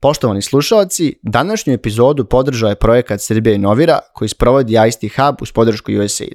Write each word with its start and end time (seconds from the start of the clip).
Poštovani 0.00 0.42
slušalci, 0.42 1.18
današnju 1.22 1.72
epizodu 1.72 2.24
podržao 2.24 2.68
je 2.68 2.74
projekat 2.74 3.20
Srbija 3.20 3.54
Inovira 3.54 3.98
koji 4.14 4.28
sprovodi 4.28 4.76
ICT 4.88 5.16
Hub 5.16 5.36
uz 5.40 5.52
podršku 5.52 5.92
USAID. 6.04 6.34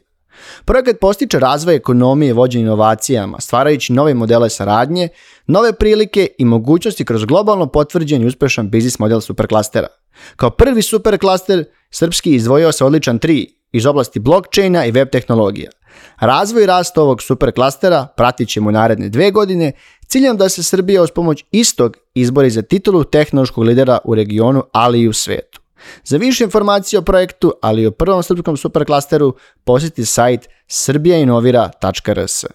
Projekat 0.66 0.96
postiče 1.02 1.40
razvoj 1.40 1.76
ekonomije 1.76 2.30
i 2.30 2.34
vođenje 2.34 2.64
inovacijama, 2.64 3.40
stvarajući 3.40 3.94
nove 3.94 4.14
modele 4.14 4.50
saradnje, 4.50 5.10
nove 5.48 5.74
prilike 5.74 6.28
i 6.38 6.46
mogućnosti 6.46 7.06
kroz 7.06 7.26
globalno 7.26 7.68
potvrđen 7.68 8.22
i 8.22 8.26
uspešan 8.26 8.70
biznis 8.70 9.00
model 9.00 9.22
superklastera. 9.22 9.88
Kao 10.36 10.50
prvi 10.50 10.82
superklaster, 10.82 11.66
Srpski 11.92 12.36
izdvojio 12.36 12.72
se 12.72 12.86
odličan 12.86 13.20
3 13.20 13.46
iz 13.72 13.86
oblasti 13.86 14.20
blockchaina 14.20 14.86
i 14.86 14.92
web 14.92 15.10
tehnologija. 15.10 15.72
Razvoj 16.20 16.64
i 16.64 16.66
rast 16.66 16.98
ovog 16.98 17.22
superklastera 17.22 18.08
pratit 18.18 18.50
ćemo 18.50 18.72
naredne 18.72 19.10
dve 19.10 19.32
godine, 19.32 19.72
ciljem 20.08 20.38
da 20.38 20.50
se 20.50 20.64
Srbija 20.64 21.04
uz 21.04 21.12
pomoć 21.12 21.46
istog 21.52 21.98
izbori 22.14 22.50
za 22.50 22.62
titulu 22.62 23.04
tehnološkog 23.04 23.64
lidera 23.64 23.98
u 24.04 24.16
regionu, 24.16 24.64
ali 24.72 25.02
i 25.02 25.08
u 25.08 25.14
svetu. 25.14 25.62
Za 26.06 26.18
više 26.18 26.44
informacije 26.44 27.00
o 27.00 27.02
projektu, 27.02 27.54
ali 27.62 27.82
i 27.82 27.88
o 27.88 27.92
prvom 27.92 28.24
srpskom 28.24 28.58
superklasteru, 28.58 29.36
posjeti 29.64 30.06
sajt 30.06 30.48
srbijainovira.rs. 30.68 32.46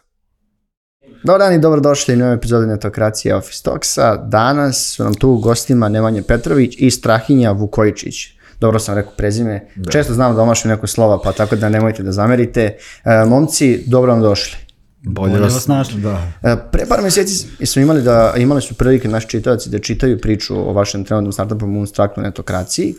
Dobar 1.25 1.39
dan 1.39 1.55
i 1.55 1.61
dobrodošli 1.61 2.15
u 2.15 2.17
novoj 2.17 2.35
epizodi 2.35 2.67
Netokracije 2.67 3.35
Office 3.35 3.63
Talksa. 3.65 4.17
Danas 4.17 4.95
su 4.97 5.05
nam 5.05 5.15
tu 5.15 5.37
gostima 5.37 5.89
Nemanja 5.89 6.23
Petrović 6.29 6.75
i 6.79 6.91
Strahinja 6.91 7.51
Vukojičić. 7.51 8.15
Dobro 8.61 8.79
sam 8.79 8.95
rekao 8.95 9.13
prezime. 9.17 9.69
Da. 9.77 9.91
Često 9.91 10.15
znam 10.15 10.37
da 10.37 10.43
omašim 10.43 10.71
neko 10.71 10.87
slova, 10.87 11.21
pa 11.23 11.33
tako 11.33 11.57
da 11.57 11.69
nemojte 11.69 12.03
da 12.03 12.13
zamerite. 12.13 12.77
E, 13.05 13.25
momci, 13.27 13.83
dobro 13.87 14.13
vam 14.13 14.23
došli. 14.23 14.68
Bolje, 15.03 15.39
vas 15.39 15.67
našli. 15.67 16.01
Da. 16.01 16.23
E, 16.43 16.57
pre 16.73 16.87
par 16.87 17.03
meseci 17.03 17.67
smo 17.67 17.83
imali 17.83 18.03
da 18.03 18.35
imali 18.37 18.61
su 18.61 18.75
prilike 18.75 19.09
naši 19.09 19.29
čitavci 19.29 19.71
da 19.71 19.79
čitaju 19.79 20.21
priču 20.21 20.57
o 20.57 20.73
vašem 20.73 21.05
trenutnom 21.05 21.33
startupu 21.33 21.67
Moonstruck 21.67 22.17
netokraciji 22.17 22.95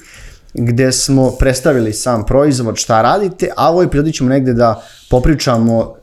gde 0.54 0.92
smo 0.92 1.32
predstavili 1.32 1.94
sam 1.94 2.26
proizvod, 2.26 2.78
šta 2.78 3.02
radite, 3.02 3.50
a 3.58 3.70
ovoj 3.70 3.86
epizodi 3.86 4.14
ćemo 4.14 4.30
negde 4.30 4.54
da 4.54 4.84
popričamo, 5.10 5.80
uh, 5.80 5.96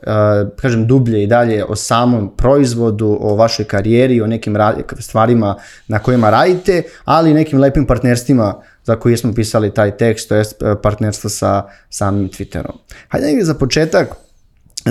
kažem, 0.55 0.87
dublje 0.87 1.23
i 1.23 1.27
dalje 1.27 1.65
o 1.65 1.75
samom 1.75 2.35
proizvodu, 2.37 3.17
o 3.21 3.35
vašoj 3.35 3.65
karijeri, 3.65 4.21
o 4.21 4.27
nekim 4.27 4.55
stvarima 4.99 5.55
na 5.87 5.99
kojima 5.99 6.29
radite, 6.29 6.83
ali 7.05 7.31
i 7.31 7.33
nekim 7.33 7.59
lepim 7.59 7.85
partnerstvima 7.85 8.61
za 8.83 8.95
koje 8.95 9.17
smo 9.17 9.33
pisali 9.33 9.73
taj 9.73 9.97
tekst, 9.97 10.29
to 10.29 10.35
je 10.35 10.43
partnerstvo 10.83 11.29
sa 11.29 11.63
samim 11.89 12.29
Twitterom. 12.29 12.77
Hajde 13.07 13.27
negde 13.27 13.43
za 13.43 13.53
početak, 13.53 14.07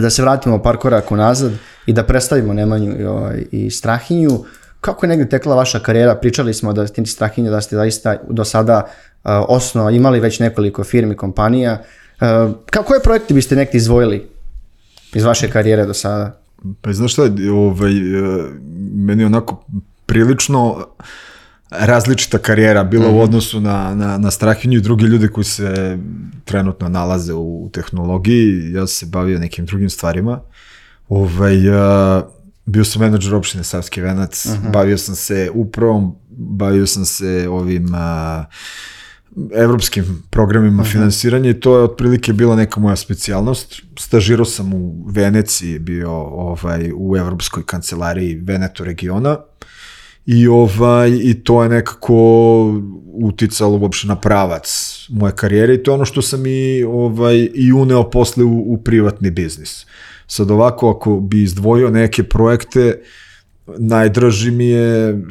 da 0.00 0.10
se 0.10 0.22
vratimo 0.22 0.62
par 0.62 0.76
koraka 0.76 1.14
unazad 1.14 1.52
i 1.86 1.92
da 1.92 2.02
predstavimo 2.02 2.52
Nemanju 2.52 3.00
i, 3.00 3.04
ovaj, 3.04 3.44
i 3.50 3.70
Strahinju. 3.70 4.44
Kako 4.80 5.06
je 5.06 5.08
negde 5.08 5.28
tekla 5.28 5.56
vaša 5.56 5.78
karijera? 5.78 6.14
Pričali 6.14 6.54
smo 6.54 6.72
da 6.72 6.86
ste 6.86 7.06
Strahinja, 7.06 7.50
da 7.50 7.60
ste 7.60 7.76
zaista 7.76 8.16
do 8.30 8.44
sada 8.44 8.82
uh, 8.84 9.30
osno 9.48 9.90
imali 9.90 10.20
već 10.20 10.40
nekoliko 10.40 10.84
firmi, 10.84 11.16
kompanija. 11.16 11.82
Uh, 12.20 12.54
kako 12.70 12.94
je 12.94 13.02
projekti 13.02 13.34
biste 13.34 13.56
nekde 13.56 13.78
izvojili 13.78 14.28
iz 15.14 15.24
vaše 15.24 15.50
karijere 15.50 15.86
do 15.86 15.94
sada? 15.94 16.40
Pa 16.80 16.92
znaš 16.92 17.12
šta, 17.12 17.22
ovaj, 17.52 17.92
meni 18.94 19.24
onako 19.24 19.64
prilično 20.06 20.86
različita 21.70 22.38
karijera 22.38 22.84
bila 22.84 23.04
mm 23.04 23.08
-hmm. 23.08 23.14
u 23.14 23.16
mhm. 23.16 23.24
odnosu 23.24 23.60
na, 23.60 23.94
na, 23.94 24.18
na 24.18 24.30
Strahinju 24.30 24.78
i 24.78 24.82
drugi 24.82 25.04
ljude 25.04 25.28
koji 25.28 25.44
se 25.44 25.98
trenutno 26.44 26.88
nalaze 26.88 27.32
u 27.34 27.70
tehnologiji. 27.72 28.72
Ja 28.72 28.86
sam 28.86 28.86
se 28.86 29.06
bavio 29.06 29.38
nekim 29.38 29.66
drugim 29.66 29.90
stvarima. 29.90 30.40
Ovaj, 31.08 31.68
uh, 31.68 32.22
bio 32.66 32.84
sam 32.84 33.02
menadžer 33.02 33.34
opštine 33.34 33.64
Savski 33.64 34.00
venac, 34.00 34.46
mm 34.46 34.50
-hmm. 34.50 34.72
bavio 34.72 34.98
sam 34.98 35.14
se 35.14 35.50
upravom, 35.54 36.14
bavio 36.30 36.86
sam 36.86 37.04
se 37.04 37.48
ovim 37.50 37.94
uh, 37.94 38.44
evropskim 39.54 40.22
programima 40.30 40.72
uh 40.72 40.80
mhm. 40.80 40.88
-huh. 40.88 40.92
finansiranja 40.92 41.50
i 41.50 41.60
to 41.60 41.76
je 41.76 41.84
otprilike 41.84 42.32
bila 42.32 42.56
neka 42.56 42.80
moja 42.80 42.96
specijalnost. 42.96 43.82
Stažirao 43.98 44.44
sam 44.44 44.74
u 44.74 45.04
Veneciji, 45.08 45.78
bio 45.78 46.12
ovaj, 46.12 46.92
u 46.96 47.16
Evropskoj 47.16 47.62
kancelariji 47.66 48.34
Veneto 48.34 48.84
regiona 48.84 49.36
i, 50.26 50.48
ovaj, 50.48 51.10
i 51.22 51.34
to 51.44 51.62
je 51.62 51.68
nekako 51.68 52.14
uticalo 53.12 53.78
uopšte 53.78 54.08
na 54.08 54.16
pravac 54.16 54.68
moje 55.08 55.32
karijere 55.36 55.74
i 55.74 55.82
to 55.82 55.90
je 55.90 55.94
ono 55.94 56.04
što 56.04 56.22
sam 56.22 56.46
i, 56.46 56.84
ovaj, 56.84 57.48
i 57.54 57.72
uneo 57.72 58.10
posle 58.10 58.44
u, 58.44 58.72
u 58.72 58.78
privatni 58.84 59.30
biznis. 59.30 59.86
Sad 60.26 60.50
ovako, 60.50 60.90
ako 60.90 61.20
bi 61.20 61.42
izdvojio 61.42 61.90
neke 61.90 62.22
projekte, 62.22 63.02
najdraži 63.66 64.50
mi 64.50 64.66
je 64.66 65.22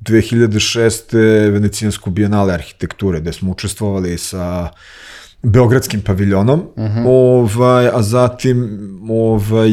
2006. 0.00 1.16
Venecijansko 1.52 2.10
bijenale 2.10 2.54
arhitekture, 2.54 3.20
gde 3.20 3.32
smo 3.32 3.50
učestvovali 3.50 4.18
sa 4.18 4.70
Beogradskim 5.46 6.00
paviljonom, 6.00 6.60
uh 6.76 6.84
mhm. 6.84 6.98
-huh. 6.98 7.04
ovaj, 7.06 7.88
a 7.88 8.02
zatim 8.02 8.78
ovaj, 9.10 9.70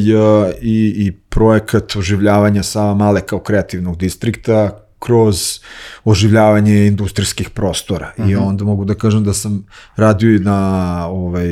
i, 0.62 0.94
i 0.98 1.12
projekat 1.30 1.96
oživljavanja 1.96 2.64
Sava 2.64 2.94
Male 2.94 3.22
kao 3.22 3.40
kreativnog 3.40 3.98
distrikta 3.98 4.80
kroz 5.00 5.60
oživljavanje 6.04 6.88
industrijskih 6.88 7.50
prostora. 7.50 8.12
Uh 8.18 8.26
-huh. 8.26 8.32
I 8.32 8.36
mhm. 8.36 8.44
onda 8.44 8.64
mogu 8.64 8.86
da 8.86 8.96
kažem 8.96 9.24
da 9.24 9.34
sam 9.34 9.66
radio 9.96 10.36
i 10.36 10.40
na 10.40 11.08
ovaj, 11.08 11.50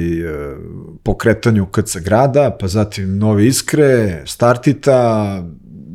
pokretanju 1.04 1.66
KC 1.66 1.98
grada, 1.98 2.58
pa 2.60 2.68
zatim 2.68 3.18
Nove 3.18 3.48
Iskre, 3.48 4.24
Startita, 4.26 5.44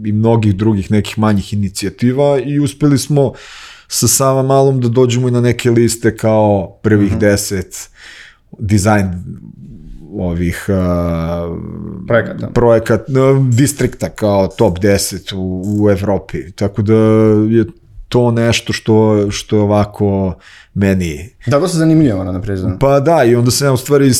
i 0.06 0.12
mnogih 0.12 0.56
drugih 0.56 0.90
nekih 0.90 1.18
manjih 1.18 1.52
inicijativa 1.52 2.38
i 2.38 2.60
uspeli 2.60 2.98
smo 2.98 3.32
sa 3.88 4.08
Sava 4.08 4.42
Malom 4.42 4.80
da 4.80 4.88
dođemo 4.88 5.28
i 5.28 5.30
na 5.30 5.40
neke 5.40 5.70
liste 5.70 6.16
kao 6.16 6.78
prvih 6.82 7.12
mm 7.12 7.14
-hmm. 7.14 7.20
deset 7.20 7.90
dizajn 8.58 9.10
ovih 10.18 10.66
uh, 10.68 11.58
projekata, 12.06 12.46
projekat, 12.46 13.08
uh, 13.08 13.46
distrikta 13.46 14.08
kao 14.08 14.48
top 14.48 14.78
10 14.78 15.34
u, 15.34 15.62
u 15.82 15.90
Evropi. 15.90 16.52
Tako 16.52 16.82
da 16.82 16.94
je 17.50 17.64
to 18.08 18.30
nešto 18.30 18.72
što, 18.72 19.26
što 19.30 19.56
je 19.56 19.62
ovako 19.62 20.34
meni... 20.74 21.30
Da, 21.46 21.60
to 21.60 21.68
se 21.68 21.78
zanimljivo, 21.78 22.24
na 22.24 22.40
prezident. 22.40 22.80
Pa 22.80 23.00
da, 23.00 23.24
i 23.24 23.34
onda 23.34 23.50
ja 23.64 23.72
u 23.72 23.76
stvari 23.76 24.10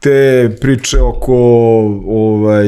te 0.00 0.50
priče 0.60 1.00
oko 1.00 1.34
ovaj, 2.06 2.66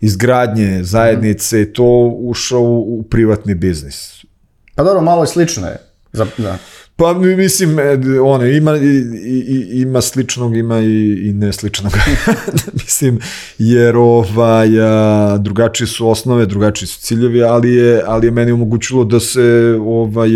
izgradnje 0.00 0.82
zajednice 0.82 1.62
i 1.62 1.72
to 1.72 2.16
ušao 2.18 2.62
u, 2.62 2.98
u 2.98 3.02
privatni 3.02 3.54
biznis. 3.54 4.23
Pa 4.74 4.84
dobro, 4.84 5.02
malo 5.02 5.22
je 5.22 5.26
slično 5.26 5.66
je. 5.66 5.76
Za, 6.12 6.26
da. 6.38 6.58
Pa 6.96 7.12
mislim, 7.12 7.78
e, 7.78 8.20
ono, 8.20 8.46
ima, 8.46 8.76
i, 8.76 9.02
i, 9.24 9.80
ima 9.80 10.00
sličnog, 10.00 10.56
ima 10.56 10.80
i, 10.80 11.28
i 11.28 11.32
nesličnog. 11.32 11.92
mislim, 12.82 13.18
jer 13.58 13.96
ovaj, 13.96 14.68
a, 14.80 15.38
drugačije 15.38 15.86
su 15.86 16.08
osnove, 16.08 16.46
drugačiji 16.46 16.86
su 16.86 17.00
ciljevi, 17.00 17.42
ali 17.42 17.74
je, 17.74 18.02
ali 18.06 18.26
je 18.26 18.30
meni 18.30 18.52
omogućilo 18.52 19.04
da 19.04 19.20
se 19.20 19.78
ovaj, 19.80 20.30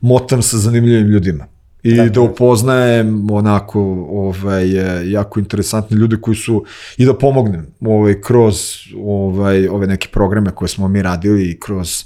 motam 0.00 0.42
sa 0.42 0.56
zanimljivim 0.56 1.06
ljudima 1.06 1.46
i 1.82 1.96
da, 1.96 2.08
da 2.08 2.20
upoznajem 2.20 3.30
onako 3.30 3.80
ovaj 4.10 4.68
jako 5.10 5.40
interesantne 5.40 5.96
ljude 5.96 6.16
koji 6.20 6.36
su 6.36 6.64
i 6.96 7.04
da 7.04 7.18
pomognem 7.18 7.66
ovaj 7.80 8.20
kroz 8.20 8.56
ovaj 9.04 9.68
ove 9.68 9.86
neke 9.86 10.08
programe 10.12 10.50
koje 10.50 10.68
smo 10.68 10.88
mi 10.88 11.02
radili 11.02 11.50
i 11.50 11.60
kroz 11.60 12.04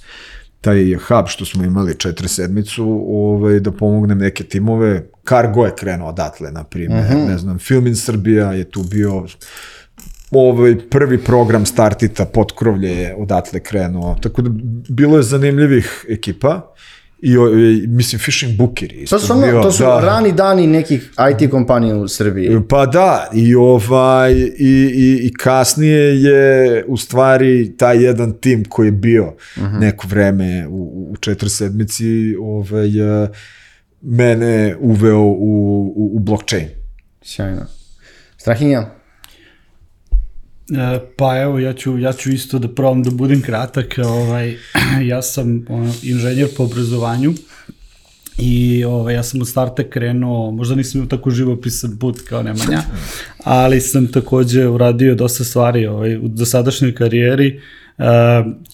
taj 0.63 0.95
hub 0.95 1.27
što 1.27 1.45
smo 1.45 1.65
imali 1.65 1.99
četiri 1.99 2.29
sedmicu, 2.29 3.05
ovaj, 3.09 3.61
da 3.61 3.73
pomognem 3.73 4.19
neke 4.19 4.45
timove. 4.45 5.09
Cargo 5.29 5.65
je 5.65 5.75
krenuo 5.79 6.09
odatle, 6.09 6.53
na 6.53 6.65
primjer, 6.65 7.05
mhm. 7.05 7.15
-huh. 7.15 7.29
ne 7.29 7.39
znam, 7.39 7.59
Film 7.59 7.87
in 7.87 7.97
Srbija 7.97 8.53
je 8.53 8.71
tu 8.71 8.83
bio, 8.83 9.27
ovaj 10.31 10.89
prvi 10.91 11.19
program 11.19 11.67
Startita, 11.67 12.25
potkrovlje 12.25 12.89
je 12.89 13.15
odatle 13.19 13.61
krenuo, 13.61 14.17
tako 14.23 14.43
da 14.43 14.51
bilo 14.89 15.17
je 15.17 15.23
zanimljivih 15.23 16.05
ekipa 16.09 16.75
i, 17.23 17.33
i 17.33 17.87
mislim 17.87 18.21
fishing 18.21 18.57
bookeri. 18.57 19.07
To 19.07 19.19
su, 19.19 19.35
bio, 19.35 19.63
to 19.63 19.73
su 19.73 19.83
da. 19.83 20.01
rani 20.01 20.33
dani 20.33 20.67
nekih 20.67 21.11
IT 21.31 21.51
kompanija 21.51 21.97
u 21.97 22.09
Srbiji. 22.09 22.61
Pa 22.69 22.87
da, 22.87 23.31
i 23.35 23.55
ovaj 23.55 24.33
i, 24.33 24.55
i, 24.59 25.21
i 25.23 25.35
kasnije 25.35 26.23
je 26.23 26.85
u 26.89 26.97
stvari 26.97 27.77
taj 27.77 28.05
jedan 28.05 28.33
tim 28.33 28.65
koji 28.65 28.87
je 28.87 28.93
bio 28.93 29.25
uh 29.27 29.63
mhm. 29.63 29.67
-huh. 29.67 29.81
neko 29.81 30.07
vreme 30.09 30.67
u, 30.69 31.09
u 31.13 31.17
četiri 31.17 31.49
sedmici 31.49 32.37
ovaj, 32.41 32.89
mene 34.01 34.77
uveo 34.81 35.21
u, 35.21 35.93
u, 35.97 36.11
u 36.17 36.19
blockchain. 36.19 36.69
Sjajno. 37.23 37.67
Strahinja? 38.37 39.02
E, 40.73 40.99
pa 41.17 41.39
evo, 41.39 41.59
ja 41.59 41.73
ću, 41.73 41.99
ja 41.99 42.13
ću 42.13 42.31
isto 42.31 42.59
da 42.59 42.69
probam 42.69 43.03
da 43.03 43.11
budem 43.11 43.43
kratak. 43.43 43.99
Ovaj, 44.05 44.57
ja 45.11 45.23
sam 45.23 45.65
ono, 45.69 45.93
inženjer 46.03 46.49
po 46.57 46.65
obrazovanju 46.65 47.35
i 48.39 48.85
ovaj, 48.85 49.15
ja 49.15 49.23
sam 49.23 49.41
od 49.41 49.49
starta 49.49 49.83
krenuo, 49.91 50.51
možda 50.51 50.75
nisam 50.75 50.99
imao 50.99 51.09
tako 51.09 51.31
živopisan 51.31 51.99
put 51.99 52.21
kao 52.29 52.43
Nemanja, 52.43 52.83
ali 53.45 53.81
sam 53.81 54.07
takođe 54.07 54.69
uradio 54.69 55.15
dosta 55.15 55.45
stvari 55.45 55.87
ovaj, 55.87 56.17
u 56.17 56.29
dosadašnjoj 56.29 56.95
karijeri. 56.95 57.57
Uh, 57.57 57.82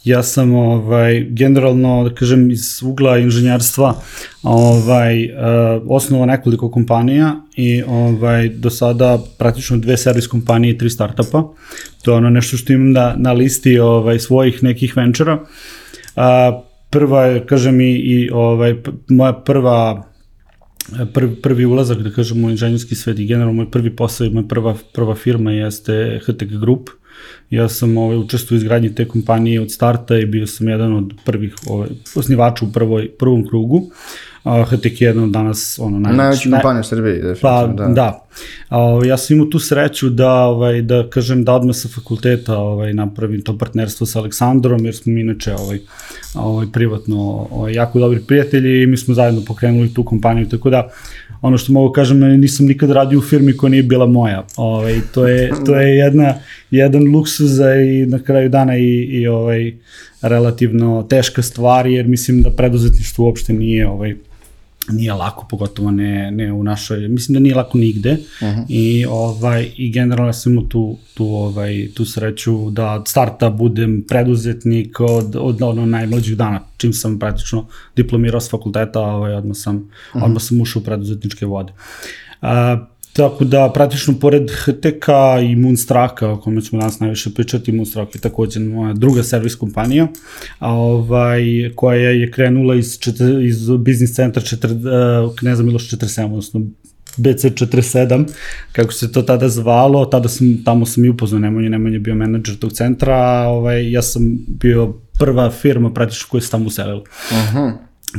ja 0.05 0.23
sam 0.23 0.55
ovaj, 0.55 1.27
generalno, 1.31 2.05
da 2.09 2.15
kažem, 2.15 2.51
iz 2.51 2.83
ugla 2.83 3.19
inženjerstva 3.19 3.95
ovaj, 4.43 5.25
uh, 5.25 5.31
osnovao 5.89 6.27
nekoliko 6.27 6.71
kompanija 6.71 7.35
i 7.57 7.83
ovaj, 7.83 8.49
do 8.49 8.71
sada 8.71 9.19
praktično 9.39 9.77
dve 9.77 9.97
servis 9.97 10.27
kompanije 10.27 10.75
i 10.75 10.79
tri 10.79 10.91
startupa. 10.91 11.45
To 12.03 12.11
je 12.11 12.17
ono 12.17 12.31
nešto 12.31 12.57
što 12.57 12.73
imam 12.73 12.93
na, 12.93 13.15
na 13.17 13.33
listi 13.33 13.79
ovaj, 13.79 14.19
svojih 14.19 14.63
nekih 14.63 14.97
venčera. 14.97 15.35
Uh, 16.17 16.23
prva 16.91 17.25
je, 17.25 17.47
kažem, 17.47 17.81
i, 17.81 17.93
i 17.93 18.31
ovaj, 18.33 18.75
moja 19.09 19.33
prva 19.33 20.09
prvi, 21.15 21.37
prvi 21.43 21.67
ulazak, 21.67 21.99
da 21.99 22.11
kažem, 22.11 22.45
u 22.45 22.51
inženjerski 22.51 22.95
svet 22.95 23.19
i 23.19 23.27
generalno 23.27 23.53
moj 23.53 23.71
prvi 23.71 23.97
posao 23.97 24.27
i 24.27 24.31
moja 24.31 24.47
prva, 24.49 24.77
prva 24.95 25.15
firma 25.15 25.53
jeste 25.53 26.21
HTG 26.25 26.61
Group. 26.61 26.89
Ja 27.51 27.69
sam 27.69 27.99
ovaj, 27.99 28.17
učestvo 28.17 28.55
u 28.55 28.59
izgradnji 28.59 28.95
te 28.95 29.09
kompanije 29.09 29.61
od 29.61 29.73
starta 29.73 30.19
i 30.19 30.27
bio 30.27 30.47
sam 30.47 30.69
jedan 30.69 30.97
od 30.97 31.13
prvih 31.25 31.55
ovaj, 31.67 31.89
osnivača 32.15 32.65
u 32.65 32.73
prvoj, 32.73 33.11
prvom 33.19 33.49
krugu. 33.49 33.77
Uh, 34.45 34.69
HTK 34.69 35.01
je 35.01 35.07
jedan 35.07 35.25
od 35.25 35.31
danas 35.31 35.79
ono, 35.83 35.99
najveći. 35.99 36.19
Najveća 36.19 36.51
kompanija 36.51 36.81
u 36.81 36.85
Srbiji, 36.85 37.23
Pa, 37.43 37.67
da. 37.67 37.87
da. 37.87 38.27
Uh, 38.71 39.07
ja 39.07 39.17
sam 39.17 39.37
imao 39.37 39.49
tu 39.49 39.59
sreću 39.59 40.11
da, 40.11 40.33
ovaj, 40.33 40.83
da 40.83 41.11
kažem, 41.11 41.45
da 41.45 41.55
odmah 41.55 41.77
sa 41.77 41.89
fakulteta 41.89 42.59
ovaj, 42.59 42.95
napravim 42.95 43.43
to 43.43 43.59
partnerstvo 43.59 44.07
sa 44.07 44.19
Aleksandrom, 44.19 44.85
jer 44.85 44.97
smo 44.97 45.13
inače 45.13 45.55
ovaj, 45.55 45.81
ovaj, 46.35 46.67
privatno 46.73 47.49
ovaj, 47.51 47.73
jako 47.73 47.99
dobri 47.99 48.21
prijatelji 48.21 48.83
i 48.83 48.87
mi 48.87 48.97
smo 48.97 49.15
zajedno 49.15 49.43
pokrenuli 49.47 49.95
tu 49.95 50.05
kompaniju, 50.05 50.49
tako 50.49 50.71
da 50.71 50.91
ono 51.43 51.59
što 51.59 51.73
mogu 51.73 51.93
kažem, 51.93 52.41
nisam 52.41 52.67
nikad 52.67 52.91
radio 52.91 53.19
u 53.19 53.23
firmi 53.23 53.57
koja 53.57 53.71
nije 53.71 53.83
bila 53.83 54.07
moja. 54.07 54.47
Ovaj, 54.57 55.01
to, 55.15 55.29
je, 55.29 55.53
to 55.67 55.75
je 55.75 55.97
jedna, 55.97 56.35
jedan 56.71 57.05
luksuz 57.15 57.59
i 57.59 58.07
na 58.07 58.19
kraju 58.23 58.49
dana 58.49 58.77
i, 58.77 58.89
i 58.93 59.27
ovaj, 59.27 59.73
relativno 60.23 61.03
teška 61.03 61.43
stvar, 61.43 61.87
jer 61.87 62.07
mislim 62.07 62.43
da 62.43 62.51
preduzetništvo 62.51 63.25
uopšte 63.25 63.53
nije 63.53 63.89
ovaj, 63.89 64.15
nije 64.93 65.13
lako, 65.13 65.47
pogotovo 65.51 65.91
ne, 65.91 66.31
ne 66.31 66.53
u 66.53 66.65
našoj, 66.65 67.09
mislim 67.09 67.35
da 67.35 67.41
nije 67.41 67.55
lako 67.55 67.79
nigde 67.79 68.13
uh 68.13 68.49
-huh. 68.49 68.65
i 68.69 69.07
ovaj 69.07 69.71
i 69.77 69.91
generalno 69.91 70.33
sam 70.33 70.53
imao 70.53 70.65
tu 70.65 70.97
tu 71.15 71.27
ovaj 71.27 71.89
tu 71.95 72.05
sreću 72.05 72.71
da 72.71 72.93
od 72.93 73.09
starta 73.09 73.51
budem 73.51 74.05
preduzetnik 74.09 75.01
od 75.01 75.37
od 75.37 75.63
ono 75.63 75.87
najmlađih 75.87 76.37
dana 76.37 76.61
čim 76.77 76.93
sam 76.93 77.19
praktično 77.19 77.67
diplomirao 77.97 78.41
s 78.41 78.51
fakulteta, 78.51 79.01
ovaj 79.01 79.35
odmah 79.35 79.57
sam 79.57 79.77
uh 79.77 79.83
-huh. 80.15 80.25
odmah 80.25 80.43
sam 80.43 80.61
ušao 80.61 80.81
u 80.81 80.85
preduzetničke 80.85 81.47
vode. 81.47 81.73
Uh, 82.43 82.49
Tako 83.13 83.45
da, 83.45 83.71
praktično, 83.75 84.15
pored 84.21 84.51
HTK 84.51 85.09
i 85.51 85.57
Moonstraka, 85.57 86.31
o 86.31 86.41
kome 86.41 86.63
ćemo 86.63 86.81
danas 86.81 87.01
najviše 87.01 87.35
pričati, 87.35 87.73
Moonstrak 87.73 88.15
je 88.15 88.21
takođe 88.21 88.61
moja 88.61 88.93
druga 88.93 89.23
servis 89.23 89.55
kompanija, 89.55 90.07
a, 90.59 90.73
ovaj, 90.73 91.43
koja 91.75 92.11
je 92.11 92.31
krenula 92.31 92.75
iz, 92.75 92.99
četir, 92.99 93.43
iz 93.43 93.71
biznis 93.79 94.15
centra 94.15 94.43
četir, 94.43 94.71
uh, 94.71 95.35
Kneza 95.37 95.63
Miloš 95.63 95.91
47, 95.91 96.25
odnosno 96.25 96.61
BC47, 97.17 98.25
kako 98.73 98.93
se 98.93 99.13
to 99.13 99.23
tada 99.23 99.49
zvalo, 99.49 100.05
tada 100.05 100.29
sam, 100.29 100.65
tamo 100.65 100.87
sam 100.87 101.05
i 101.05 101.09
upoznao 101.09 101.41
Nemanja, 101.41 101.69
Nemanja 101.69 101.95
je 101.95 102.01
bio 102.01 102.15
menadžer 102.15 102.57
tog 102.57 102.73
centra, 102.73 103.15
a 103.15 103.49
ovaj, 103.49 103.91
ja 103.93 104.03
sam 104.03 104.23
bio 104.49 104.95
prva 105.19 105.51
firma 105.51 105.95
praktično 105.95 106.27
koja 106.31 106.41
se 106.41 106.51
tamo 106.51 106.67
uselila. 106.67 107.01
Uh 107.01 107.55
-huh. 107.55 107.73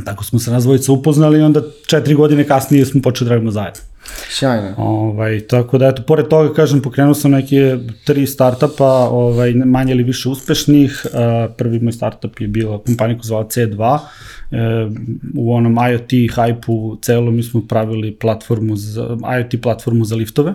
Tako 0.04 0.24
smo 0.24 0.38
se 0.38 0.50
nas 0.50 0.64
dvojica 0.64 0.92
upoznali 0.92 1.38
i 1.38 1.42
onda 1.42 1.62
četiri 1.86 2.14
godine 2.14 2.44
kasnije 2.44 2.86
smo 2.86 3.02
počeli 3.02 3.28
da 3.28 3.34
radimo 3.34 3.50
zajedno. 3.50 3.89
Sjajno. 4.30 4.74
Ovaj, 4.76 5.40
tako 5.40 5.78
da, 5.78 5.88
eto, 5.88 6.02
pored 6.02 6.28
toga, 6.28 6.52
kažem, 6.54 6.82
pokrenuo 6.82 7.14
sam 7.14 7.30
neke 7.30 7.76
tri 8.04 8.26
startupa, 8.26 9.08
ovaj, 9.10 9.54
manje 9.54 9.92
ili 9.92 10.02
više 10.02 10.28
uspešnih. 10.28 11.06
Uh, 11.06 11.54
prvi 11.56 11.80
moj 11.80 11.92
startup 11.92 12.40
je 12.40 12.48
bila 12.48 12.78
kompanija 12.78 13.18
koja 13.18 13.26
zvala 13.26 13.44
C2. 13.44 13.98
Uh, 13.98 14.92
u 15.34 15.54
onom 15.54 15.76
IoT 15.90 16.10
hype-u 16.10 16.98
celo 17.02 17.30
mi 17.30 17.42
smo 17.42 17.62
pravili 17.68 18.16
platformu 18.16 18.76
za, 18.76 19.16
IoT 19.38 19.62
platformu 19.62 20.04
za 20.04 20.16
liftove. 20.16 20.54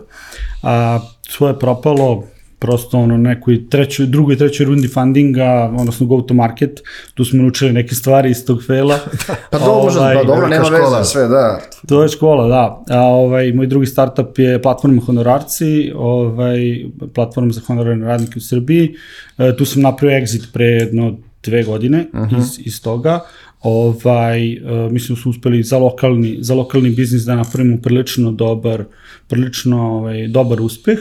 A, 0.62 1.00
uh, 1.42 1.48
je 1.50 1.60
propalo, 1.60 2.24
prosto 2.60 3.00
ono 3.00 3.18
nekoj 3.18 3.70
trećoj, 3.70 4.06
drugoj, 4.06 4.38
trećoj 4.38 4.66
rundi 4.66 4.88
fundinga, 4.88 5.72
odnosno 5.78 6.08
go 6.08 6.22
to 6.22 6.34
market, 6.34 6.82
tu 7.14 7.26
smo 7.26 7.42
naučili 7.42 7.74
neke 7.74 7.96
stvari 7.96 8.32
iz 8.32 8.46
tog 8.46 8.64
fela. 8.68 9.00
pa 9.52 9.60
dobro, 9.60 9.94
ovaj, 9.94 10.16
pa 10.16 10.24
dobro, 10.24 10.48
nema 10.48 10.66
škola. 10.66 10.98
veze, 10.98 11.10
sve, 11.10 11.28
da. 11.28 11.60
To 11.88 12.04
je 12.04 12.10
škola, 12.10 12.48
da. 12.48 12.84
A 12.90 13.02
ovaj, 13.02 13.54
moj 13.54 13.68
drugi 13.68 13.86
startup 13.86 14.40
je 14.40 14.62
platforma 14.62 15.02
Honorarci, 15.02 15.92
ovaj, 15.96 16.86
platforma 17.14 17.54
za 17.54 17.62
honorarne 17.68 18.06
radnike 18.06 18.34
u 18.38 18.42
Srbiji. 18.42 18.96
E, 19.38 19.58
tu 19.58 19.66
sam 19.66 19.82
napravio 19.82 20.20
exit 20.20 20.44
pre 20.54 20.66
jedno 20.66 21.18
dve 21.44 21.64
godine 21.64 22.06
uh 22.14 22.20
-huh. 22.20 22.40
iz, 22.40 22.68
iz 22.68 22.82
toga 22.82 23.20
ovaj, 23.66 24.58
uh, 24.58 24.92
mislim 24.92 25.16
da 25.16 25.22
su 25.22 25.30
uspeli 25.30 25.64
za 25.64 25.78
lokalni, 25.78 26.38
za 26.42 26.54
lokalni 26.54 26.90
biznis 26.90 27.24
da 27.24 27.36
napravimo 27.36 27.78
prilično 27.78 28.32
dobar, 28.32 28.84
prilično 29.28 29.82
ovaj, 29.98 30.28
dobar 30.28 30.62
uspeh. 30.62 31.00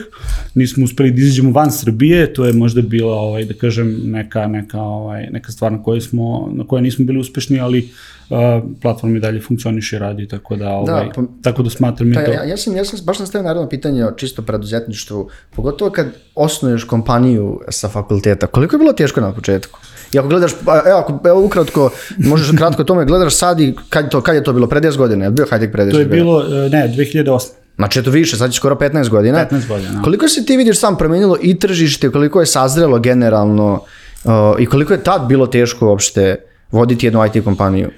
Nismo 0.55 0.83
uspeli 0.83 1.11
da 1.11 1.21
izađemo 1.21 1.51
van 1.51 1.71
Srbije, 1.71 2.33
to 2.33 2.45
je 2.45 2.53
možda 2.53 2.81
bila, 2.81 3.15
ovaj, 3.15 3.45
da 3.45 3.53
kažem, 3.53 3.99
neka, 4.03 4.47
neka, 4.47 4.81
ovaj, 4.81 5.27
neka 5.31 5.51
stvar 5.51 5.71
na 5.71 5.83
kojoj, 5.83 6.01
smo, 6.01 6.49
na 6.53 6.67
kojoj 6.67 6.81
nismo 6.81 7.05
bili 7.05 7.19
uspešni, 7.19 7.59
ali 7.59 7.89
uh, 8.29 8.37
platforma 8.81 9.17
i 9.17 9.19
dalje 9.19 9.41
funkcioniše 9.41 9.95
i 9.95 9.99
radi, 9.99 10.27
tako 10.27 10.55
da, 10.55 10.65
da 10.65 10.75
ovaj, 10.75 11.05
da, 11.05 11.11
pa, 11.15 11.23
tako 11.41 11.63
da 11.63 11.69
smatram 11.69 12.13
pa, 12.13 12.25
to. 12.25 12.31
Ja, 12.31 12.43
ja, 12.43 12.57
sam, 12.57 12.75
ja 12.75 12.85
sam 12.85 12.99
baš 13.05 13.19
nastavio 13.19 13.47
naravno 13.47 13.69
pitanje 13.69 14.05
o 14.05 14.11
čisto 14.11 14.41
preduzetništvu, 14.41 15.29
pogotovo 15.55 15.91
kad 15.91 16.07
osnuješ 16.35 16.83
kompaniju 16.83 17.59
sa 17.69 17.89
fakulteta, 17.89 18.47
koliko 18.47 18.75
je 18.75 18.79
bilo 18.79 18.93
teško 18.93 19.21
na 19.21 19.33
početku? 19.33 19.79
I 20.15 20.19
ako 20.19 20.27
gledaš, 20.27 20.51
evo, 20.85 20.97
ako, 20.97 21.19
evo 21.29 21.45
ukratko, 21.45 21.89
možeš 22.17 22.57
kratko 22.57 22.83
tome, 22.83 23.05
gledaš 23.05 23.35
sad 23.35 23.59
i 23.59 23.73
kad, 23.89 24.09
to, 24.09 24.21
kad 24.21 24.35
je 24.35 24.43
to 24.43 24.53
bilo, 24.53 24.67
pre 24.67 24.81
10 24.81 24.97
godina, 24.97 25.25
je 25.25 25.31
bio 25.31 25.45
high-tech 25.45 25.71
pre 25.71 25.85
10 25.85 25.91
To 25.91 25.99
je 25.99 26.05
bilo, 26.05 26.43
e, 26.65 26.69
ne, 26.69 26.93
2008. 26.97 27.49
Znači, 27.75 27.99
eto 27.99 28.11
više, 28.11 28.37
sad 28.37 28.49
je 28.49 28.53
skoro 28.53 28.75
15 28.75 29.09
godina. 29.09 29.47
15 29.51 29.67
godina. 29.67 29.91
No. 29.91 30.03
Koliko 30.03 30.27
se 30.27 30.45
ti 30.45 30.57
vidiš 30.57 30.79
sam 30.79 30.97
promenilo 30.97 31.37
i 31.41 31.59
tržište, 31.59 32.09
koliko 32.09 32.39
je 32.39 32.45
sazrelo 32.45 32.99
generalno 32.99 33.81
uh, 34.23 34.31
i 34.59 34.65
koliko 34.65 34.93
je 34.93 35.03
tad 35.03 35.27
bilo 35.27 35.47
teško 35.47 35.87
uopšte 35.87 36.35
voditi 36.71 37.05
jednu 37.05 37.25
IT 37.25 37.43
kompaniju? 37.43 37.89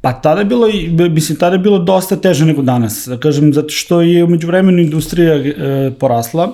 Pa 0.00 0.12
tada 0.12 0.40
je 0.40 0.44
bilo, 0.44 0.68
mislim, 1.10 1.38
tada 1.38 1.54
je 1.54 1.58
bilo 1.58 1.78
dosta 1.78 2.16
teže 2.16 2.44
nego 2.44 2.62
danas, 2.62 3.06
da 3.08 3.18
kažem, 3.18 3.52
zato 3.52 3.68
što 3.68 4.00
je 4.00 4.24
umeđu 4.24 4.46
vremenu 4.46 4.78
industrija 4.78 5.34
e, 5.34 5.52
porasla, 6.00 6.52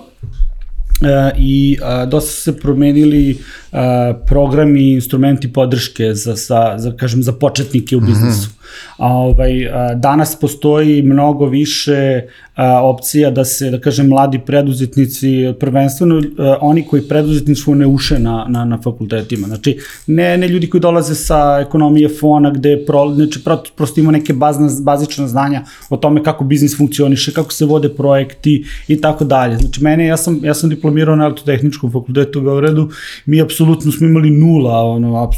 i 1.38 1.78
a, 1.82 2.06
dosta 2.06 2.31
se 2.31 2.56
promenili 2.58 3.38
a, 3.72 4.14
programi 4.26 4.81
i 4.81 4.94
instrumenti 4.94 5.52
podrške 5.52 6.14
za, 6.14 6.35
za, 6.35 6.75
za, 6.78 6.92
kažem, 6.97 7.23
za 7.23 7.32
početnike 7.32 7.97
u 7.97 8.00
mhm. 8.00 8.06
biznisu. 8.06 8.49
Mm 8.49 8.52
-hmm. 8.52 8.62
A, 8.97 9.07
ovaj, 9.12 9.52
danas 9.97 10.37
postoji 10.37 11.02
mnogo 11.02 11.47
više 11.47 12.23
opcija 12.83 13.31
da 13.31 13.45
se, 13.45 13.71
da 13.71 13.81
kažem, 13.81 14.09
mladi 14.09 14.38
preduzetnici, 14.38 15.52
prvenstveno 15.61 16.23
oni 16.61 16.87
koji 16.87 17.02
preduzetništvo 17.02 17.75
ne 17.75 17.87
uše 17.87 18.19
na, 18.19 18.47
na, 18.49 18.64
na 18.64 18.78
fakultetima. 18.83 19.47
Znači, 19.47 19.78
ne, 20.07 20.38
ne 20.38 20.49
ljudi 20.49 20.71
koji 20.71 20.81
dolaze 20.81 21.14
sa 21.14 21.59
ekonomije 21.66 22.09
fona 22.09 22.50
gde 22.50 22.85
pro, 22.87 23.14
znači, 23.14 23.40
prosto 23.76 24.00
ima 24.00 24.11
neke 24.11 24.33
bazne, 24.33 24.69
bazične 24.83 25.28
znanja 25.28 25.62
o 25.90 25.97
tome 25.97 26.23
kako 26.23 26.45
biznis 26.45 26.76
funkcioniše, 26.76 27.33
kako 27.33 27.52
se 27.52 27.64
vode 27.64 27.88
projekti 27.88 28.64
i 28.88 29.00
tako 29.00 29.25
dalje. 29.25 29.57
Znači, 29.57 29.83
mene, 29.83 30.07
ja 30.07 30.16
sam, 30.16 30.40
ja 30.42 30.54
sam 30.54 30.71
diplomirao 30.71 31.16
na 31.16 31.25
elektrotehničkom 31.25 31.92
fakultetu 31.92 32.38
u 32.38 32.42
Beogradu, 32.42 32.90
mi 33.26 33.40
apsolutno 33.40 33.92
smo 33.92 34.07
imali 34.07 34.31
nula, 34.31 34.83
ono, 34.85 35.31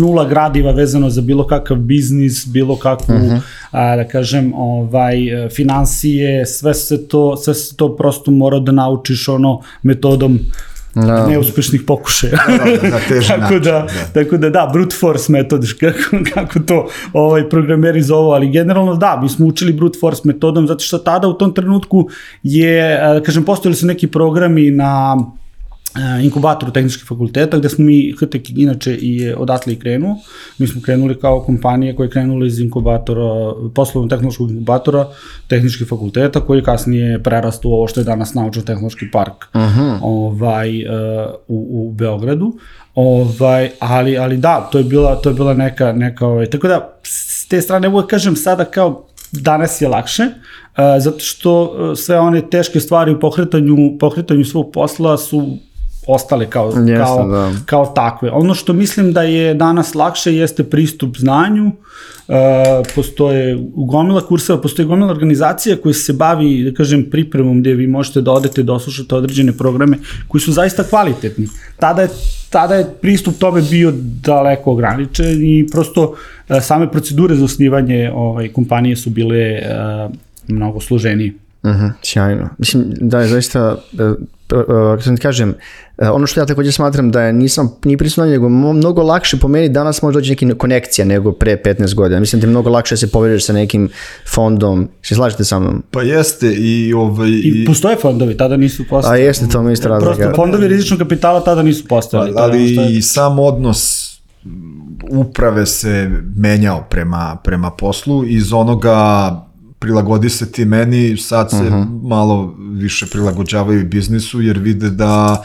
nula 0.00 0.28
gradiva 0.28 0.72
vezano 0.72 1.10
za 1.10 1.20
bilo 1.20 1.46
kakav 1.46 1.76
biznis, 1.76 2.23
bilo 2.46 2.76
kakvu, 2.76 3.14
uh 3.14 3.20
mhm. 3.20 3.30
-huh. 3.30 3.40
a, 3.70 3.96
da 3.96 4.08
kažem, 4.08 4.52
ovaj, 4.54 5.16
financije, 5.56 6.46
sve 6.46 6.74
se 6.74 7.08
to, 7.08 7.36
sve 7.36 7.54
se 7.54 7.76
to 7.76 7.96
prosto 7.96 8.30
mora 8.30 8.58
da 8.58 8.72
naučiš 8.72 9.28
ono 9.28 9.60
metodom 9.82 10.38
no. 10.94 11.06
Da. 11.06 11.26
neuspešnih 11.26 11.82
pokušaja. 11.86 12.32
Da, 12.32 12.64
da, 12.64 12.90
da, 12.90 12.98
tako, 13.28 13.58
da, 13.58 13.70
da. 13.70 13.86
tako 14.22 14.36
da 14.36 14.50
da, 14.50 14.70
brute 14.72 14.96
force 15.00 15.32
metod, 15.32 15.66
kako, 15.80 16.24
kako 16.34 16.58
to 16.58 16.88
ovaj, 17.12 17.48
programeri 17.48 18.02
zovu, 18.02 18.30
ali 18.30 18.50
generalno 18.50 18.96
da, 18.96 19.20
mi 19.22 19.28
smo 19.28 19.46
učili 19.46 19.72
brute 19.72 19.98
force 20.00 20.22
metodom, 20.24 20.66
zato 20.66 20.84
što 20.84 20.98
tada 20.98 21.28
u 21.28 21.32
tom 21.32 21.54
trenutku 21.54 22.08
je, 22.42 22.98
da 23.14 23.22
kažem, 23.22 23.44
postojali 23.44 23.76
su 23.76 23.86
neki 23.86 24.06
programi 24.06 24.70
na 24.70 25.16
inkubatoru 26.22 26.72
tehničkih 26.72 27.06
fakulteta, 27.08 27.58
gde 27.58 27.68
smo 27.68 27.84
mi, 27.84 28.14
HTEK 28.18 28.50
inače 28.50 28.94
i 28.94 29.32
odatle 29.36 29.72
i 29.72 29.78
krenuo. 29.78 30.16
Mi 30.58 30.66
smo 30.66 30.82
krenuli 30.82 31.20
kao 31.20 31.40
kompanija 31.40 31.96
koja 31.96 32.04
je 32.04 32.10
krenula 32.10 32.46
iz 32.46 32.60
inkubatora, 32.60 33.52
poslovno 33.74 34.08
tehnološkog 34.08 34.50
inkubatora 34.50 35.06
tehničkih 35.48 35.88
fakulteta, 35.88 36.40
koji 36.40 36.58
je 36.58 36.64
kasnije 36.64 37.22
prerastao 37.22 37.70
u 37.70 37.74
ovo 37.74 37.86
što 37.88 38.00
je 38.00 38.04
danas 38.04 38.34
naučno-tehnološki 38.34 39.10
park 39.12 39.44
uh 39.54 39.60
-huh. 39.60 39.98
ovaj, 40.02 40.84
uh, 40.84 40.94
u, 41.48 41.88
u 41.88 41.92
Beogradu. 41.92 42.52
Ovaj, 42.94 43.70
ali, 43.78 44.18
ali 44.18 44.36
da, 44.36 44.68
to 44.72 44.78
je 44.78 44.84
bila, 44.84 45.14
to 45.14 45.28
je 45.28 45.34
bila 45.34 45.54
neka, 45.54 45.92
neka 45.92 46.26
ovaj, 46.26 46.46
tako 46.46 46.68
da, 46.68 46.98
s 47.02 47.48
te 47.48 47.60
strane, 47.60 47.88
uvek 47.88 48.06
kažem 48.06 48.36
sada 48.36 48.64
kao 48.64 49.06
danas 49.32 49.80
je 49.80 49.88
lakše, 49.88 50.22
uh, 50.22 51.02
zato 51.02 51.18
što 51.18 51.76
sve 51.96 52.18
one 52.18 52.50
teške 52.50 52.80
stvari 52.80 53.12
u 53.12 53.20
pokretanju, 53.20 53.76
pokretanju 54.00 54.44
svog 54.44 54.70
posla 54.72 55.18
su 55.18 55.58
ostale 56.06 56.50
kao, 56.50 56.66
Jeste, 56.66 56.96
kao, 56.96 57.28
da. 57.28 57.52
kao 57.66 57.86
takve. 57.86 58.30
Ono 58.30 58.54
što 58.54 58.72
mislim 58.72 59.12
da 59.12 59.22
je 59.22 59.54
danas 59.54 59.94
lakše 59.94 60.34
jeste 60.34 60.64
pristup 60.64 61.16
znanju, 61.16 61.72
Uh, 62.28 62.34
postoje 62.94 63.58
gomila 63.74 64.26
kurseva, 64.26 64.60
postoje 64.60 64.86
gomila 64.86 65.10
organizacija 65.10 65.76
koja 65.76 65.92
se 65.92 66.12
bavi, 66.12 66.62
da 66.64 66.72
kažem, 66.74 67.10
pripremom 67.10 67.60
gde 67.60 67.74
vi 67.74 67.86
možete 67.86 68.20
da 68.20 68.32
odete 68.32 68.62
da 68.62 68.72
oslušate 68.72 69.14
određene 69.14 69.52
programe 69.52 69.98
koji 70.28 70.40
su 70.40 70.52
zaista 70.52 70.82
kvalitetni. 70.82 71.48
Tada 71.76 72.02
je, 72.02 72.08
tada 72.50 72.74
je 72.74 72.86
pristup 73.00 73.34
tome 73.38 73.62
bio 73.70 73.92
daleko 74.22 74.72
ograničen 74.72 75.42
i 75.42 75.66
prosto 75.72 76.02
uh, 76.48 76.62
same 76.62 76.90
procedure 76.90 77.36
za 77.36 77.44
osnivanje 77.44 78.10
ovaj, 78.14 78.48
kompanije 78.48 78.96
su 78.96 79.10
bile 79.10 79.60
uh, 79.60 80.14
mnogo 80.48 80.80
složenije. 80.80 81.43
Mhm, 81.66 81.86
sjajno. 82.02 82.48
Mislim 82.58 82.84
da 82.90 83.20
je 83.20 83.28
zaista, 83.28 83.76
e, 83.92 84.02
e, 84.02 84.14
kako 84.66 85.02
sam 85.02 85.16
ti 85.16 85.22
kažem, 85.22 85.54
e, 85.98 86.08
ono 86.08 86.26
što 86.26 86.40
ja 86.40 86.46
takođe 86.46 86.72
smatram 86.72 87.10
da 87.10 87.22
je 87.22 87.32
nisam 87.32 87.72
ni 87.84 87.96
prisutno, 87.96 88.24
nego 88.24 88.48
mnogo 88.48 89.02
lakše 89.02 89.36
po 89.36 89.48
meni 89.48 89.68
danas 89.68 90.02
može 90.02 90.14
doći 90.14 90.30
neki 90.30 90.50
konekcija 90.50 91.04
nego 91.04 91.32
pre 91.32 91.56
15 91.56 91.94
godina. 91.94 92.20
Mislim 92.20 92.40
da 92.40 92.46
je 92.46 92.50
mnogo 92.50 92.70
lakše 92.70 92.92
da 92.92 92.98
se 92.98 93.10
povežeš 93.10 93.46
sa 93.46 93.52
nekim 93.52 93.88
fondom. 94.26 94.88
Se 95.02 95.14
slažete 95.14 95.44
sa 95.44 95.58
mnom? 95.58 95.82
Pa 95.90 96.02
jeste 96.02 96.46
i 96.48 96.92
ovaj... 96.92 97.28
I 97.28 97.52
i- 97.54 97.64
postoje 97.66 97.96
fondovi, 97.96 98.36
tada 98.36 98.56
nisu 98.56 98.82
A 98.82 98.86
postali. 98.86 99.20
jeste 99.20 99.46
to 99.48 99.62
mi 99.62 99.72
isto 99.72 99.88
razlika. 99.88 100.14
Prosto 100.14 100.36
fondovi 100.36 100.68
rizičnog 100.68 100.98
kapitala 100.98 101.40
tada 101.40 101.62
nisu 101.62 101.82
je 101.82 101.86
ono 101.90 102.02
što 102.02 102.24
je- 102.24 102.32
ali 102.36 102.96
i 102.96 103.02
sam 103.02 103.38
odnos 103.38 104.10
uprave 105.10 105.66
se 105.66 106.10
menjao 106.36 106.84
prema, 106.90 107.36
prema 107.44 107.70
poslu 107.70 108.24
iz 108.26 108.52
onoga 108.52 109.30
prilagodi 109.84 110.30
se 110.30 110.52
ti 110.52 110.64
meni, 110.64 111.16
sad 111.16 111.50
se 111.50 111.70
malo 112.02 112.54
više 112.58 113.06
prilagođavaju 113.06 113.88
biznisu 113.88 114.40
jer 114.40 114.58
vide 114.58 114.90
da 114.90 115.44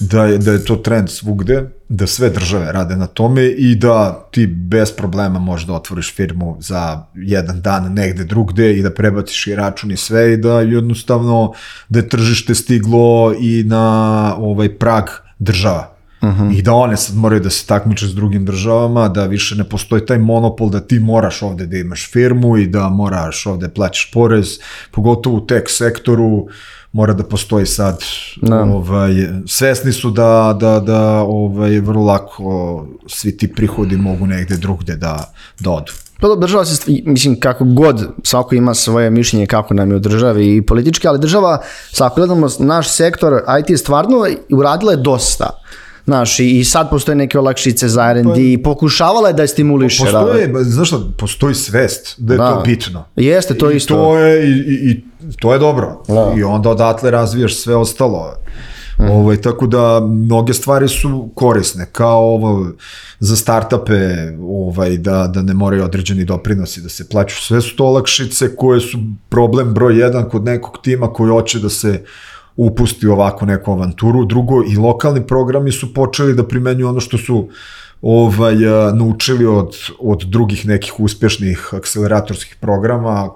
da 0.00 0.24
je, 0.24 0.38
da 0.38 0.52
je 0.52 0.64
to 0.64 0.76
trend 0.76 1.10
svugde, 1.10 1.70
da 1.88 2.06
sve 2.06 2.30
države 2.30 2.72
rade 2.72 2.96
na 2.96 3.06
tome 3.06 3.46
i 3.46 3.74
da 3.74 4.28
ti 4.30 4.46
bez 4.46 4.92
problema 4.92 5.38
možeš 5.38 5.66
da 5.66 5.72
otvoriš 5.72 6.14
firmu 6.14 6.56
za 6.60 7.06
jedan 7.14 7.60
dan 7.60 7.92
negde 7.92 8.24
drugde 8.24 8.72
i 8.76 8.82
da 8.82 8.90
prebaciš 8.90 9.46
i 9.46 9.54
račun 9.54 9.90
i 9.90 9.96
sve 9.96 10.32
i 10.32 10.36
da 10.36 10.60
jednostavno 10.60 11.52
da 11.88 11.98
je 11.98 12.08
tržište 12.08 12.54
stiglo 12.54 13.34
i 13.40 13.64
na 13.66 14.34
ovaj 14.38 14.78
prag 14.78 15.04
država. 15.38 15.93
I 16.52 16.62
da 16.62 16.72
one 16.72 16.96
sad 16.96 17.16
moraju 17.16 17.40
da 17.40 17.50
se 17.50 17.66
takmiče 17.66 18.06
s 18.06 18.14
drugim 18.14 18.44
državama, 18.44 19.08
da 19.08 19.26
više 19.26 19.54
ne 19.54 19.64
postoji 19.64 20.06
taj 20.06 20.18
monopol 20.18 20.70
da 20.70 20.80
ti 20.80 20.98
moraš 20.98 21.42
ovde 21.42 21.66
da 21.66 21.76
imaš 21.76 22.10
firmu 22.12 22.56
i 22.56 22.66
da 22.66 22.88
moraš 22.88 23.46
ovde 23.46 23.68
plaćaš 23.68 24.10
porez, 24.12 24.58
pogotovo 24.90 25.36
u 25.36 25.46
tech 25.46 25.64
sektoru 25.68 26.46
mora 26.92 27.12
da 27.12 27.24
postoji 27.24 27.66
sad 27.66 27.98
Da. 28.42 28.60
ovaj 28.60 29.12
svesni 29.46 29.92
su 29.92 30.10
da 30.10 30.56
da 30.60 30.80
da 30.80 31.00
ovaj 31.20 31.80
vrlo 31.80 32.04
lako 32.04 32.86
svi 33.06 33.36
ti 33.36 33.52
prihodi 33.52 33.96
mogu 33.96 34.26
negde 34.26 34.56
drugde 34.56 34.96
da 34.96 35.32
da 35.60 35.70
odu. 35.70 35.92
Pa 36.20 36.28
dobro, 36.28 36.40
država 36.40 36.64
se, 36.64 36.92
mislim, 37.06 37.40
kako 37.40 37.64
god, 37.64 38.08
svako 38.22 38.54
ima 38.54 38.74
svoje 38.74 39.10
mišljenje 39.10 39.46
kako 39.46 39.74
nam 39.74 39.90
je 39.90 39.96
u 39.96 40.00
državi 40.00 40.56
i 40.56 40.62
politički, 40.62 41.08
ali 41.08 41.18
država, 41.18 41.62
sa 41.92 42.06
ako 42.06 42.16
gledamo 42.16 42.48
naš 42.58 42.88
sektor, 42.88 43.42
IT 43.60 43.78
stvarno 43.78 44.26
uradila 44.50 44.92
je 44.92 44.98
dosta. 44.98 45.63
Znaš, 46.04 46.40
i 46.40 46.58
i 46.58 46.64
sad 46.64 46.90
postoje 46.90 47.16
neke 47.16 47.38
olakšice 47.38 47.88
za 47.88 48.10
R&D 48.10 48.52
i 48.52 48.62
pokušavala 48.62 49.28
je 49.28 49.34
da 49.34 49.42
je 49.42 49.48
stimuliše. 49.48 50.02
Postoji, 50.02 50.48
znaš 50.62 50.88
šta, 50.88 51.00
postoji 51.18 51.54
svest 51.54 52.14
da 52.18 52.34
je 52.34 52.38
Da. 52.38 52.54
to 52.54 52.62
bitno. 52.64 53.04
Jeste, 53.16 53.54
to 53.58 53.70
I 53.70 53.76
isto. 53.76 53.94
To 53.94 54.18
je, 54.18 54.48
i, 54.48 54.90
i, 54.90 55.04
to 55.40 55.52
je 55.52 55.58
dobro. 55.58 56.02
Da. 56.08 56.34
I 56.38 56.42
onda 56.42 56.70
odatle 56.70 57.10
razvijaš 57.10 57.56
sve 57.56 57.76
ostalo. 57.76 58.34
Ovaj, 58.98 59.36
tako 59.36 59.66
da 59.66 60.00
mnoge 60.00 60.54
stvari 60.54 60.88
su 60.88 61.28
korisne, 61.34 61.86
kao 61.92 62.34
ovo 62.34 62.66
za 63.18 63.36
startupe, 63.36 63.98
ovaj, 64.48 64.96
da, 64.96 65.26
da 65.26 65.42
ne 65.42 65.54
moraju 65.54 65.84
određeni 65.84 66.24
doprinosi 66.24 66.80
da 66.80 66.88
se 66.88 67.08
plaću. 67.08 67.42
Sve 67.42 67.60
su 67.60 67.76
to 67.76 67.84
olakšice 67.84 68.56
koje 68.56 68.80
su 68.80 68.98
problem 69.28 69.74
broj 69.74 69.98
jedan 70.00 70.28
kod 70.28 70.44
nekog 70.44 70.78
tima 70.82 71.12
koji 71.12 71.30
hoće 71.30 71.58
da 71.58 71.68
se 71.68 72.04
upusti 72.56 73.06
ovako 73.06 73.46
neku 73.46 73.72
avanturu. 73.72 74.24
Drugo, 74.24 74.62
i 74.72 74.76
lokalni 74.76 75.26
programi 75.26 75.72
su 75.72 75.94
počeli 75.94 76.34
da 76.34 76.46
primenjuju 76.48 76.88
ono 76.88 77.00
što 77.00 77.18
su 77.18 77.48
ovaj, 78.02 78.54
a, 78.66 78.92
naučili 78.94 79.46
od, 79.46 79.76
od 79.98 80.22
drugih 80.22 80.66
nekih 80.66 81.00
uspešnih 81.00 81.68
akceleratorskih 81.72 82.56
programa, 82.60 83.30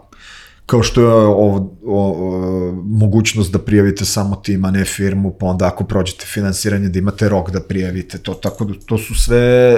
kao 0.69 0.83
što 0.83 1.01
je 1.01 1.09
o, 1.09 1.33
o, 1.33 1.71
o, 1.87 2.73
mogućnost 2.85 3.53
da 3.53 3.59
prijavite 3.59 4.05
samo 4.05 4.37
tim, 4.37 4.65
a 4.65 4.71
ne 4.71 4.85
firmu, 4.85 5.37
pa 5.41 5.47
onda 5.47 5.67
ako 5.67 5.85
prođete 5.85 6.27
finansiranje 6.27 6.89
da 6.89 6.99
imate 6.99 7.29
rok 7.29 7.51
da 7.51 7.61
prijavite 7.61 8.19
to, 8.19 8.35
tako 8.35 8.65
da 8.65 8.75
to 8.87 8.99
su 8.99 9.15
sve 9.15 9.75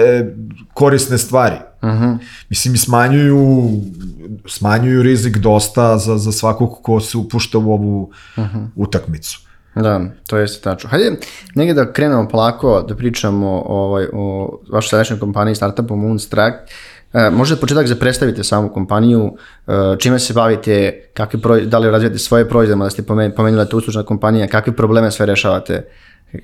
korisne 0.73 1.17
stvari. 1.17 1.55
Uh 1.81 1.89
-huh. 1.89 2.17
Mislim, 2.49 2.77
smanjuju, 2.77 3.69
smanjuju 4.47 5.03
rizik 5.03 5.37
dosta 5.37 5.97
za, 5.97 6.17
za 6.17 6.31
svakog 6.31 6.79
ko 6.83 6.99
se 6.99 7.17
upušta 7.17 7.57
u 7.57 7.71
ovu 7.71 8.11
uh 8.37 8.43
-huh. 8.43 8.67
utakmicu. 8.75 9.39
Da, 9.75 10.01
to 10.27 10.37
jeste 10.37 10.63
tačno. 10.63 10.89
Hajde 10.89 11.11
negdje 11.55 11.73
da 11.73 11.93
krenemo 11.93 12.27
polako 12.27 12.85
da 12.87 12.95
pričamo 12.95 13.63
ovaj, 13.65 14.05
o 14.13 14.59
vašoj 14.71 14.89
sadašnjoj 14.89 15.19
kompaniji 15.19 15.55
startupu 15.55 15.95
Moonstruck. 15.95 16.55
E, 16.55 16.90
možete 17.31 17.61
početak 17.61 17.87
da 17.87 17.95
predstavite 17.95 18.43
samu 18.43 18.69
kompaniju, 18.69 19.35
e, 19.67 19.71
čime 19.99 20.19
se 20.19 20.33
bavite, 20.33 21.01
kakvi 21.13 21.41
proj, 21.41 21.65
da 21.65 21.77
li 21.77 21.91
razvijate 21.91 22.17
svoje 22.17 22.49
proizvode, 22.49 22.83
da 22.83 22.89
ste 22.89 23.01
pomen- 23.01 23.35
pomenuli 23.35 23.63
je 23.63 23.69
to 23.69 23.77
uslužna 23.77 24.03
kompanija, 24.03 24.47
kakve 24.47 24.75
probleme 24.75 25.11
sve 25.11 25.25
rešavate 25.25 25.87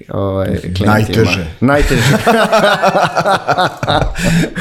ovaj, 0.09 0.47
klijentima? 0.47 0.91
Najteže. 0.91 1.47
Najteže. 1.61 2.01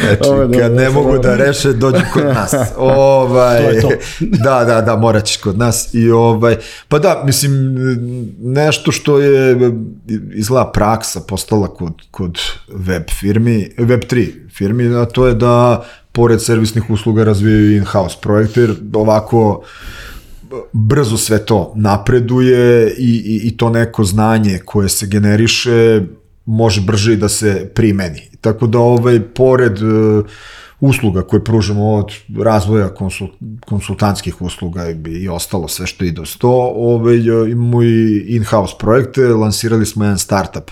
Znači, 0.00 0.21
Ovo 0.30 0.49
kad 0.59 0.73
ne 0.73 0.90
mogu 0.90 1.18
da 1.18 1.37
reše, 1.37 1.73
dođu 1.73 2.02
kod 2.12 2.25
nas. 2.25 2.54
Ovaj, 2.76 3.62
To 3.62 3.71
je 3.71 3.80
to. 3.80 3.88
da, 4.21 4.64
da, 4.64 4.80
da, 4.80 4.97
morat 4.97 5.25
ćeš 5.25 5.37
kod 5.37 5.59
nas. 5.59 5.95
I 5.95 6.11
ovaj, 6.11 6.56
pa 6.88 6.99
da, 6.99 7.23
mislim, 7.26 7.52
nešto 8.40 8.92
što 8.92 9.18
je 9.18 9.56
izgleda 10.35 10.71
praksa 10.71 11.21
postala 11.21 11.68
kod, 11.68 11.92
kod 12.11 12.38
web 12.68 13.02
firmi, 13.21 13.71
web 13.78 14.00
3 14.00 14.33
firmi, 14.56 14.97
a 14.97 15.04
to 15.04 15.26
je 15.26 15.35
da 15.35 15.85
pored 16.12 16.42
servisnih 16.42 16.90
usluga 16.90 17.25
razvijaju 17.25 17.76
in-house 17.76 18.16
projekte, 18.21 18.61
jer 18.61 18.75
ovako 18.92 19.62
brzo 20.72 21.16
sve 21.16 21.44
to 21.44 21.72
napreduje 21.76 22.94
i, 22.98 23.22
i, 23.26 23.48
i 23.48 23.56
to 23.56 23.70
neko 23.70 24.04
znanje 24.04 24.58
koje 24.64 24.88
se 24.88 25.06
generiše 25.06 26.02
može 26.44 26.80
brže 26.80 27.12
i 27.12 27.16
da 27.16 27.28
se 27.28 27.70
primeni. 27.75 28.22
Tako 28.40 28.66
da 28.66 28.78
ovaj, 28.78 29.20
pored 29.20 29.82
uh, 29.82 30.26
usluga 30.80 31.22
koje 31.22 31.44
pružamo 31.44 31.94
od 31.94 32.12
razvoja 32.38 32.88
konsul, 32.88 33.28
konsultantskih 33.66 34.42
usluga 34.42 34.90
i, 34.90 34.96
i 35.08 35.28
ostalo 35.28 35.68
sve 35.68 35.86
što 35.86 36.04
ide 36.04 36.20
uz 36.20 36.36
to, 36.36 36.72
ovaj, 36.76 37.16
imamo 37.50 37.82
i 37.82 38.25
in-house 38.28 38.75
projekte, 38.78 39.26
lansirali 39.28 39.86
smo 39.86 40.04
jedan 40.04 40.18
startup 40.18 40.70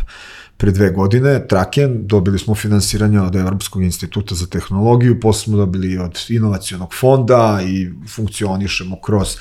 pre 0.57 0.71
dve 0.71 0.91
godine, 0.91 1.47
Traken, 1.49 2.07
dobili 2.07 2.39
smo 2.39 2.55
finansiranje 2.55 3.21
od 3.21 3.37
Evropskog 3.37 3.83
instituta 3.83 4.35
za 4.35 4.47
tehnologiju, 4.47 5.21
posle 5.21 5.45
smo 5.45 5.57
dobili 5.57 5.99
od 5.99 6.19
inovacionog 6.29 6.95
fonda 7.01 7.61
i 7.67 7.91
funkcionišemo 8.15 9.01
kroz 9.01 9.37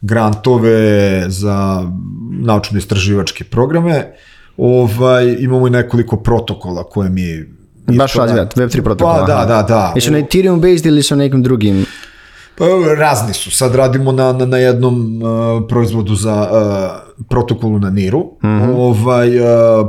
grantove 0.00 1.24
za 1.28 1.82
naučno-istraživačke 2.30 3.44
programe. 3.44 4.12
Ovaj, 4.56 5.36
imamo 5.38 5.66
i 5.66 5.70
nekoliko 5.70 6.16
protokola 6.16 6.84
koje 6.84 7.10
mi 7.10 7.56
Baš 7.94 8.14
razvijate, 8.14 8.60
Web3 8.60 8.82
protokola. 8.82 9.26
Pa 9.26 9.26
da, 9.26 9.44
da, 9.44 9.62
da. 9.62 9.92
Jesu 9.94 10.12
na 10.12 10.18
Ethereum 10.18 10.60
based 10.60 10.86
ili 10.86 11.02
su 11.02 11.16
na 11.16 11.24
nekim 11.24 11.42
drugim? 11.42 11.86
Pa, 12.58 12.64
razni 12.98 13.34
su. 13.34 13.50
Sad 13.50 13.74
radimo 13.74 14.12
na, 14.12 14.32
na, 14.32 14.46
na 14.46 14.56
jednom 14.56 15.22
uh, 15.22 15.28
proizvodu 15.68 16.14
za 16.14 16.48
uh, 16.50 17.24
protokolu 17.28 17.78
na 17.78 17.90
Niru. 17.90 18.20
Mm 18.20 18.46
-hmm. 18.46 18.74
ovaj, 18.76 19.40
uh, 19.40 19.46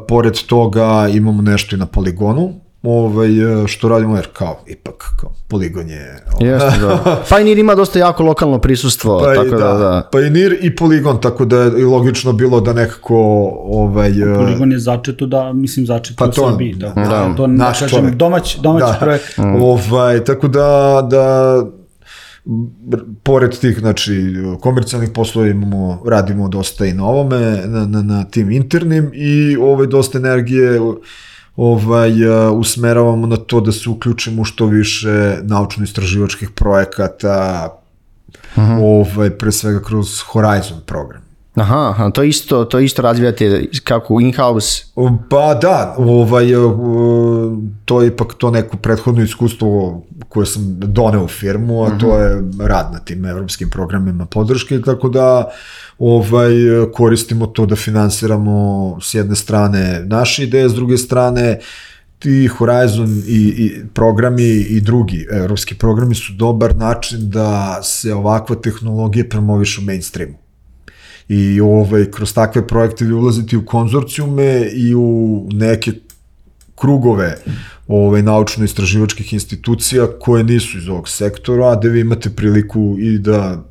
pored 0.07 0.41
toga 0.47 1.07
imamo 1.13 1.41
nešto 1.41 1.75
i 1.75 1.79
na 1.79 1.85
Poligonu. 1.85 2.53
Ovaj, 2.89 3.45
uh, 3.61 3.67
što 3.67 3.89
radimo 3.89 4.15
jer 4.15 4.27
kao, 4.33 4.59
ipak, 4.67 5.13
kao, 5.19 5.31
Poligon 5.47 5.89
je... 5.89 6.23
ovaj, 6.33 6.51
Jeste, 6.51 6.79
da. 6.79 7.23
Pioneer 7.29 7.57
ima 7.57 7.75
dosta 7.75 7.99
jako 7.99 8.23
lokalno 8.23 8.59
prisustvo, 8.59 9.19
Pa, 9.19 9.33
tako 9.35 9.47
i, 9.47 9.49
da, 9.49 9.57
da. 9.57 10.09
Pa 10.11 10.21
i 10.21 10.29
Nir 10.29 10.57
i 10.61 10.75
Poligon, 10.75 11.21
tako 11.21 11.45
da 11.45 11.57
je 11.57 11.85
logično 11.85 12.33
bilo 12.33 12.61
da 12.61 12.73
nekako 12.73 13.15
ovaj, 13.63 14.23
uh, 14.23 14.37
Poligon 14.37 14.71
je 14.71 14.79
začeto 14.79 15.25
da, 15.25 15.53
mislim, 15.53 15.85
začeto 15.85 16.15
Pa 16.17 16.25
u 16.25 16.31
to- 16.31 16.49
Srbiji. 16.51 16.73
Da, 16.73 16.89
da, 16.89 17.01
da, 17.01 17.33
to, 17.37 17.47
naš 17.47 17.79
kažem, 17.79 17.99
čovek. 17.99 18.15
domać, 18.15 18.57
domać 18.57 18.81
da, 18.81 18.97
projekt. 18.99 19.39
Ovaj, 19.59 20.23
tako 20.23 20.47
da, 20.47 21.01
da 21.11 21.63
pored 23.23 23.59
tih 23.59 23.79
znači 23.79 24.35
komercijalnih 24.61 25.09
poslova 25.13 25.47
imamo 25.47 26.03
radimo 26.05 26.47
dosta 26.47 26.85
i 26.85 26.93
na 26.93 27.05
ovome 27.05 27.39
na, 27.65 27.85
na, 27.85 28.01
na 28.01 28.23
tim 28.23 28.51
internim 28.51 29.11
i 29.13 29.57
ovaj 29.57 29.87
dosta 29.87 30.17
energije 30.17 30.79
ovaj 31.57 32.11
a, 32.25 32.51
usmeravamo 32.51 33.27
na 33.27 33.37
to 33.37 33.61
da 33.61 33.71
se 33.71 33.89
uključimo 33.89 34.41
u 34.41 34.45
što 34.45 34.65
više 34.65 35.37
naučno 35.43 35.83
istraživačkih 35.83 36.49
projekata 36.49 37.69
ovaj 38.81 39.29
pre 39.37 39.51
svega 39.51 39.81
kroz 39.81 40.21
Horizon 40.21 40.81
program 40.85 41.26
Aha, 41.57 41.89
aha, 41.89 42.09
to 42.09 42.23
isto, 42.23 42.65
to 42.65 42.79
isto 42.79 43.01
razvijate 43.01 43.65
kako 43.83 44.21
in-house. 44.21 44.85
Pa 45.29 45.53
da, 45.53 45.95
ovaj, 45.97 46.47
to 47.85 48.01
je 48.01 48.07
ipak 48.07 48.33
to 48.33 48.51
neko 48.51 48.77
prethodno 48.77 49.23
iskustvo 49.23 50.01
koje 50.29 50.45
sam 50.45 50.75
doneo 50.79 51.23
u 51.23 51.27
firmu, 51.27 51.83
a 51.83 51.97
to 51.97 52.17
je 52.17 52.43
rad 52.59 52.89
na 52.93 52.99
tim 52.99 53.25
evropskim 53.25 53.69
programima 53.69 54.25
podrške, 54.25 54.81
tako 54.81 55.09
da 55.09 55.49
ovaj, 55.99 56.51
koristimo 56.93 57.47
to 57.47 57.65
da 57.65 57.75
finansiramo 57.75 58.97
s 59.01 59.13
jedne 59.13 59.35
strane 59.35 60.03
naše 60.05 60.43
ideje, 60.43 60.69
s 60.69 60.73
druge 60.73 60.97
strane 60.97 61.59
ti 62.19 62.47
Horizon 62.47 63.23
i, 63.27 63.41
i 63.57 63.81
programi 63.93 64.43
i 64.43 64.81
drugi 64.81 65.27
evropski 65.31 65.75
programi 65.75 66.15
su 66.15 66.33
dobar 66.33 66.75
način 66.75 67.29
da 67.29 67.79
se 67.83 68.13
ovakva 68.13 68.55
tehnologija 68.55 69.25
promoviš 69.29 69.77
u 69.77 69.81
mainstreamu 69.81 70.46
i 71.29 71.61
ovaj, 71.61 72.11
kroz 72.11 72.33
takve 72.33 72.67
projekte 72.67 73.05
vi 73.05 73.13
ulazite 73.13 73.57
u 73.57 73.65
konzorcijume 73.65 74.69
i 74.73 74.95
u 74.95 75.47
neke 75.51 75.91
krugove 76.75 77.37
ovaj, 77.87 78.21
naučno-istraživačkih 78.21 79.33
institucija 79.33 80.07
koje 80.19 80.43
nisu 80.43 80.77
iz 80.77 80.89
ovog 80.89 81.09
sektora, 81.09 81.71
a 81.71 81.75
da 81.75 81.87
vi 81.87 81.99
imate 81.99 82.29
priliku 82.29 82.95
i 82.99 83.17
da 83.17 83.63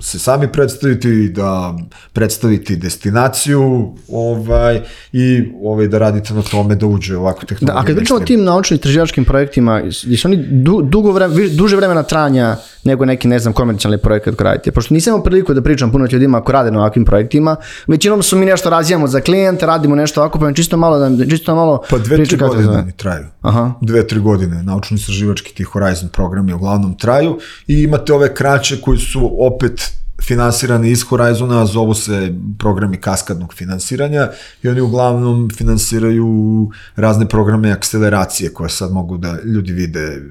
se 0.00 0.18
sami 0.18 0.52
predstaviti 0.52 1.28
da 1.28 1.74
predstaviti 2.12 2.76
destinaciju 2.76 3.92
ovaj, 4.08 4.80
i 5.12 5.52
ovaj, 5.62 5.88
da 5.88 5.98
radite 5.98 6.34
na 6.34 6.42
tome 6.42 6.74
da 6.74 6.86
uđe 6.86 7.16
ovakva 7.16 7.42
Da, 7.42 7.46
tehnologija. 7.46 7.82
a 7.82 7.86
kad 7.86 7.96
pričamo 7.96 8.20
o 8.20 8.24
tim 8.24 8.40
naučno-istraživačkim 8.40 9.24
projektima, 9.24 9.82
jesu 9.84 10.28
oni 10.28 10.36
du, 10.36 10.82
dugo 10.82 11.12
vreme, 11.12 11.34
duže 11.48 11.76
vremena 11.76 12.02
trajanja 12.02 12.56
nego 12.84 13.04
neki, 13.04 13.28
ne 13.28 13.38
znam, 13.38 13.52
komercijalni 13.52 13.98
projekat 13.98 14.34
koji 14.34 14.44
radite? 14.44 14.72
Pošto 14.72 14.94
nisam 14.94 15.10
imao 15.10 15.24
priliku 15.24 15.54
da 15.54 15.62
pričam 15.62 15.92
puno 15.92 16.06
ljudima 16.12 16.40
koji 16.40 16.54
rade 16.54 16.70
na 16.70 16.78
ovakvim 16.78 17.04
projektima, 17.04 17.56
većinom 17.86 18.22
su 18.22 18.36
mi 18.36 18.46
nešto 18.46 18.70
razvijamo 18.70 19.06
za 19.06 19.20
klijente, 19.20 19.66
radimo 19.66 19.94
nešto 19.94 20.20
ovako, 20.20 20.38
pa 20.38 20.48
mi 20.48 20.54
čisto 20.54 20.76
malo, 20.76 20.98
da, 20.98 21.26
čisto 21.26 21.54
malo 21.54 21.82
Pa 21.90 21.98
dve, 21.98 22.16
priča 22.16 22.36
tri 22.36 22.38
godine 22.38 22.78
oni 22.78 22.92
traju. 22.92 23.24
Aha. 23.40 23.72
Dve, 23.80 24.06
tri 24.06 24.20
godine 24.20 24.62
naučno-istraživački 24.62 25.54
ti 25.54 25.64
Horizon 25.64 26.08
programi 26.08 26.52
uglavnom 26.52 26.98
traju 26.98 27.38
i 27.66 27.82
imate 27.82 28.12
ove 28.12 28.34
kraće 28.34 28.80
koji 28.80 28.98
su 28.98 29.36
opet 29.38 29.85
finansirani 30.26 30.90
iz 30.90 31.02
Horizona, 31.02 31.62
a 31.62 31.66
zovu 31.66 31.94
se 31.94 32.34
programi 32.58 32.96
kaskadnog 32.96 33.54
finansiranja 33.54 34.28
i 34.62 34.68
oni 34.68 34.80
uglavnom 34.80 35.50
finansiraju 35.56 36.70
razne 36.96 37.28
programe 37.28 37.72
akceleracije 37.72 38.52
koje 38.54 38.68
sad 38.68 38.92
mogu 38.92 39.18
da 39.18 39.36
ljudi 39.44 39.72
vide 39.72 40.22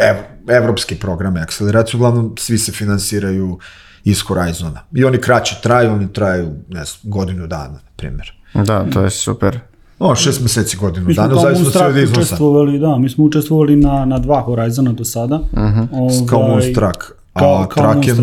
ev, 0.00 0.16
evropske 0.48 0.96
programe 0.96 1.40
akceleracije, 1.40 1.96
uglavnom 1.98 2.34
svi 2.38 2.58
se 2.58 2.72
finansiraju 2.72 3.58
iz 4.04 4.20
Horizona. 4.20 4.80
I 4.92 5.04
oni 5.04 5.18
kraće 5.18 5.56
traju, 5.62 5.92
oni 5.92 6.12
traju, 6.12 6.46
ne 6.68 6.84
znam, 6.84 7.12
godinu 7.12 7.46
dana, 7.46 7.72
na 7.72 7.90
primjer. 7.96 8.32
Da, 8.54 8.86
to 8.92 9.02
je 9.02 9.10
super. 9.10 9.58
O, 9.98 10.14
šest 10.14 10.40
meseci, 10.40 10.76
godinu 10.76 11.06
Mi 11.06 11.14
dana, 11.14 11.34
zavisno 11.34 11.64
se 11.64 11.68
od 11.68 11.72
Straku 11.72 11.98
iznosa. 11.98 12.20
učestvovali, 12.20 12.78
da, 12.78 12.98
mi 12.98 13.10
smo 13.10 13.24
učestvovali 13.24 13.76
na, 13.76 14.04
na 14.04 14.18
dva 14.18 14.40
Horizona 14.40 14.92
do 14.92 15.04
sada. 15.04 15.36
Uh 15.36 15.58
-huh. 15.58 16.28
kao 16.28 16.48
Moonstruck, 16.48 16.96
a 17.34 17.40
kao- 17.40 17.66
kao 17.68 17.92
Track 17.92 18.06
je 18.06 18.14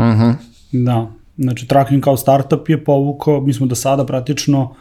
Moonstruck. 0.00 0.40
više. 0.72 0.84
Da, 0.84 1.06
znači 1.38 1.66
Tracking 1.66 2.04
kao 2.04 2.16
startup 2.16 2.68
je 2.68 2.84
povukao, 2.84 3.40
mi 3.40 3.52
smo 3.52 3.66
do 3.66 3.74
sada 3.74 4.06
praktično 4.06 4.74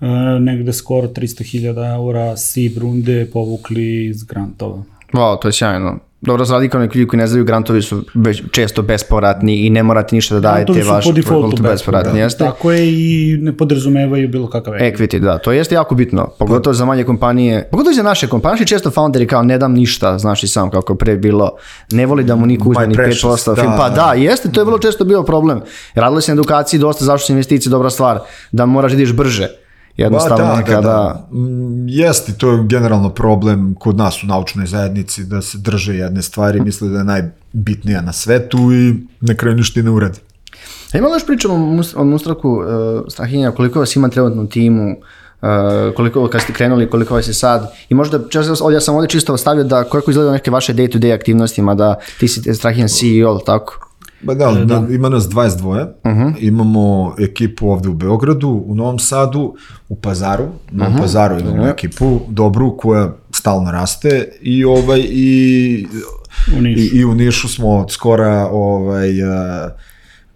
e, 0.00 0.06
negde 0.40 0.72
skoro 0.72 1.08
300.000 1.08 1.94
eura 1.94 2.36
seed 2.36 2.76
runde 2.76 3.30
povukli 3.32 4.06
iz 4.06 4.24
grantova. 4.24 4.82
Wow, 5.12 5.38
to 5.40 5.48
je 5.48 5.52
sjajno. 5.52 5.98
Dobro, 6.20 6.44
za 6.44 6.54
razliku 6.54 6.78
nekih 6.78 6.96
ljudi 6.96 7.08
koji 7.08 7.18
ne 7.18 7.26
znaju, 7.26 7.44
grantovi 7.44 7.82
su 7.82 8.04
već 8.14 8.42
često 8.50 8.82
bespovratni 8.82 9.66
i 9.66 9.70
ne 9.70 9.82
morate 9.82 10.16
ništa 10.16 10.34
da 10.34 10.40
dajete 10.40 10.72
Grantovi 10.72 10.84
su 10.84 10.92
vaš 10.92 11.04
po 11.04 11.12
defaultu 11.12 11.62
bespovratni, 11.62 12.20
jeste? 12.20 12.44
Tako 12.44 12.72
je 12.72 12.92
i 12.92 13.36
ne 13.40 13.56
podrazumevaju 13.56 14.28
bilo 14.28 14.50
kakav 14.50 14.74
equity. 14.74 14.96
Equity, 14.96 15.18
da, 15.18 15.38
to 15.38 15.52
jeste 15.52 15.74
jako 15.74 15.94
bitno, 15.94 16.28
pogotovo 16.38 16.74
za 16.74 16.84
manje 16.84 17.04
kompanije, 17.04 17.68
pogotovo 17.70 17.94
za 17.94 18.02
naše 18.02 18.28
kompanije, 18.28 18.54
naši 18.54 18.66
često 18.66 18.90
founderi 18.90 19.26
kao 19.26 19.42
ne 19.42 19.58
dam 19.58 19.72
ništa, 19.72 20.18
znaš 20.18 20.42
i 20.42 20.48
sam 20.48 20.70
kako 20.70 20.94
pre 20.94 21.16
bilo, 21.16 21.50
ne 21.92 22.06
voli 22.06 22.24
da 22.24 22.36
mu 22.36 22.46
niko 22.46 22.68
uzme 22.68 22.86
ni 22.86 22.94
precious, 22.94 23.46
5%, 23.46 23.54
da, 23.54 23.62
film, 23.62 23.72
pa 23.76 23.88
da. 23.88 23.94
da, 23.94 24.12
jeste, 24.12 24.52
to 24.52 24.60
je 24.60 24.64
vrlo 24.64 24.78
često 24.78 25.04
bio 25.04 25.22
problem. 25.22 25.60
Radilo 25.94 26.20
se 26.20 26.32
na 26.32 26.34
edukaciji 26.34 26.80
dosta, 26.80 27.04
zašto 27.04 27.26
su 27.26 27.32
investicije 27.32 27.70
dobra 27.70 27.90
stvar, 27.90 28.18
da 28.52 28.66
moraš 28.66 28.92
da 28.92 28.98
ideš 28.98 29.12
brže, 29.12 29.48
jednostavno 29.96 30.44
Ba, 30.44 30.50
da, 30.50 30.56
nekada, 30.56 30.80
da, 30.80 31.26
da. 31.30 31.38
Mm, 31.38 31.88
Jeste, 31.88 32.32
to 32.32 32.50
je 32.50 32.64
generalno 32.64 33.10
problem 33.10 33.74
kod 33.78 33.96
nas 33.96 34.22
u 34.24 34.26
naučnoj 34.26 34.66
zajednici 34.66 35.24
da 35.24 35.42
se 35.42 35.58
drže 35.58 35.94
jedne 35.94 36.22
stvari, 36.22 36.60
misle 36.60 36.88
da 36.88 36.98
je 36.98 37.04
najbitnija 37.04 38.00
na 38.00 38.12
svetu 38.12 38.58
i 38.72 38.94
na 39.20 39.34
kraju 39.34 39.56
ništa 39.56 39.80
i 39.80 39.82
ne 39.82 39.90
uradi. 39.90 40.18
A 40.94 40.98
imamo 40.98 41.14
još 41.14 41.26
pričamo 41.26 41.54
o, 41.54 41.58
Mus- 41.58 41.94
o 41.96 42.04
Mustraku, 42.04 42.50
uh, 42.50 42.64
Strahinja, 43.08 43.50
koliko 43.50 43.78
vas 43.78 43.96
ima 43.96 44.08
trenutno 44.08 44.42
u 44.42 44.46
timu, 44.46 44.90
uh, 44.90 45.94
koliko 45.96 46.28
kad 46.28 46.40
ste 46.40 46.52
krenuli, 46.52 46.90
koliko 46.90 47.14
vas 47.14 47.28
je 47.28 47.34
sad 47.34 47.72
i 47.88 47.94
možda, 47.94 48.28
često, 48.28 48.70
ja 48.70 48.80
sam 48.80 48.94
ovdje 48.94 49.08
čisto 49.08 49.34
ostavio 49.34 49.64
da 49.64 49.84
kako 49.84 50.10
izgledaju 50.10 50.32
neke 50.32 50.50
vaše 50.50 50.74
day-to-day 50.74 51.14
aktivnostima, 51.14 51.74
da 51.74 51.94
ti 52.20 52.28
si 52.28 52.54
Strahinjan 52.54 52.88
CEO, 52.88 53.38
tako? 53.38 53.86
Ba 54.22 54.34
da, 54.34 54.64
da. 54.64 54.86
ima 54.90 55.08
nas 55.08 55.24
22, 55.24 55.86
uh 56.04 56.34
imamo 56.38 57.14
ekipu 57.18 57.70
ovde 57.70 57.88
u 57.88 57.94
Beogradu, 57.94 58.62
u 58.66 58.74
Novom 58.74 58.98
Sadu, 58.98 59.54
u 59.88 59.96
Pazaru, 59.96 60.44
u 60.44 60.76
Novom 60.76 60.96
Pazaru 60.98 61.40
imamo 61.40 61.66
ekipu 61.66 62.20
dobru 62.28 62.76
koja 62.76 63.16
stalno 63.30 63.72
raste 63.72 64.28
i 64.40 64.64
ovaj 64.64 65.00
i 65.10 65.86
U 66.58 66.60
Nišu. 66.60 66.96
I, 66.96 66.98
i 66.98 67.04
u 67.04 67.14
Nišu 67.14 67.48
smo 67.48 67.68
od 67.68 67.90
skora 67.90 68.48
ovaj 68.52 69.20
eh, 69.20 69.70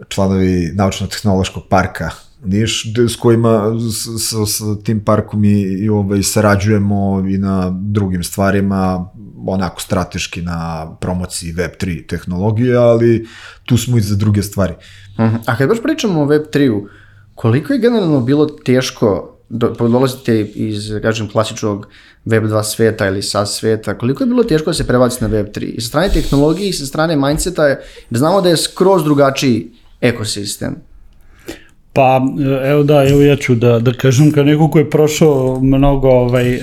članovi 0.08 0.72
naučno-tehnološkog 0.74 1.62
parka 1.68 2.10
Niš, 2.44 2.86
s 3.08 3.16
kojima, 3.16 3.72
s, 3.90 4.06
s, 4.22 4.32
s 4.46 4.60
tim 4.84 5.04
parkom 5.04 5.44
i, 5.44 5.62
i 5.62 5.88
ovaj, 5.88 6.22
sarađujemo 6.22 7.24
i 7.28 7.38
na 7.38 7.70
drugim 7.70 8.24
stvarima, 8.24 9.10
onako 9.46 9.80
strateški 9.80 10.42
na 10.42 10.90
promociji 11.00 11.52
Web3 11.52 12.06
tehnologije, 12.06 12.76
ali 12.76 13.26
tu 13.64 13.76
smo 13.76 13.98
i 13.98 14.00
za 14.00 14.16
druge 14.16 14.42
stvari. 14.42 14.74
Mhm. 15.20 15.36
A 15.46 15.56
kad 15.56 15.68
baš 15.68 15.82
pričamo 15.82 16.22
o 16.22 16.26
Web3-u, 16.26 16.86
koliko 17.34 17.72
je 17.72 17.78
generalno 17.78 18.20
bilo 18.20 18.46
teško 18.46 19.36
do, 19.48 19.68
dolazite 19.68 20.40
iz, 20.40 20.92
kažem, 21.02 21.28
klasičnog 21.28 21.86
Web2 22.26 22.62
sveta 22.62 23.06
ili 23.06 23.22
SaaS 23.22 23.58
sveta, 23.58 23.98
koliko 23.98 24.22
je 24.22 24.26
bilo 24.26 24.44
teško 24.44 24.70
da 24.70 24.74
se 24.74 24.86
prebaciti 24.86 25.24
na 25.24 25.30
Web3? 25.30 25.62
I 25.62 25.80
sa 25.80 25.88
strane 25.88 26.08
tehnologije 26.08 26.68
i 26.68 26.72
sa 26.72 26.86
strane 26.86 27.16
mindseta 27.16 27.62
da 28.10 28.18
znamo 28.18 28.40
da 28.40 28.48
je 28.48 28.56
skroz 28.56 29.04
drugačiji 29.04 29.70
ekosistem. 30.00 30.76
Pa, 31.92 32.20
evo 32.64 32.82
da, 32.82 33.04
evo 33.08 33.22
ja 33.22 33.36
ću 33.36 33.54
da, 33.54 33.78
da 33.78 33.92
kažem 33.92 34.32
kao 34.32 34.44
neko 34.44 34.70
ko 34.70 34.78
je 34.78 34.90
prošao 34.90 35.60
mnogo, 35.62 36.08
ovaj, 36.08 36.56
uh, 36.56 36.62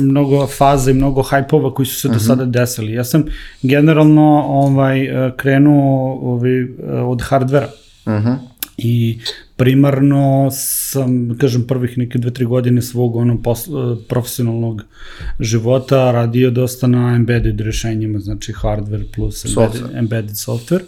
mnogo 0.00 0.46
faza 0.46 0.90
i 0.90 0.94
mnogo 0.94 1.22
hajpova 1.22 1.74
koji 1.74 1.86
su 1.86 2.00
se 2.00 2.08
do 2.08 2.18
sada 2.18 2.44
desili. 2.44 2.92
Ja 2.92 3.04
sam 3.04 3.24
generalno 3.62 4.44
ovaj, 4.48 5.04
eh, 5.04 5.32
krenuo 5.36 6.18
ovaj, 6.22 6.60
eh, 6.60 6.66
od 6.88 7.22
hardvera. 7.22 7.68
I 8.78 9.18
primarno 9.60 10.48
sam, 10.52 11.36
kažem, 11.40 11.66
prvih 11.66 11.98
neke 11.98 12.18
dve, 12.18 12.30
tri 12.30 12.44
godine 12.44 12.82
svog 12.82 13.16
ono, 13.16 13.42
posl, 13.42 13.70
profesionalnog 14.08 14.82
života 15.40 16.10
radio 16.12 16.50
dosta 16.50 16.86
na 16.86 17.14
embedded 17.16 17.60
rešenjima, 17.60 18.18
znači 18.18 18.52
hardware 18.52 19.04
plus 19.14 19.44
embedded, 19.44 19.80
Software. 19.82 19.98
embedded 19.98 20.36
software. 20.36 20.82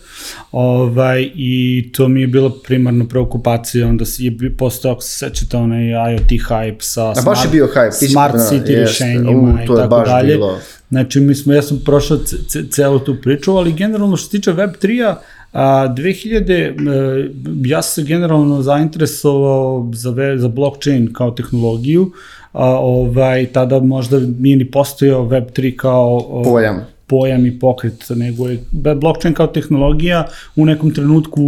Ovaj, 0.53 1.31
I 1.35 1.91
to 1.95 2.09
mi 2.09 2.21
je 2.21 2.27
bila 2.27 2.51
primarno 2.65 3.09
preokupacija, 3.09 3.89
onda 3.89 4.05
je 4.19 4.57
postao, 4.57 4.93
ako 4.93 5.01
se 5.01 5.19
sećate, 5.19 5.57
onaj 5.57 5.85
IoT 5.85 6.29
hype 6.49 6.81
sa 6.81 7.11
A 7.11 7.23
baš 7.25 7.45
je 7.45 7.51
bio 7.51 7.69
hype, 7.75 8.11
smart 8.11 8.35
da, 8.35 8.39
city 8.41 8.71
jeste. 8.71 8.81
rešenjima 8.81 9.59
U, 9.61 9.65
i 9.65 9.67
tako 9.67 10.03
dalje. 10.05 10.35
bilo. 10.35 10.59
Znači, 10.89 11.21
mi 11.21 11.35
smo, 11.35 11.53
ja 11.53 11.63
sam 11.63 11.81
prošao 11.85 12.17
ce, 12.19 12.37
ce, 12.49 12.69
celu 12.71 12.99
tu 12.99 13.17
priču, 13.23 13.53
ali 13.53 13.73
generalno 13.73 14.17
što 14.17 14.25
se 14.25 14.31
tiče 14.31 14.53
Web3-a, 14.53 15.17
a, 15.53 15.89
2000, 15.89 16.51
e, 16.51 17.31
ja 17.65 17.83
sam 17.83 18.05
se 18.05 18.09
generalno 18.09 18.63
zainteresovao 18.63 19.91
za, 19.95 20.15
za 20.37 20.49
blockchain 20.49 21.13
kao 21.13 21.31
tehnologiju, 21.31 22.11
a, 22.53 22.79
ovaj, 22.81 23.47
tada 23.47 23.81
možda 23.81 24.21
nije 24.39 24.57
ni 24.57 24.71
postojao 24.71 25.25
Web3 25.25 25.77
kao 25.77 26.43
Pojam. 26.45 26.92
Pojam 27.13 27.47
i 27.47 27.59
pokret, 27.59 28.07
nego 28.17 28.49
je 28.49 28.59
blockchain 28.73 29.35
kao 29.35 29.47
tehnologija 29.47 30.27
u 30.57 30.67
nekom 30.67 30.95
trenutku 30.95 31.43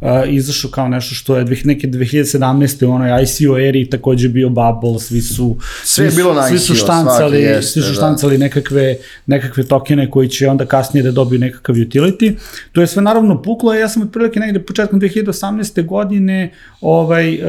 uh, 0.00 0.08
izašao 0.28 0.70
kao 0.70 0.88
nešto 0.88 1.14
što 1.14 1.36
je 1.36 1.44
dvih- 1.44 1.66
neke 1.66 1.88
2017. 1.88 2.86
u 2.86 2.90
onoj 2.90 3.22
ICO 3.22 3.58
eri 3.58 3.90
takođe 3.90 4.28
bio 4.28 4.48
bubble, 4.48 4.98
svi 5.00 5.20
su 5.20 5.56
Sve 5.84 6.04
je 6.04 6.10
svi 6.10 6.22
bilo 6.22 6.34
na 6.34 6.48
svi 6.48 6.58
su 6.58 6.74
štancali, 6.74 7.16
svaki 7.16 7.36
jeste, 7.36 7.72
svi 7.72 7.82
su 7.82 7.88
da. 7.88 7.94
štancali 7.94 8.38
nekakve, 8.38 8.96
nekakve 9.26 9.64
tokene 9.64 10.10
koji 10.10 10.28
će 10.28 10.48
onda 10.48 10.66
kasnije 10.66 11.02
da 11.02 11.10
dobiju 11.10 11.40
nekakav 11.40 11.74
utility. 11.76 12.32
To 12.72 12.80
je 12.80 12.86
sve 12.86 13.02
naravno 13.02 13.42
puklo, 13.42 13.74
ja 13.74 13.88
sam 13.88 14.02
otprilike 14.02 14.40
negde 14.40 14.60
početkom 14.60 15.00
2018. 15.00 15.86
godine 15.86 16.52
ovaj, 16.80 17.34
uh, 17.34 17.40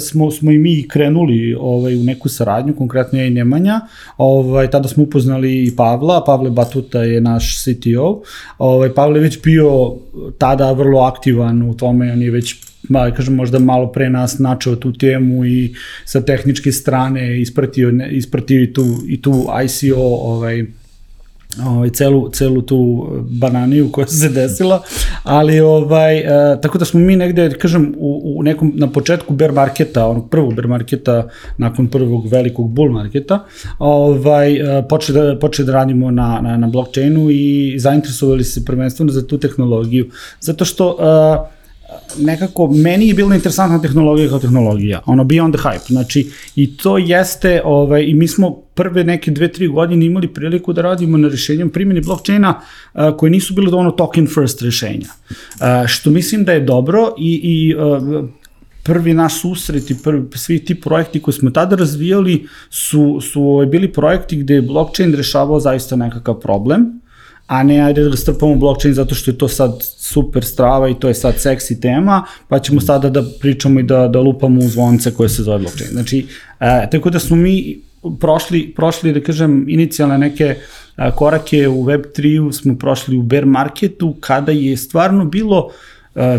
smo, 0.00 0.30
smo 0.30 0.50
i 0.50 0.58
mi 0.58 0.88
krenuli 0.88 1.56
ovaj, 1.60 1.96
u 1.96 2.04
neku 2.04 2.28
saradnju, 2.28 2.74
konkretno 2.76 3.18
ja 3.18 3.24
i 3.24 3.30
Nemanja. 3.30 3.80
Ovaj, 4.16 4.70
tada 4.70 4.88
smo 4.88 5.02
upoznali 5.02 5.64
i 5.64 5.76
Pavla, 5.76 6.24
Pavle 6.24 6.50
Batuta 6.82 7.02
je 7.02 7.20
naš 7.20 7.62
CTO. 7.62 8.22
Ovaj, 8.58 8.94
Pavle 8.94 9.20
već 9.20 9.42
bio 9.42 9.96
tada 10.38 10.72
vrlo 10.72 11.00
aktivan 11.00 11.62
u 11.62 11.76
tome, 11.76 12.12
on 12.12 12.22
je 12.22 12.30
već 12.30 12.56
ma, 12.88 13.10
kažem, 13.10 13.34
možda 13.34 13.58
malo 13.58 13.92
pre 13.92 14.10
nas 14.10 14.38
načeo 14.38 14.76
tu 14.76 14.92
temu 14.92 15.46
i 15.46 15.74
sa 16.04 16.20
tehničke 16.20 16.72
strane 16.72 17.40
ispratio, 17.40 17.92
ispratio 18.10 18.62
i 18.62 18.72
tu, 18.72 18.84
i 19.08 19.22
tu 19.22 19.46
ICO 19.64 20.02
ovaj, 20.02 20.66
ovaj, 21.66 21.90
celu, 21.90 22.28
celu 22.28 22.62
tu 22.62 23.08
bananiju 23.30 23.92
koja 23.92 24.06
se 24.06 24.28
desila, 24.28 24.82
ali 25.22 25.60
ovaj, 25.60 26.18
e, 26.18 26.60
tako 26.60 26.78
da 26.78 26.84
smo 26.84 27.00
mi 27.00 27.16
negde, 27.16 27.50
kažem, 27.50 27.94
u, 27.98 28.36
u 28.36 28.42
nekom, 28.42 28.72
na 28.76 28.90
početku 28.90 29.34
bear 29.34 29.52
marketa, 29.52 30.06
onog 30.06 30.30
prvog 30.30 30.54
bear 30.54 30.66
marketa, 30.66 31.28
nakon 31.58 31.86
prvog 31.86 32.28
velikog 32.28 32.70
bull 32.70 32.92
marketa, 32.92 33.44
ovaj, 33.78 34.78
e, 34.78 34.88
počeli, 34.88 35.20
da, 35.20 35.38
počeli 35.38 35.66
da 35.66 35.72
radimo 35.72 36.10
na, 36.10 36.40
na, 36.42 36.56
na 36.56 36.66
blockchainu 36.66 37.30
i 37.30 37.74
zainteresovali 37.78 38.44
se 38.44 38.64
prvenstveno 38.64 39.12
za 39.12 39.26
tu 39.26 39.38
tehnologiju, 39.38 40.10
zato 40.40 40.64
što 40.64 40.96
e, 41.00 41.62
nekako, 42.18 42.66
meni 42.66 43.08
je 43.08 43.14
bila 43.14 43.34
interesantna 43.34 43.82
tehnologija 43.82 44.28
kao 44.28 44.38
tehnologija, 44.38 45.00
ono 45.06 45.24
beyond 45.24 45.58
the 45.58 45.68
hype, 45.68 45.92
znači 45.92 46.30
i 46.56 46.76
to 46.76 46.98
jeste, 46.98 47.62
ovaj, 47.64 48.04
i 48.04 48.14
mi 48.14 48.28
smo 48.28 48.61
prve 48.74 49.04
neke 49.04 49.30
dve, 49.30 49.52
tri 49.52 49.68
godine 49.68 50.06
imali 50.06 50.28
priliku 50.28 50.72
da 50.72 50.82
radimo 50.82 51.18
na 51.18 51.28
rešenjem 51.28 51.70
primjeni 51.70 52.00
blockchaina 52.00 52.60
koje 53.16 53.30
nisu 53.30 53.54
bile 53.54 53.76
ono 53.76 53.90
token 53.90 54.26
first 54.26 54.62
rešenja, 54.62 55.08
što 55.86 56.10
mislim 56.10 56.44
da 56.44 56.52
je 56.52 56.60
dobro 56.60 57.14
i, 57.18 57.40
i 57.44 57.74
prvi 58.82 59.14
naš 59.14 59.40
susret 59.40 59.90
i 59.90 59.96
prvi, 60.02 60.24
svi 60.34 60.64
ti 60.64 60.80
projekti 60.80 61.20
koje 61.22 61.34
smo 61.34 61.50
tada 61.50 61.76
razvijali 61.76 62.46
su, 62.70 63.20
su 63.20 63.42
ovaj, 63.42 63.66
bili 63.66 63.92
projekti 63.92 64.36
gde 64.36 64.54
je 64.54 64.62
blockchain 64.62 65.14
rešavao 65.14 65.60
zaista 65.60 65.96
nekakav 65.96 66.40
problem 66.40 67.02
a 67.46 67.62
ne 67.62 67.80
ajde 67.80 68.04
da 68.08 68.16
strpamo 68.16 68.54
blockchain 68.56 68.94
zato 68.94 69.14
što 69.14 69.30
je 69.30 69.38
to 69.38 69.48
sad 69.48 69.76
super 69.82 70.44
strava 70.44 70.88
i 70.88 70.94
to 70.94 71.08
je 71.08 71.14
sad 71.14 71.34
seksi 71.38 71.80
tema, 71.80 72.24
pa 72.48 72.58
ćemo 72.58 72.80
sada 72.80 73.10
da 73.10 73.22
pričamo 73.40 73.80
i 73.80 73.82
da, 73.82 74.08
da 74.08 74.20
lupamo 74.20 74.60
u 74.60 74.68
zvonce 74.68 75.14
koje 75.14 75.28
se 75.28 75.42
zove 75.42 75.58
blockchain. 75.58 75.90
Znači, 75.90 76.26
e, 76.60 76.88
tako 76.90 77.10
da 77.10 77.18
smo 77.18 77.36
mi 77.36 77.82
prošli, 78.20 78.72
prošli 78.76 79.12
da 79.12 79.20
kažem, 79.20 79.64
inicijalne 79.68 80.18
neke 80.18 80.56
korake 81.16 81.68
u 81.68 81.84
Web3-u, 81.84 82.52
smo 82.52 82.78
prošli 82.78 83.16
u 83.16 83.22
bear 83.22 83.46
marketu, 83.46 84.14
kada 84.20 84.52
je 84.52 84.76
stvarno 84.76 85.24
bilo 85.24 85.66
uh, 85.66 85.72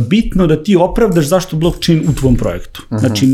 bitno 0.09 0.47
da 0.47 0.63
ti 0.63 0.75
opravdaš 0.75 1.25
zašto 1.25 1.57
blockchain 1.57 2.03
u 2.09 2.13
tvom 2.13 2.35
projektu. 2.35 2.81
Uh 2.89 2.97
-huh. 2.97 2.99
Znači, 2.99 3.25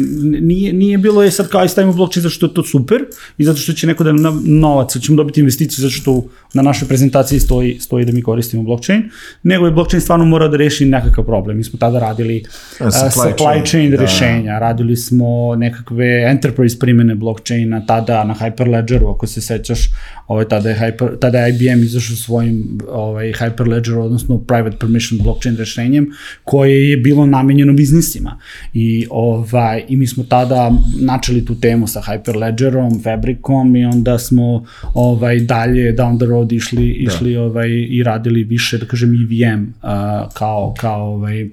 nije, 0.41 0.73
nije 0.73 0.97
bilo 0.97 1.23
je 1.23 1.31
sad 1.31 1.49
kao 1.49 1.61
aj 1.61 1.69
stavimo 1.69 1.93
blockchain 1.93 2.21
zato 2.21 2.33
što 2.33 2.45
je 2.45 2.53
to 2.53 2.63
super 2.63 3.01
i 3.37 3.43
zato 3.43 3.59
što 3.59 3.73
će 3.73 3.87
neko 3.87 4.03
da 4.03 4.11
nam 4.11 4.43
novac, 4.45 4.95
da 4.95 4.99
ćemo 4.99 5.15
dobiti 5.15 5.39
investiciju 5.39 5.81
zato 5.81 5.93
što 5.93 6.23
na 6.53 6.61
našoj 6.61 6.87
prezentaciji 6.87 7.39
stoji, 7.39 7.79
stoji 7.79 8.05
da 8.05 8.11
mi 8.11 8.21
koristimo 8.21 8.63
blockchain, 8.63 9.09
nego 9.43 9.65
je 9.65 9.71
blockchain 9.71 10.01
stvarno 10.01 10.25
mora 10.25 10.47
da 10.47 10.57
reši 10.57 10.85
nekakav 10.85 11.25
problem. 11.25 11.57
Mi 11.57 11.63
smo 11.63 11.79
tada 11.79 11.99
radili 11.99 12.43
uh, 12.79 12.87
supply, 12.87 13.09
supply 13.09 13.35
chain, 13.37 13.65
chain 13.65 13.91
da. 13.91 13.97
rešenja, 13.97 14.59
radili 14.59 14.95
smo 14.95 15.55
nekakve 15.55 16.23
enterprise 16.27 16.79
primene 16.79 17.15
blockchaina 17.15 17.85
tada 17.85 18.23
na 18.23 18.35
Hyperledgeru, 18.35 19.15
ako 19.15 19.27
se 19.27 19.41
sećaš, 19.41 19.89
ovaj, 20.27 20.45
tada, 20.45 20.69
je 20.69 20.75
Hyper, 20.75 21.19
tada 21.19 21.39
je 21.39 21.55
IBM 21.55 21.83
izašao 21.83 22.15
svojim 22.15 22.79
ovaj, 22.89 23.33
Hyperledger, 23.33 23.97
odnosno 23.97 24.37
private 24.37 24.77
permission 24.77 25.19
blockchain 25.23 25.57
rešenjem, 25.57 26.11
koje 26.43 26.89
je 26.89 26.97
bilo 26.97 27.25
namenjeno 27.25 27.73
biznisima. 27.73 28.39
I, 28.73 29.07
ovaj, 29.09 29.83
I 29.87 29.97
mi 29.97 30.07
smo 30.07 30.23
tada 30.23 30.71
načeli 31.01 31.45
tu 31.45 31.59
temu 31.59 31.87
sa 31.87 32.01
Hyperledgerom, 32.01 33.03
Fabricom 33.03 33.75
i 33.75 33.85
onda 33.85 34.19
smo 34.19 34.65
ovaj, 34.93 35.39
dalje 35.39 35.95
down 35.95 36.17
the 36.17 36.25
road 36.25 36.51
išli, 36.51 37.03
da. 37.05 37.13
išli 37.13 37.37
ovaj, 37.37 37.69
i 37.69 38.03
radili 38.03 38.43
više, 38.43 38.77
da 38.77 38.85
kažem, 38.85 39.09
EVM 39.13 39.63
uh, 39.63 40.33
kao, 40.33 40.73
kao 40.77 41.13
ovaj, 41.13 41.49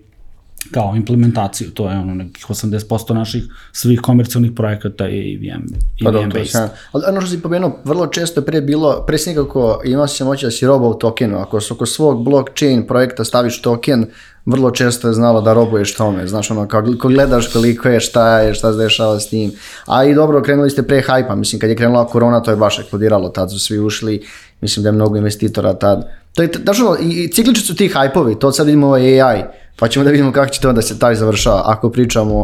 kao 0.70 0.92
implementaciju, 0.96 1.70
to 1.70 1.90
je 1.90 1.98
ono 1.98 2.14
nekih 2.14 2.46
80% 2.46 3.14
naših 3.14 3.44
svih 3.72 4.00
komercijalnih 4.00 4.52
projekata 4.52 5.04
je 5.04 5.34
EVM, 5.34 5.62
pa 6.04 6.10
EVM 6.10 6.28
based. 6.28 6.54
Ja. 6.54 6.68
Ali 6.92 7.04
ono 7.08 7.20
što 7.20 7.30
si 7.30 7.42
pomenuo, 7.42 7.78
vrlo 7.84 8.06
često 8.06 8.40
je 8.40 8.46
pre 8.46 8.60
bilo, 8.60 9.04
pre 9.06 9.18
si 9.18 9.30
nekako 9.30 9.80
imao 9.84 10.06
se 10.06 10.24
moći 10.24 10.46
da 10.46 10.50
si 10.50 10.66
robao 10.66 10.90
u 10.90 10.94
tokenu, 10.94 11.38
ako 11.38 11.60
su 11.60 11.74
oko 11.74 11.86
svog 11.86 12.24
blockchain 12.24 12.86
projekta 12.86 13.24
staviš 13.24 13.62
token, 13.62 14.06
vrlo 14.46 14.70
često 14.70 15.08
je 15.08 15.14
znalo 15.14 15.40
da 15.40 15.52
robuješ 15.52 15.94
tome, 15.94 16.26
znaš 16.26 16.50
ono, 16.50 16.68
kao, 16.68 16.82
kao 17.00 17.10
gledaš 17.10 17.52
koliko 17.52 17.88
je, 17.88 18.00
šta 18.00 18.38
je, 18.38 18.54
šta 18.54 18.72
se 18.72 18.78
dešava 18.78 19.20
s 19.20 19.28
tim, 19.28 19.52
a 19.86 20.04
i 20.04 20.14
dobro, 20.14 20.42
krenuli 20.42 20.70
ste 20.70 20.82
pre 20.82 21.02
hajpa, 21.02 21.34
mislim, 21.34 21.60
kad 21.60 21.70
je 21.70 21.76
krenula 21.76 22.06
korona, 22.06 22.42
to 22.42 22.50
je 22.50 22.56
baš 22.56 22.78
eksplodiralo, 22.78 23.28
tad 23.28 23.50
su 23.50 23.58
svi 23.58 23.78
ušli, 23.78 24.26
mislim 24.60 24.82
da 24.82 24.88
je 24.88 24.92
mnogo 24.92 25.16
investitora 25.16 25.74
tad, 25.74 26.08
to 26.34 26.42
je, 26.42 26.50
znaš 26.62 26.80
ono, 26.80 26.96
i 27.00 27.28
ciklični 27.32 27.64
su 27.66 27.74
ti 27.74 27.88
hajpovi, 27.88 28.38
to 28.38 28.52
sad 28.52 28.66
vidimo 28.66 28.86
ovaj 28.86 29.22
AI, 29.22 29.42
pa 29.76 29.88
ćemo 29.88 30.04
da 30.04 30.10
vidimo 30.10 30.32
kako 30.32 30.52
će 30.52 30.60
to 30.60 30.72
da 30.72 30.82
se 30.82 30.98
taj 30.98 31.14
završava, 31.14 31.62
ako 31.64 31.90
pričamo 31.90 32.34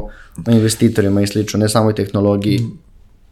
o 0.47 0.51
investitorima 0.51 1.23
i 1.23 1.27
slično, 1.27 1.61
ne 1.61 1.69
samo 1.69 1.91
i 1.91 1.95
tehnologiji. 1.95 2.61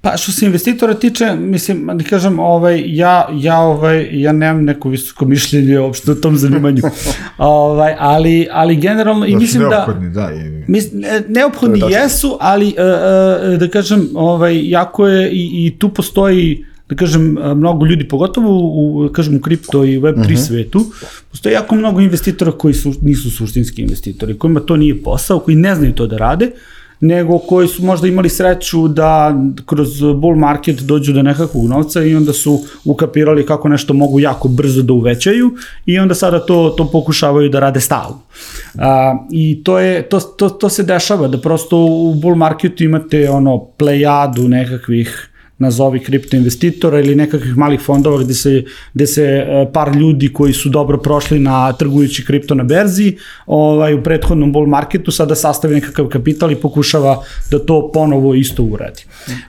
Pa 0.03 0.17
što 0.17 0.33
se 0.33 0.47
investitora 0.47 0.95
tiče, 0.95 1.35
mislim, 1.35 1.91
da 1.95 2.05
kažem, 2.05 2.39
ovaj, 2.39 2.83
ja, 2.87 3.29
ja, 3.33 3.61
ovaj, 3.61 4.09
ja 4.13 4.33
nemam 4.33 4.65
neko 4.65 4.89
visoko 4.89 5.25
mišljenje 5.25 5.81
uopšte 5.81 6.11
o 6.11 6.15
tom 6.15 6.37
zanimanju, 6.37 6.83
ovaj, 7.39 7.95
ali, 7.99 8.49
ali 8.53 8.77
generalno, 8.77 9.27
i 9.27 9.37
mislim 9.37 9.63
da... 9.63 9.69
Neophodni, 9.69 10.11
da. 10.11 10.31
I... 10.33 10.65
Mis, 10.69 10.89
neophodni 11.29 11.81
jesu, 11.91 12.39
ali, 12.41 12.67
uh, 12.67 13.53
uh, 13.53 13.59
da 13.59 13.69
kažem, 13.69 14.09
ovaj, 14.15 14.69
jako 14.69 15.07
je, 15.07 15.31
i, 15.31 15.67
i 15.67 15.79
tu 15.79 15.89
postoji 15.89 16.65
da 16.90 16.96
kažem, 16.96 17.37
mnogo 17.57 17.87
ljudi, 17.87 18.09
pogotovo 18.09 18.59
u, 18.59 19.09
kažem, 19.12 19.37
u 19.37 19.40
kripto 19.40 19.85
i 19.85 19.98
Web3 19.98 20.20
uh 20.20 20.26
-huh. 20.26 20.46
svetu, 20.46 20.87
postoje 21.31 21.53
jako 21.53 21.74
mnogo 21.74 22.00
investitora 22.00 22.53
koji 22.53 22.74
su, 22.74 22.94
nisu 23.03 23.31
suštinski 23.31 23.83
investitori, 23.83 24.38
kojima 24.38 24.61
to 24.61 24.76
nije 24.76 25.03
posao, 25.03 25.38
koji 25.38 25.57
ne 25.57 25.74
znaju 25.74 25.92
to 25.92 26.07
da 26.07 26.16
rade, 26.16 26.50
nego 27.00 27.38
koji 27.38 27.68
su 27.68 27.85
možda 27.85 28.09
imali 28.09 28.29
sreću 28.29 28.88
da 28.88 29.37
kroz 29.66 30.00
bull 30.00 30.37
market 30.37 30.81
dođu 30.81 31.12
do 31.12 31.22
nekakvog 31.22 31.68
novca 31.68 32.03
i 32.03 32.14
onda 32.14 32.33
su 32.33 32.61
ukapirali 32.85 33.46
kako 33.46 33.68
nešto 33.68 33.94
mogu 33.94 34.20
jako 34.20 34.48
brzo 34.48 34.83
da 34.83 34.92
uvećaju 34.92 35.50
i 35.87 35.98
onda 35.98 36.14
sada 36.14 36.46
to, 36.46 36.74
to 36.76 36.90
pokušavaju 36.90 37.48
da 37.48 37.61
rade 37.61 37.81
stalno. 37.81 38.20
A, 38.79 39.18
I 39.31 39.62
to, 39.64 39.79
je, 39.79 40.03
to, 40.03 40.20
to, 40.20 40.48
to 40.48 40.68
se 40.68 40.83
dešava, 40.83 41.29
da 41.29 41.40
prosto 41.40 41.76
u 41.76 42.14
bull 42.14 42.35
marketu 42.35 42.85
imate 42.85 43.31
ono 43.31 43.64
plejadu 43.64 44.48
nekakvih 44.48 45.30
nazovi 45.61 46.01
kripto 46.01 46.37
investitora 46.37 47.01
ili 47.01 47.14
nekakvih 47.14 47.57
malih 47.57 47.81
fondova 47.81 48.23
gde 48.23 48.35
se, 48.35 48.64
gde 48.94 49.07
se 49.07 49.25
e, 49.25 49.66
par 49.73 49.96
ljudi 49.96 50.33
koji 50.33 50.53
su 50.53 50.68
dobro 50.68 50.99
prošli 50.99 51.38
na 51.38 51.73
trgujući 51.73 52.25
kripto 52.25 52.55
na 52.55 52.64
berzi 52.64 53.16
ovaj, 53.46 53.94
u 53.94 54.03
prethodnom 54.03 54.53
bull 54.53 54.66
marketu 54.66 55.11
sada 55.11 55.35
sastavi 55.35 55.75
nekakav 55.75 56.09
kapital 56.09 56.53
i 56.53 56.57
pokušava 56.57 57.23
da 57.51 57.59
to 57.59 57.90
ponovo 57.94 58.35
isto 58.35 58.62
uradi. 58.62 59.05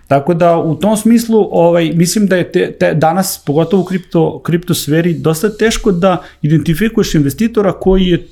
Tako 0.07 0.33
da 0.33 0.57
u 0.57 0.75
tom 0.75 0.97
smislu 0.97 1.47
ovaj, 1.51 1.91
mislim 1.95 2.27
da 2.27 2.35
je 2.35 2.51
te, 2.51 2.71
te, 2.71 2.93
danas, 2.93 3.41
pogotovo 3.45 3.81
u 3.81 3.85
kripto, 3.85 4.39
kripto 4.43 4.73
sferi, 4.73 5.13
dosta 5.13 5.49
teško 5.57 5.91
da 5.91 6.23
identifikuješ 6.41 7.15
investitora 7.15 7.71
koji 7.71 8.05
je 8.05 8.27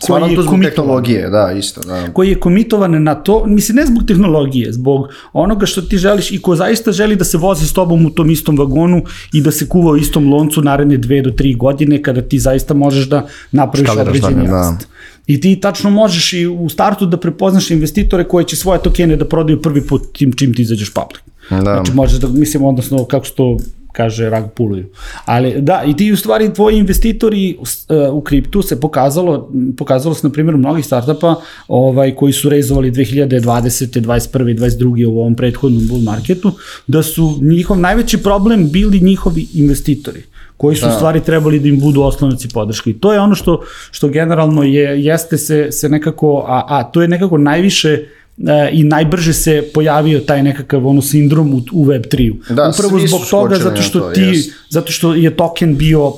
koji 0.00 0.32
je 0.32 0.42
zbog 0.42 0.60
tehnologije, 0.62 1.30
da, 1.30 1.52
isto, 1.58 1.80
da. 1.80 2.12
Koji 2.12 2.28
je 2.28 2.40
komitovan 2.40 3.02
na 3.02 3.14
to, 3.14 3.46
mislim, 3.46 3.76
ne 3.76 3.86
zbog 3.86 4.02
tehnologije, 4.06 4.72
zbog 4.72 5.08
onoga 5.32 5.66
što 5.66 5.82
ti 5.82 5.98
želiš 5.98 6.30
i 6.32 6.42
ko 6.42 6.56
zaista 6.56 6.92
želi 6.92 7.16
da 7.16 7.24
se 7.24 7.38
vozi 7.38 7.66
s 7.66 7.72
tobom 7.72 8.06
u 8.06 8.10
tom 8.10 8.30
istom 8.30 8.58
vagonu 8.58 9.02
i 9.32 9.40
da 9.40 9.50
se 9.50 9.68
kuva 9.68 9.92
u 9.92 9.96
istom 9.96 10.32
loncu 10.32 10.62
naredne 10.62 10.96
dve 10.96 11.22
do 11.22 11.30
tri 11.30 11.54
godine 11.54 12.02
kada 12.02 12.22
ti 12.22 12.38
zaista 12.38 12.74
možeš 12.74 13.08
da 13.08 13.26
napraviš 13.52 13.90
određeni 13.90 14.46
da. 14.46 14.52
rast. 14.52 14.80
Da. 14.80 14.86
I 15.26 15.40
ti 15.40 15.60
tačno 15.60 15.90
možeš 15.90 16.32
i 16.32 16.46
u 16.46 16.68
startu 16.68 17.06
da 17.06 17.16
prepoznaš 17.16 17.70
investitore 17.70 18.24
koji 18.24 18.44
će 18.44 18.56
svoje 18.56 18.82
tokene 18.82 19.16
da 19.16 19.28
prodaju 19.28 19.62
prvi 19.62 19.86
put 19.86 20.02
tim 20.12 20.32
čim 20.32 20.54
ti 20.54 20.62
izađeš 20.62 20.92
public. 20.94 21.22
Da. 21.50 21.60
Znači 21.60 21.92
možeš 21.92 22.18
da, 22.18 22.28
mislim, 22.28 22.64
odnosno 22.64 23.04
kako 23.04 23.24
što 23.24 23.34
to 23.36 23.56
kaže 23.92 24.30
rag 24.30 24.44
puluju. 24.54 24.86
Ali 25.24 25.60
da, 25.60 25.82
i 25.86 25.96
ti 25.96 26.12
u 26.12 26.16
stvari 26.16 26.54
tvoji 26.54 26.78
investitori 26.78 27.56
uh, 27.58 28.14
u 28.14 28.20
kriptu 28.20 28.62
se 28.62 28.80
pokazalo, 28.80 29.50
pokazalo 29.76 30.14
se 30.14 30.26
na 30.26 30.32
primjer 30.32 30.56
mnogih 30.56 30.86
startupa 30.86 31.34
ovaj, 31.68 32.14
koji 32.14 32.32
su 32.32 32.48
rezovali 32.48 32.90
2020. 32.90 34.00
21. 34.00 34.58
22. 34.58 35.06
u 35.06 35.20
ovom 35.20 35.36
prethodnom 35.36 35.86
bull 35.88 36.00
marketu, 36.00 36.52
da 36.86 37.02
su 37.02 37.38
njihov 37.42 37.78
najveći 37.78 38.18
problem 38.18 38.70
bili 38.70 39.00
njihovi 39.00 39.46
investitori 39.54 40.22
koji 40.56 40.76
su 40.76 40.86
da. 40.86 40.92
stvari 40.92 41.20
trebali 41.20 41.58
da 41.60 41.68
im 41.68 41.80
budu 41.80 42.02
osnovnici 42.02 42.48
podrške. 42.48 42.90
I 42.90 42.98
to 42.98 43.12
je 43.12 43.20
ono 43.20 43.34
što, 43.34 43.62
što 43.90 44.08
generalno 44.08 44.62
je, 44.62 45.04
jeste 45.04 45.38
se, 45.38 45.72
se 45.72 45.88
nekako, 45.88 46.44
a, 46.48 46.64
a 46.68 46.84
to 46.84 47.02
je 47.02 47.08
nekako 47.08 47.38
najviše 47.38 47.92
uh, 47.92 47.98
e, 47.98 48.21
i 48.72 48.84
najbrže 48.84 49.32
se 49.32 49.62
pojavio 49.74 50.20
taj 50.20 50.42
nekakav 50.42 50.86
ono 50.86 51.02
sindrom 51.02 51.54
u, 51.54 51.62
u 51.72 51.86
Web3-u. 51.86 52.54
Da, 52.54 52.72
Upravo 52.78 53.06
zbog 53.06 53.20
toga 53.30 53.56
zato 53.56 53.82
što 53.82 54.00
to, 54.00 54.10
ti, 54.10 54.20
yes. 54.20 54.50
zato 54.68 54.92
što 54.92 55.14
je 55.14 55.36
token 55.36 55.76
bio 55.76 56.12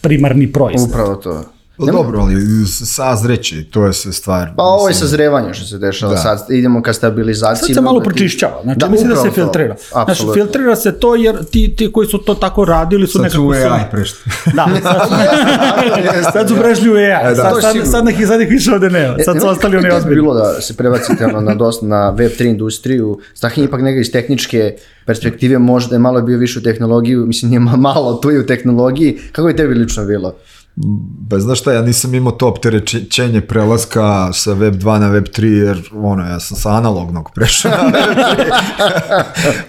primarni 0.00 0.52
proizvod. 0.52 0.90
Upravo 0.90 1.14
to. 1.14 1.53
Pa 1.78 1.86
dobro, 1.86 2.20
ali 2.20 2.34
sazreći, 2.66 3.64
to 3.64 3.86
je 3.86 3.92
sve 3.92 4.12
stvar. 4.12 4.50
Pa 4.56 4.62
ovo 4.62 4.88
je 4.88 4.94
sazrevanje 4.94 5.54
što 5.54 5.66
se 5.66 5.78
dešava 5.78 6.12
Da. 6.12 6.18
sad. 6.18 6.46
Idemo 6.50 6.82
ka 6.82 6.92
stabilizaciji. 6.92 7.66
Sad 7.66 7.74
se 7.74 7.80
malo 7.80 8.00
ti- 8.00 8.04
pročišćava, 8.04 8.60
znači 8.64 8.80
mislim 8.82 9.08
da 9.08 9.14
se 9.14 9.20
upravo 9.20 9.30
to. 9.30 9.42
filtrira. 9.42 9.76
Znači, 10.04 10.22
filtrira 10.34 10.76
se 10.76 10.92
to 10.92 11.14
jer 11.14 11.44
ti, 11.44 11.74
ti 11.76 11.92
koji 11.92 12.08
su 12.08 12.18
to 12.18 12.34
tako 12.34 12.64
radili 12.64 13.06
su 13.06 13.12
Sad 13.12 13.32
su 13.32 13.42
nekako... 13.42 13.60
u 13.60 13.62
sam- 13.62 13.72
AI 13.74 13.90
prešli. 13.90 14.18
Da, 14.46 14.66
sad, 14.82 16.32
sad 16.32 16.48
su 16.48 16.56
prešli 16.56 16.90
u 16.90 16.94
AI, 16.94 17.04
E, 17.22 17.24
da. 17.26 17.34
sad, 17.34 17.62
sad, 17.62 17.76
sad 17.84 18.04
nekih 18.04 18.26
zadnjih 18.26 18.48
više 18.50 18.72
ovde 18.72 18.90
nema, 18.90 19.14
sad 19.16 19.36
E, 19.36 19.40
su 19.40 19.46
ne, 19.46 19.52
ostali 19.52 19.72
kako 19.72 19.76
oni 19.76 19.86
je 19.86 19.90
to 19.90 19.96
ozbiljni. 19.96 20.14
bilo 20.16 20.34
da 20.34 20.60
se 20.60 20.76
prebacite 20.76 21.26
ono, 21.26 21.40
na, 21.40 21.54
dosta, 21.54 21.86
na 21.86 22.12
Web3 22.12 22.44
industriju, 22.44 23.18
Strahinje 23.34 23.64
ipak 23.64 23.80
neka 23.82 24.00
iz 24.00 24.12
tehničke 24.12 24.74
perspektive 25.06 25.58
možda 25.58 25.94
je 25.94 26.00
malo 26.00 26.22
bio 26.22 26.38
više 26.38 26.58
u 26.58 26.62
tehnologiju, 26.62 27.26
mislim 27.26 27.48
nije 27.50 27.60
ma- 27.60 27.76
malo 27.78 28.14
tu 28.14 28.30
i 28.30 28.38
u 28.38 28.46
tehnologiji, 28.46 29.18
kako 29.32 29.48
je 29.48 29.56
tebi 29.56 29.74
lično 29.74 30.04
bilo? 30.04 30.34
Ba, 30.76 31.40
znaš 31.40 31.60
šta, 31.60 31.72
ja 31.72 31.82
nisam 31.82 32.14
imao 32.14 32.32
to 32.32 32.48
opterećenje 32.48 33.40
prelaska 33.40 34.32
sa 34.32 34.52
Web 34.52 34.74
2 34.74 34.98
na 34.98 35.08
Web 35.08 35.24
3, 35.24 35.44
jer 35.44 35.90
ono, 35.92 36.22
ja 36.22 36.40
sam 36.40 36.56
sa 36.56 36.70
analognog 36.70 37.30
prešao 37.34 37.70
na 37.70 37.82
Web 37.82 38.16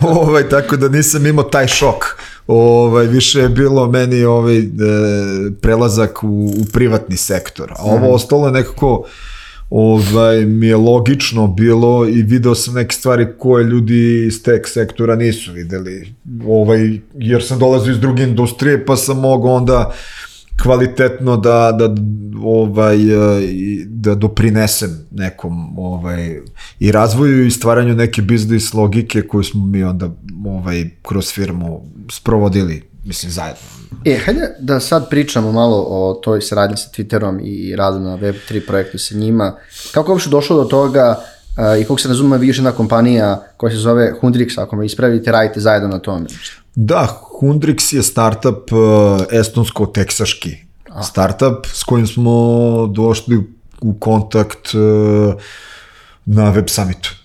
3. 0.01 0.07
ovaj, 0.21 0.49
tako 0.49 0.77
da 0.77 0.89
nisam 0.89 1.25
imao 1.25 1.43
taj 1.43 1.67
šok. 1.67 2.05
Ovaj, 2.47 3.07
više 3.07 3.39
je 3.39 3.49
bilo 3.49 3.87
meni 3.87 4.23
ovaj, 4.23 4.57
e, 4.57 4.63
prelazak 5.61 6.23
u, 6.23 6.45
u 6.45 6.65
privatni 6.73 7.17
sektor. 7.17 7.71
A 7.71 7.83
ovo 7.83 8.13
ostalo 8.13 8.45
je 8.45 8.51
nekako 8.51 9.05
ovaj, 9.69 10.45
mi 10.45 10.67
je 10.67 10.75
logično 10.75 11.47
bilo 11.47 12.07
i 12.07 12.21
video 12.21 12.55
sam 12.55 12.73
neke 12.73 12.95
stvari 12.95 13.27
koje 13.39 13.63
ljudi 13.63 14.25
iz 14.27 14.43
tech 14.43 14.61
sektora 14.65 15.15
nisu 15.15 15.51
videli. 15.51 16.13
Ovaj, 16.47 16.99
jer 17.13 17.43
sam 17.43 17.59
dolazio 17.59 17.91
iz 17.91 17.99
druge 17.99 18.23
industrije 18.23 18.85
pa 18.85 18.95
sam 18.95 19.19
mogao 19.19 19.53
onda 19.53 19.93
kvalitetno 20.63 21.37
da, 21.37 21.71
da 21.71 21.95
ovaj 22.43 22.95
e, 22.95 23.85
da 23.87 24.15
doprinesem 24.15 25.07
nekom 25.11 25.79
ovaj 25.79 26.39
i 26.79 26.91
razvoju 26.91 27.45
i 27.45 27.51
stvaranju 27.51 27.95
neke 27.95 28.21
biznis 28.21 28.73
logike 28.73 29.21
koju 29.21 29.43
smo 29.43 29.65
mi 29.65 29.83
onda 29.83 30.09
ovaj 30.45 30.89
kroz 31.01 31.31
firmu 31.31 31.81
sprovodili 32.11 32.83
mislim 33.05 33.31
zajedno. 33.31 33.61
E, 34.05 34.17
hajde 34.25 34.55
da 34.59 34.79
sad 34.79 35.09
pričamo 35.09 35.51
malo 35.51 35.77
o 35.77 36.13
toj 36.23 36.41
saradnji 36.41 36.77
sa 36.77 36.89
Twitterom 36.89 37.41
i 37.43 37.75
radu 37.75 37.99
na 37.99 38.17
Web3 38.17 38.67
projektu 38.67 38.97
sa 38.97 39.15
njima. 39.15 39.55
Kako 39.91 40.11
je 40.11 40.13
uopšte 40.13 40.29
došlo 40.29 40.63
do 40.63 40.69
toga 40.69 41.19
uh, 41.57 41.81
i 41.81 41.83
kako 41.83 41.97
se 41.97 42.07
razume 42.07 42.37
vi 42.37 42.47
još 42.47 42.57
jedna 42.57 42.71
kompanija 42.71 43.43
koja 43.57 43.71
se 43.71 43.77
zove 43.77 44.13
Hundrix, 44.21 44.61
ako 44.61 44.75
me 44.75 44.85
ispravite, 44.85 45.31
radite 45.31 45.59
zajedno 45.59 45.89
na 45.89 45.99
tome. 45.99 46.25
Da, 46.75 47.07
Hundrix 47.41 47.93
je 47.93 48.03
startup 48.03 48.71
uh, 48.71 48.79
estonsko-teksaški 49.31 50.55
startup 51.03 51.65
s 51.65 51.83
kojim 51.83 52.07
smo 52.07 52.87
došli 52.93 53.43
u 53.81 53.93
kontakt 53.93 54.73
uh, 54.73 55.33
na 56.25 56.49
Web 56.49 56.69
Summitu. 56.69 57.15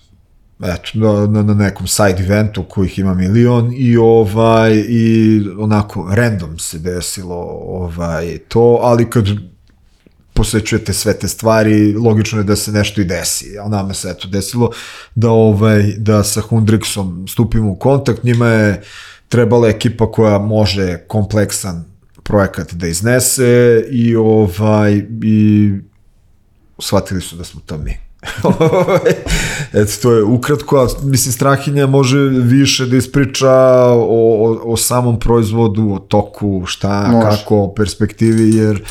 Eto, 0.63 0.89
na, 1.27 1.43
na 1.43 1.53
nekom 1.53 1.87
side 1.87 2.23
eventu 2.23 2.63
kojih 2.63 2.99
ima 2.99 3.13
milion 3.13 3.73
i 3.77 3.97
ovaj 3.97 4.85
i 4.87 5.41
onako 5.59 6.07
random 6.11 6.59
se 6.59 6.79
desilo 6.79 7.35
ovaj 7.65 8.37
to, 8.37 8.79
ali 8.81 9.09
kad 9.09 9.25
posećujete 10.33 10.93
sve 10.93 11.19
te 11.19 11.27
stvari, 11.27 11.93
logično 11.93 12.39
je 12.39 12.43
da 12.43 12.55
se 12.55 12.71
nešto 12.71 13.01
i 13.01 13.05
desi. 13.05 13.59
A 13.59 13.67
nama 13.67 13.93
se 13.93 14.09
eto 14.09 14.27
desilo 14.27 14.71
da 15.15 15.29
ovaj 15.29 15.93
da 15.97 16.23
sa 16.23 16.41
Hundrixom 16.41 17.27
stupimo 17.27 17.71
u 17.71 17.75
kontakt, 17.75 18.23
njima 18.23 18.47
je 18.47 18.83
trebala 19.31 19.67
ekipa 19.67 20.11
koja 20.11 20.37
može 20.37 20.97
kompleksan 21.07 21.85
projekat 22.23 22.73
da 22.73 22.87
iznese 22.87 23.83
i 23.91 24.15
ovaj 24.15 25.05
i 25.23 25.71
shvatili 26.79 27.21
su 27.21 27.35
da 27.35 27.43
smo 27.43 27.61
to 27.65 27.77
mi. 27.77 27.97
Eto, 29.81 29.91
to 30.01 30.13
je 30.13 30.23
ukratko, 30.23 30.77
a 30.77 30.87
mislim, 31.03 31.33
Strahinja 31.33 31.87
može 31.87 32.19
više 32.29 32.85
da 32.85 32.97
ispriča 32.97 33.51
o, 33.51 33.99
o, 33.99 34.61
o 34.73 34.77
samom 34.77 35.19
proizvodu, 35.19 35.91
o 35.93 35.99
toku, 35.99 36.63
šta, 36.65 37.07
Može. 37.07 37.37
kako, 37.37 37.63
o 37.63 37.73
perspektivi, 37.73 38.55
jer 38.55 38.83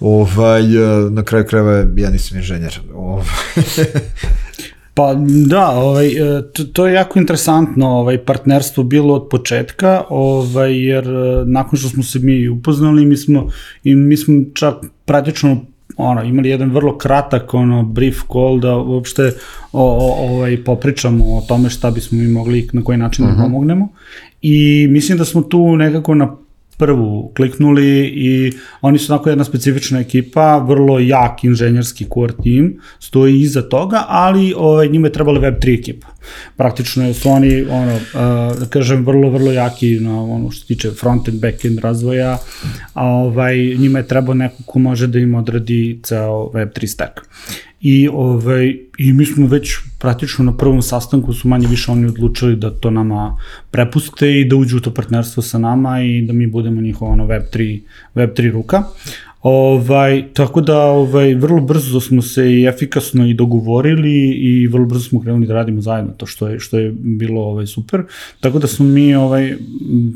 ovaj, 0.00 0.62
na 1.10 1.22
kraju 1.22 1.46
krajeva 1.46 1.84
ja 1.96 2.10
nisam 2.10 2.38
inženjer. 2.38 2.80
Ovaj. 2.94 3.24
Pa 4.94 5.14
da, 5.46 5.70
ovaj, 5.70 6.06
e, 6.06 6.42
to, 6.52 6.64
to 6.64 6.86
je 6.86 6.94
jako 6.94 7.18
interesantno, 7.18 7.88
ovaj, 7.88 8.18
partnerstvo 8.18 8.84
bilo 8.84 9.14
od 9.14 9.28
početka, 9.30 10.04
ovaj, 10.08 10.86
jer 10.86 11.08
e, 11.08 11.44
nakon 11.46 11.78
što 11.78 11.88
smo 11.88 12.02
se 12.02 12.18
mi 12.18 12.48
upoznali, 12.48 13.06
mi 13.06 13.16
smo, 13.16 13.48
i 13.84 13.94
mi 13.94 14.16
smo 14.16 14.34
čak 14.54 14.74
praktično 15.04 15.60
ono, 15.96 16.22
imali 16.22 16.48
jedan 16.48 16.70
vrlo 16.70 16.98
kratak 16.98 17.54
ono, 17.54 17.82
brief 17.82 18.16
call 18.32 18.60
da 18.60 18.76
uopšte 18.76 19.32
o, 19.72 19.82
o, 19.82 20.30
ovaj, 20.30 20.64
popričamo 20.64 21.24
o 21.24 21.44
tome 21.48 21.70
šta 21.70 21.90
bismo 21.90 22.18
mi 22.18 22.28
mogli 22.28 22.68
na 22.72 22.82
koji 22.82 22.98
način 22.98 23.26
da 23.26 23.42
pomognemo. 23.42 23.88
I 24.42 24.86
mislim 24.90 25.18
da 25.18 25.24
smo 25.24 25.42
tu 25.42 25.76
nekako 25.76 26.14
na 26.14 26.36
prvu 26.78 27.32
kliknuli 27.36 28.04
i 28.06 28.52
oni 28.80 28.98
su 28.98 29.12
onako 29.12 29.28
jedna 29.28 29.44
specifična 29.44 30.00
ekipa, 30.00 30.58
vrlo 30.58 30.98
jak 30.98 31.44
inženjerski 31.44 32.06
core 32.14 32.32
team, 32.44 32.74
stoji 32.98 33.40
iza 33.40 33.62
toga, 33.62 34.04
ali 34.08 34.54
ovaj, 34.56 34.88
njima 34.88 35.06
je 35.06 35.12
trebala 35.12 35.40
Web3 35.40 35.78
ekipa. 35.78 36.13
Praktično 36.56 37.14
su 37.14 37.30
oni, 37.30 37.64
ono, 37.70 37.94
uh, 37.94 38.58
da 38.58 38.66
kažem, 38.70 39.06
vrlo, 39.06 39.30
vrlo 39.30 39.52
jaki 39.52 40.00
na 40.00 40.22
ono 40.22 40.50
što 40.50 40.60
se 40.60 40.66
tiče 40.66 40.90
front-end, 40.90 41.40
back-end 41.40 41.78
razvoja, 41.78 42.38
a 42.94 43.06
ovaj, 43.06 43.56
njima 43.58 43.98
je 43.98 44.08
trebao 44.08 44.34
neko 44.34 44.62
ko 44.66 44.78
može 44.78 45.06
da 45.06 45.18
im 45.18 45.34
odradi 45.34 46.00
ceo 46.02 46.50
Web3 46.54 46.86
stack. 46.86 47.20
I, 47.80 48.08
ovaj, 48.12 48.76
I 48.98 49.12
mi 49.12 49.26
smo 49.26 49.46
već 49.46 49.76
praktično 49.98 50.44
na 50.44 50.56
prvom 50.56 50.82
sastanku 50.82 51.32
su 51.32 51.48
manje 51.48 51.68
više 51.68 51.90
oni 51.92 52.06
odlučili 52.06 52.56
da 52.56 52.70
to 52.70 52.90
nama 52.90 53.38
prepuste 53.70 54.40
i 54.40 54.44
da 54.44 54.56
uđu 54.56 54.76
u 54.76 54.80
to 54.80 54.94
partnerstvo 54.94 55.42
sa 55.42 55.58
nama 55.58 56.00
i 56.02 56.22
da 56.22 56.32
mi 56.32 56.46
budemo 56.46 56.80
njihova 56.80 57.12
ono 57.12 57.26
Web3, 57.26 57.80
Web3 58.14 58.52
ruka. 58.52 58.82
Ovaj, 59.44 60.24
tako 60.32 60.60
da 60.60 60.78
ovaj, 60.80 61.34
vrlo 61.34 61.60
brzo 61.60 62.00
smo 62.00 62.22
se 62.22 62.52
i 62.52 62.64
efikasno 62.64 63.26
i 63.26 63.34
dogovorili 63.34 64.30
i 64.30 64.66
vrlo 64.66 64.86
brzo 64.86 65.08
smo 65.08 65.20
krenuli 65.20 65.46
da 65.46 65.54
radimo 65.54 65.80
zajedno, 65.80 66.12
to 66.16 66.26
što 66.26 66.48
je, 66.48 66.60
što 66.60 66.78
je 66.78 66.92
bilo 66.98 67.42
ovaj, 67.42 67.66
super. 67.66 68.02
Tako 68.40 68.58
da 68.58 68.66
smo 68.66 68.86
mi 68.86 69.14
ovaj, 69.14 69.56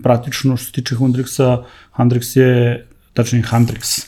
praktično 0.03 0.57
što 0.57 0.67
se 0.67 0.73
tiče 0.73 0.95
Hundrixa, 0.95 1.62
Hundrix 1.97 2.38
je 2.38 2.87
tačnije 3.12 3.45
Handrix. 3.45 4.07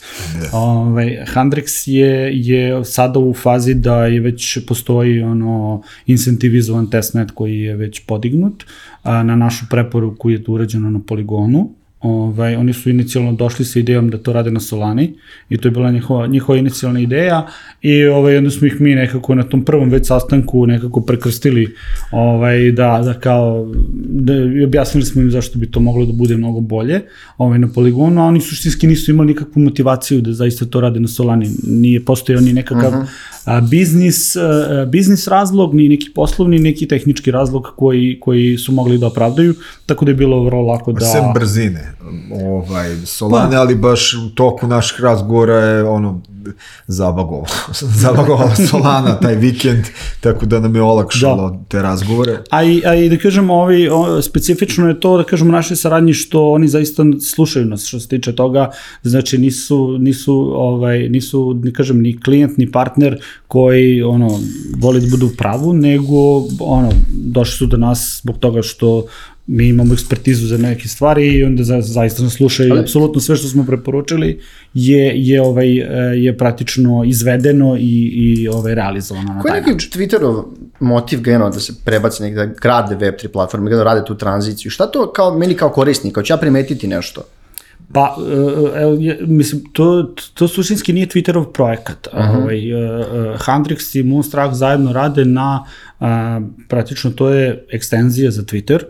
Ovaj, 0.53 1.19
Handrix 1.35 1.89
je, 1.89 2.31
je 2.35 2.85
sada 2.85 3.19
u 3.19 3.35
fazi 3.35 3.75
da 3.75 4.07
je 4.07 4.21
već 4.21 4.59
postoji 4.67 5.23
ono 5.23 5.83
incentivizovan 6.07 6.91
testnet 6.91 7.31
koji 7.31 7.61
je 7.61 7.77
već 7.77 8.01
podignut 8.07 8.65
a, 9.03 9.23
na 9.23 9.37
našu 9.37 9.67
preporuku 9.71 10.31
je 10.31 10.45
to 10.45 10.53
urađeno 10.53 10.91
na 10.91 11.01
poligonu 11.07 11.80
Ovaj, 12.01 12.57
oni 12.57 12.73
su 12.73 12.91
inicijalno 12.91 13.33
došli 13.33 13.65
sa 13.65 13.79
idejom 13.79 14.11
da 14.11 14.19
to 14.19 14.33
rade 14.33 14.51
na 14.51 14.61
Solani 14.61 15.15
i 15.49 15.57
to 15.57 15.69
je 15.69 15.73
bila 15.73 15.91
njihova, 15.91 16.27
njihova 16.27 16.59
inicijalna 16.59 17.01
ideja 17.01 17.47
i 17.83 18.05
ovaj, 18.05 18.37
onda 18.37 18.51
smo 18.51 18.67
ih 18.67 18.81
mi 18.81 18.95
nekako 18.95 19.35
na 19.35 19.43
tom 19.43 19.65
prvom 19.65 19.91
već 19.91 20.07
sastanku 20.07 20.67
nekako 20.67 21.01
prekrstili 21.01 21.75
ovaj, 22.11 22.73
da, 22.73 23.01
da 23.05 23.15
kao 23.15 23.73
da, 23.95 24.33
objasnili 24.65 25.07
smo 25.07 25.23
im 25.23 25.31
zašto 25.31 25.59
bi 25.59 25.71
to 25.71 25.81
moglo 25.81 26.07
da 26.07 26.13
bude 26.13 26.37
mnogo 26.37 26.61
bolje 26.61 27.01
ovaj, 27.39 27.59
na 27.59 27.69
poligonu, 27.69 28.23
a 28.23 28.25
oni 28.25 28.41
suštinski 28.41 28.87
nisu 28.87 29.11
imali 29.11 29.27
nikakvu 29.27 29.63
motivaciju 29.63 30.21
da 30.21 30.33
zaista 30.33 30.65
to 30.65 30.81
rade 30.81 31.01
na 31.01 31.09
Solani. 31.09 31.51
Nije 31.67 32.05
postojao 32.05 32.41
ni 32.41 32.53
nekakav 32.53 32.93
uh 32.93 32.95
-huh. 32.95 33.07
A, 33.45 33.61
biznis, 33.61 34.37
a, 34.37 34.87
biznis 34.89 35.29
razlog, 35.29 35.75
ni 35.75 35.89
neki 35.89 36.11
poslovni, 36.15 36.59
neki 36.59 36.89
tehnički 36.89 37.31
razlog 37.31 37.73
koji, 37.77 38.21
koji 38.21 38.59
su 38.59 38.73
mogli 38.73 38.99
da 38.99 39.07
opravdaju, 39.07 39.55
tako 39.87 40.05
da 40.05 40.11
je 40.11 40.15
bilo 40.15 40.45
vrlo 40.45 40.63
lako 40.63 40.93
da... 40.93 41.07
Sem 41.07 41.25
brzine, 41.35 41.93
ovaj, 42.45 42.97
Solane, 43.07 43.57
ali 43.57 43.75
baš 43.75 44.15
u 44.15 44.35
toku 44.35 44.67
naših 44.67 45.01
razgovora 45.01 45.55
je 45.55 45.85
ono, 45.85 46.21
zabagovalo, 46.87 47.47
zabagovala 48.03 48.55
Solana 48.71 49.21
taj 49.21 49.35
vikend, 49.35 49.85
tako 50.21 50.47
da 50.47 50.61
nam 50.61 50.75
je 50.75 50.83
olakšalo 50.83 51.51
da. 51.51 51.59
te 51.69 51.83
razgovore. 51.83 52.39
A 52.51 52.65
i, 52.65 52.83
a 52.87 52.95
i 52.95 53.09
da 53.09 53.17
kažemo, 53.17 53.55
ovi, 53.55 53.89
o, 53.89 54.23
specifično 54.23 54.89
je 54.89 55.01
to, 55.01 55.17
da 55.17 55.25
kažemo, 55.25 55.53
naše 55.53 55.77
saradnji 55.77 56.15
što 56.15 56.51
oni 56.51 56.69
zaista 56.69 57.05
slušaju 57.35 57.67
nas 57.67 57.87
što 57.87 58.01
se 58.01 58.09
tiče 58.09 58.35
toga, 58.35 58.71
znači 59.03 59.39
nisu, 59.39 59.99
nisu, 59.99 60.53
ovaj, 60.55 61.09
nisu, 61.09 61.61
ni 61.65 61.73
kažem, 61.73 62.01
ni 62.03 62.21
klijent, 62.21 62.59
ni 62.59 62.73
partner 62.73 63.21
koji, 63.49 64.03
ono, 64.03 64.41
voli 64.79 65.01
da 65.01 65.07
budu 65.11 65.27
u 65.27 65.37
pravu, 65.39 65.73
nego, 65.73 66.37
ono, 66.61 66.91
došli 67.11 67.57
su 67.57 67.67
do 67.67 67.77
nas 67.77 68.21
zbog 68.23 68.39
toga 68.39 68.63
što 68.63 69.07
mi 69.53 69.69
imamo 69.69 69.95
ekspertizu 69.95 70.47
za 70.47 70.59
neke 70.59 70.89
stvari 70.89 71.27
i 71.27 71.45
onda 71.45 71.65
za, 71.65 71.81
zaista 71.81 72.23
nas 72.23 72.33
slušaju 72.33 72.73
Ali... 72.73 72.81
apsolutno 72.81 73.21
sve 73.21 73.37
što 73.37 73.49
smo 73.49 73.65
preporučili 73.65 74.41
je, 74.75 75.13
je, 75.17 75.43
ovaj, 75.43 75.75
je 76.25 76.39
praktično 76.39 77.05
izvedeno 77.07 77.77
i, 77.77 78.13
i 78.15 78.49
ovaj, 78.49 78.75
realizovano 78.75 79.33
na 79.33 79.41
Koji 79.41 79.51
taj 79.51 79.59
je 79.59 79.63
neki 79.63 79.73
način. 79.73 79.91
Twitterov 79.91 80.45
motiv 80.81 81.21
generalno 81.21 81.55
da 81.55 81.61
se 81.61 81.73
prebaci 81.85 82.23
negde, 82.23 82.47
da 82.47 82.53
grade 82.63 82.97
Web3 82.97 83.29
platforme, 83.29 83.71
da 83.71 83.83
rade 83.83 84.05
tu 84.05 84.15
tranziciju? 84.15 84.71
Šta 84.71 84.87
to 84.87 85.13
kao, 85.13 85.39
meni 85.39 85.55
kao 85.55 85.71
korisnik, 85.71 86.15
kao 86.15 86.23
ću 86.23 86.33
ja 86.33 86.37
primetiti 86.37 86.87
nešto? 86.87 87.23
Pa, 87.93 88.17
e, 88.19 88.81
e, 88.81 88.87
je- 88.99 89.19
mislim, 89.21 89.63
to, 89.73 90.15
to 90.35 90.49
suštinski 90.49 90.93
nije 90.93 91.07
Twitterov 91.07 91.53
projekat. 91.53 92.07
Uh 92.13 92.19
-huh. 92.19 92.43
ovaj, 92.43 92.71
e, 92.71 92.75
e, 92.75 93.37
Handrix 93.39 93.99
i 93.99 94.03
Moonstruck 94.03 94.55
zajedno 94.55 94.93
rade 94.93 95.25
na, 95.25 95.65
a, 96.01 96.41
praktično 96.69 97.11
to 97.11 97.29
je 97.29 97.67
ekstenzija 97.73 98.31
za 98.31 98.43
Twitter, 98.43 98.81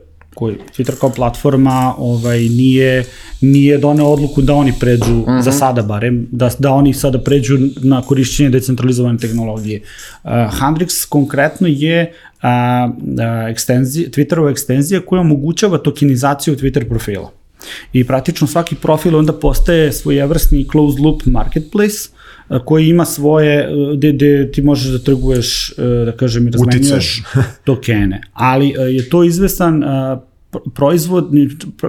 koji 0.40 0.56
Twitter 0.76 0.98
kao 1.00 1.10
platforma 1.10 1.94
ovaj 1.98 2.38
nije 2.38 3.04
nije 3.40 3.78
doneo 3.78 4.06
odluku 4.06 4.42
da 4.42 4.54
oni 4.54 4.72
pređu 4.80 5.16
uh 5.16 5.26
-huh. 5.26 5.42
za 5.42 5.52
sada 5.52 5.82
barem 5.82 6.26
da 6.30 6.50
da 6.58 6.70
oni 6.70 6.94
sada 6.94 7.18
pređu 7.18 7.58
na 7.82 8.02
korišćenje 8.02 8.50
decentralizovane 8.50 9.18
tehnologije. 9.18 9.80
Uh, 10.24 10.30
Handrix 10.30 11.08
konkretno 11.08 11.68
je 11.68 12.12
a, 12.42 12.88
a, 13.18 13.48
ekstenzija, 13.50 14.08
Twitterova 14.10 14.50
ekstenzija 14.50 15.00
koja 15.00 15.20
omogućava 15.20 15.78
tokenizaciju 15.78 16.56
Twitter 16.56 16.88
profila. 16.88 17.30
I 17.92 18.06
praktično 18.06 18.46
svaki 18.46 18.74
profil 18.74 19.16
onda 19.16 19.32
postaje 19.32 19.92
svojevrsni 19.92 20.66
closed 20.72 21.04
loop 21.04 21.22
marketplace 21.26 22.08
a, 22.48 22.64
koji 22.64 22.88
ima 22.88 23.04
svoje, 23.04 23.68
gde, 23.96 24.12
gde 24.12 24.52
ti 24.52 24.62
možeš 24.62 24.92
da 24.92 24.98
trguješ, 24.98 25.74
da 26.04 26.12
kažem, 26.12 26.48
i 26.48 26.50
razmenjuješ 26.50 27.22
tokene. 27.68 28.20
Ali 28.32 28.68
je 28.68 29.08
to 29.08 29.24
izvestan 29.24 29.84
a, 29.84 30.20
proizvod, 30.74 31.30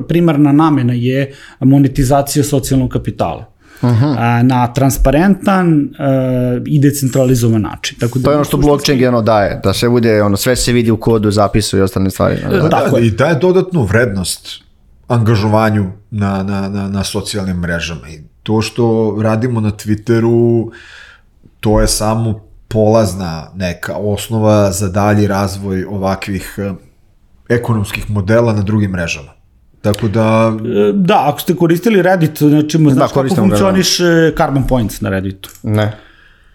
primarna 0.07 0.51
namena 0.51 0.93
je 0.93 1.33
monetizacija 1.59 2.43
socijalnog 2.43 2.89
kapitala. 2.89 3.51
Uh 3.81 3.89
-huh. 3.89 4.43
na 4.43 4.73
transparentan 4.73 5.73
uh, 5.73 6.63
i 6.65 6.79
decentralizovan 6.79 7.61
način. 7.61 7.97
Tako 7.99 8.19
da 8.19 8.25
to 8.25 8.31
je 8.31 8.35
ono 8.35 8.43
što 8.43 8.57
blockchain 8.57 8.99
generalno 8.99 9.21
daje, 9.21 9.61
da 9.63 9.73
sve 9.73 9.89
bude, 9.89 10.23
ono, 10.23 10.37
sve 10.37 10.55
se 10.55 10.71
vidi 10.71 10.91
u 10.91 10.97
kodu, 10.97 11.31
zapisu 11.31 11.77
i 11.77 11.81
ostale 11.81 12.09
stvari. 12.09 12.37
Da, 12.49 12.57
da, 12.57 12.89
da, 12.91 12.99
I 12.99 13.11
daje 13.11 13.35
dodatnu 13.35 13.83
vrednost 13.83 14.63
angažovanju 15.07 15.91
na, 16.11 16.43
na, 16.43 16.69
na, 16.69 16.87
na 16.87 17.03
socijalnim 17.03 17.57
mrežama. 17.57 18.09
I 18.09 18.19
to 18.43 18.61
što 18.61 19.17
radimo 19.21 19.61
na 19.61 19.71
Twitteru, 19.71 20.71
to 21.59 21.81
je 21.81 21.87
samo 21.87 22.39
polazna 22.67 23.51
neka 23.55 23.95
osnova 23.95 24.71
za 24.71 24.89
dalji 24.89 25.27
razvoj 25.27 25.85
ovakvih 25.85 26.59
ekonomskih 27.51 28.09
modela 28.09 28.53
na 28.53 28.61
drugim 28.61 28.91
mrežama. 28.91 29.31
Tako 29.81 30.07
da... 30.07 30.53
Da, 30.93 31.23
ako 31.27 31.39
ste 31.39 31.55
koristili 31.55 32.01
Reddit, 32.01 32.37
znači, 32.37 32.77
znaš 32.77 32.95
da, 32.95 33.21
kako 33.21 33.35
funkcioniš 33.35 33.99
da. 33.99 34.31
Carbon 34.37 34.67
Points 34.67 35.01
na 35.01 35.09
Redditu? 35.09 35.49
Ne. 35.63 35.97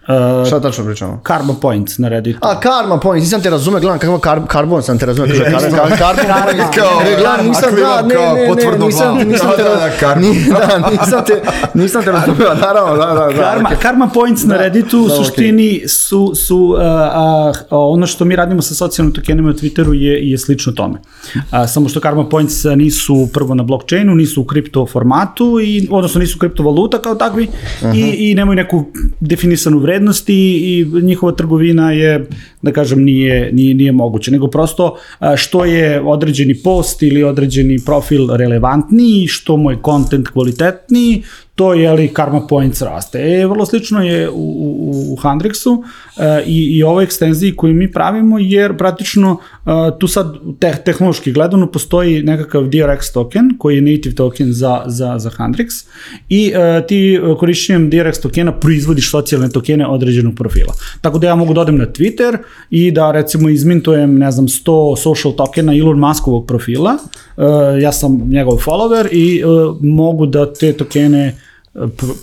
Uh, 0.07 0.47
Šta 0.47 0.59
tačno 0.59 0.85
pričamo? 0.85 1.19
Karma 1.23 1.53
Points 1.61 1.97
na 1.97 2.07
Redditu. 2.07 2.39
A, 2.41 2.59
Karma 2.59 2.99
Points, 2.99 3.25
nisam 3.25 3.41
te 3.41 3.49
razume, 3.49 3.79
gledam 3.79 3.99
kako 3.99 4.19
kar, 4.19 4.41
Carbon 4.51 4.83
sam 4.83 4.99
te 4.99 5.05
razume, 5.05 5.27
kaže 5.27 5.69
kar, 5.69 5.89
kar, 5.89 5.97
Carbon 5.97 6.25
Points, 6.43 6.77
kao, 6.77 7.01
gledam, 7.17 7.47
nisam, 7.47 7.75
da, 7.75 8.01
ne, 8.01 8.15
ne, 8.15 8.77
ne, 8.79 8.85
nisam, 8.85 9.17
nisam 9.27 9.51
te, 9.57 9.63
da, 9.63 10.89
nisam 10.89 11.23
te, 11.25 11.41
nisam 11.73 12.03
te 12.03 12.11
razumeo, 12.11 12.53
naravno, 12.61 12.97
da, 12.97 13.05
da, 13.05 13.13
da. 13.13 13.43
Karma, 13.43 13.69
Karma 13.81 14.09
Points 14.13 14.43
na 14.43 14.57
Redditu 14.57 14.99
u 14.99 15.09
suštini 15.09 15.83
su, 15.87 16.31
su 16.35 16.57
uh, 16.57 16.79
uh, 16.79 17.55
ono 17.69 18.07
što 18.07 18.25
mi 18.25 18.35
radimo 18.35 18.61
sa 18.61 18.75
socijalnim 18.75 19.13
tokenima 19.13 19.47
na 19.47 19.55
Twitteru 19.55 19.93
je, 19.93 20.29
je 20.31 20.37
slično 20.37 20.73
tome. 20.73 20.99
Uh, 21.35 21.41
samo 21.67 21.89
što 21.89 21.99
Karma 21.99 22.29
Points 22.29 22.63
nisu 22.75 23.29
prvo 23.33 23.55
na 23.55 23.63
blockchainu, 23.63 24.15
nisu 24.15 24.41
u 24.41 24.45
kripto 24.45 24.85
formatu, 24.85 25.59
i, 25.63 25.87
odnosno 25.91 26.19
nisu 26.19 26.39
kriptovaluta 26.39 26.97
kao 26.97 27.15
takvi, 27.15 27.43
uh 27.43 27.87
-huh. 27.87 27.95
i, 27.95 28.31
i 28.31 28.35
nemaju 28.35 28.55
neku 28.55 28.85
definisanu 29.19 29.79
vrednost 29.79 29.96
vrednosti 29.97 30.33
i 30.33 30.85
njihova 31.01 31.31
trgovina 31.31 31.91
je, 31.91 32.27
da 32.61 32.71
kažem, 32.71 33.03
nije, 33.03 33.51
nije, 33.53 33.73
nije 33.73 33.91
moguće, 33.91 34.31
nego 34.31 34.47
prosto 34.47 34.95
što 35.35 35.65
je 35.65 36.01
određeni 36.01 36.55
post 36.55 37.03
ili 37.03 37.23
određeni 37.23 37.79
profil 37.85 38.29
relevantniji, 38.35 39.27
što 39.27 39.57
mu 39.57 39.71
je 39.71 39.77
content 39.85 40.27
kvalitetniji, 40.27 41.23
to 41.57 41.73
je 41.73 41.87
ali 41.87 42.07
karma 42.13 42.47
points 42.47 42.81
raste. 42.81 43.19
E, 43.19 43.47
vrlo 43.47 43.65
slično 43.65 44.03
je 44.03 44.29
u, 44.29 44.33
u, 44.33 45.13
u 45.13 45.15
Handrixu 45.15 45.83
e, 46.17 46.43
i, 46.45 46.77
i 46.77 46.83
ovoj 46.83 47.03
ekstenziji 47.03 47.55
koju 47.55 47.73
mi 47.73 47.91
pravimo, 47.91 48.39
jer 48.39 48.77
praktično 48.77 49.37
e, 49.65 49.69
tu 49.99 50.07
sad 50.07 50.35
te, 50.59 50.75
tehnološki 50.85 51.31
gledano 51.31 51.71
postoji 51.71 52.23
nekakav 52.23 52.63
DRX 52.63 53.13
token, 53.13 53.55
koji 53.57 53.75
je 53.75 53.81
native 53.81 54.15
token 54.15 54.53
za, 54.53 54.83
za, 54.85 55.15
za 55.19 55.29
Handrix 55.29 55.85
i 56.29 56.51
e, 56.55 56.87
ti 56.87 57.19
korišćenjem 57.39 57.91
DRX 57.91 58.21
tokena 58.21 58.51
proizvodiš 58.59 59.11
socijalne 59.11 59.49
tokene 59.49 59.87
određenog 59.87 60.35
profila. 60.35 60.73
Tako 61.01 61.19
da 61.19 61.27
ja 61.27 61.35
mogu 61.35 61.53
da 61.53 61.61
odem 61.61 61.77
na 61.77 61.85
Twitter 61.85 62.37
i 62.69 62.91
da 62.91 63.11
recimo 63.11 63.49
izmintujem, 63.49 64.17
ne 64.17 64.31
znam, 64.31 64.47
100 64.47 64.97
social 64.97 65.33
tokena 65.33 65.77
Elon 65.77 65.99
Muskovog 65.99 66.47
profila, 66.47 66.97
e, 67.37 67.41
ja 67.81 67.91
sam 67.91 68.29
njegov 68.29 68.57
follower 68.57 69.07
i 69.11 69.39
e, 69.39 69.43
mogu 69.81 70.25
da 70.25 70.53
te 70.53 70.73
tokene 70.73 71.46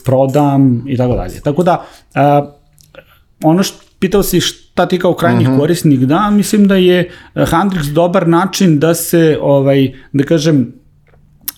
prodam 0.04 0.84
i 0.88 0.96
tako 0.96 1.14
dalje. 1.14 1.40
Tako 1.40 1.62
da, 1.62 1.86
uh, 2.14 2.48
ono 3.42 3.62
što 3.62 3.78
pitao 3.98 4.22
si 4.22 4.40
šta 4.40 4.86
ti 4.86 4.98
kao 4.98 5.14
krajnjih 5.14 5.48
uh 5.48 5.52
mhm. 5.52 5.56
-huh. 5.56 5.60
korisnik, 5.60 6.00
da, 6.00 6.30
mislim 6.30 6.68
da 6.68 6.76
je 6.76 7.10
Handrix 7.34 7.92
dobar 7.92 8.28
način 8.28 8.78
da 8.78 8.94
se, 8.94 9.38
ovaj, 9.40 9.92
da 10.12 10.24
kažem, 10.24 10.72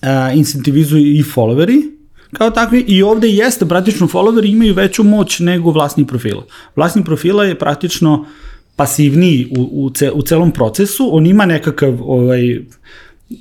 uh, 0.02 0.37
incentivizuju 0.37 1.06
i 1.06 1.22
followeri, 1.22 1.96
kao 2.32 2.50
takvi 2.50 2.85
i 2.88 3.02
ovde 3.02 3.28
jeste 3.28 3.66
praktično 3.66 4.06
followeri 4.06 4.52
imaju 4.52 4.74
veću 4.74 5.04
moć 5.04 5.38
nego 5.38 5.70
vlasni 5.70 6.06
profila. 6.06 6.44
Vlasni 6.76 7.04
profila 7.04 7.44
je 7.44 7.59
praktično 7.59 8.26
pasivniji 8.76 9.48
u, 9.59 9.68
u, 9.72 9.90
ce, 9.90 10.12
u 10.12 10.22
celom 10.22 10.52
procesu, 10.52 11.09
on 11.12 11.26
ima 11.26 11.46
nekakav 11.46 11.98
ovaj, 12.02 12.61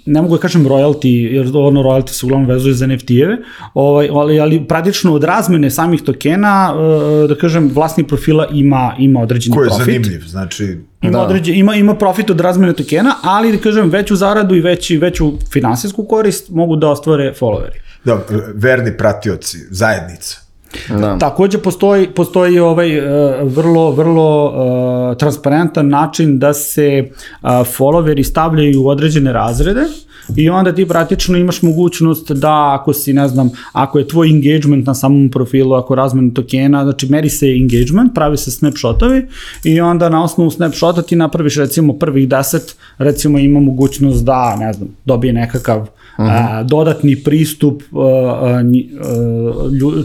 ne 0.06 0.22
mogu 0.22 0.36
da 0.36 0.42
kažem 0.42 0.66
royalty, 0.68 1.08
jer 1.08 1.52
ono 1.54 1.84
royalty 1.84 2.10
se 2.10 2.26
uglavnom 2.26 2.50
vezuje 2.50 2.74
za 2.74 2.88
NFT-eve, 2.88 3.38
ovaj, 3.74 4.10
ali, 4.12 4.40
ali 4.40 4.68
praktično 4.68 5.14
od 5.14 5.24
razmene 5.24 5.72
samih 5.72 6.02
tokena, 6.02 6.74
eh, 6.74 7.28
da 7.28 7.36
kažem, 7.36 7.72
vlasnik 7.74 8.08
profila 8.08 8.48
ima, 8.52 8.96
ima 9.00 9.22
određeni 9.22 9.56
profit. 9.56 9.72
Ko 9.72 9.80
je 9.80 9.86
zanimljiv, 9.86 10.28
znači... 10.28 10.78
Ima, 11.02 11.12
da. 11.12 11.22
određen, 11.22 11.56
ima, 11.56 11.76
ima 11.76 11.96
profit 11.96 12.30
od 12.30 12.40
razmene 12.40 12.74
tokena, 12.74 13.16
ali 13.24 13.52
da 13.52 13.58
kažem, 13.58 13.90
veću 13.90 14.16
zaradu 14.16 14.56
i 14.56 14.62
veći, 14.62 14.98
veću 14.98 15.32
finansijsku 15.52 16.06
korist 16.06 16.50
mogu 16.50 16.76
da 16.76 16.90
ostvare 16.90 17.34
followeri. 17.40 17.80
Da, 18.06 18.26
verni 18.54 18.98
pratioci, 18.98 19.58
zajednica. 19.70 20.45
Da. 20.90 21.18
Takođe 21.18 21.58
postoji 21.58 22.08
postoji 22.08 22.60
ovaj 22.60 23.00
uh, 23.00 23.06
vrlo 23.44 23.92
vrlo 23.92 24.46
uh, 24.46 25.18
transparentan 25.18 25.88
način 25.88 26.40
da 26.40 26.54
se 26.54 27.10
uh, 27.10 27.50
followeri 27.50 28.24
stavljaju 28.24 28.84
u 28.84 28.88
određene 28.88 29.34
razrede 29.34 29.82
i 30.36 30.50
onda 30.50 30.76
ti 30.76 30.88
praktično 30.88 31.38
imaš 31.38 31.62
mogućnost 31.62 32.32
da 32.32 32.78
ako 32.80 32.94
si, 32.94 33.14
ne 33.14 33.28
znam, 33.28 33.50
ako 33.74 34.00
je 34.00 34.08
tvoj 34.08 34.30
engagement 34.30 34.88
na 34.88 34.94
samom 34.96 35.30
profilu, 35.32 35.74
ako 35.74 35.96
razmenu 35.96 36.34
tokena, 36.34 36.84
znači 36.84 37.08
meri 37.08 37.30
se 37.30 37.48
engagement, 37.48 38.16
pravi 38.16 38.38
se 38.38 38.52
snapshotovi 38.52 39.28
i 39.64 39.82
onda 39.82 40.10
na 40.10 40.24
osnovu 40.24 40.52
snapshota 40.52 41.02
ti 41.02 41.16
napraviš 41.16 41.56
recimo 41.56 41.94
prvih 41.94 42.30
10, 42.30 42.74
recimo 42.98 43.40
ima 43.40 43.60
mogućnost 43.60 44.26
da, 44.26 44.56
ne 44.60 44.74
znam, 44.74 44.90
dobije 45.06 45.34
nekakav 45.34 45.88
uh 46.18 46.26
-huh. 46.26 46.60
a, 46.60 46.64
dodatni 46.64 47.16
pristup 47.24 47.84
a, 47.94 47.98
a, 47.98 48.64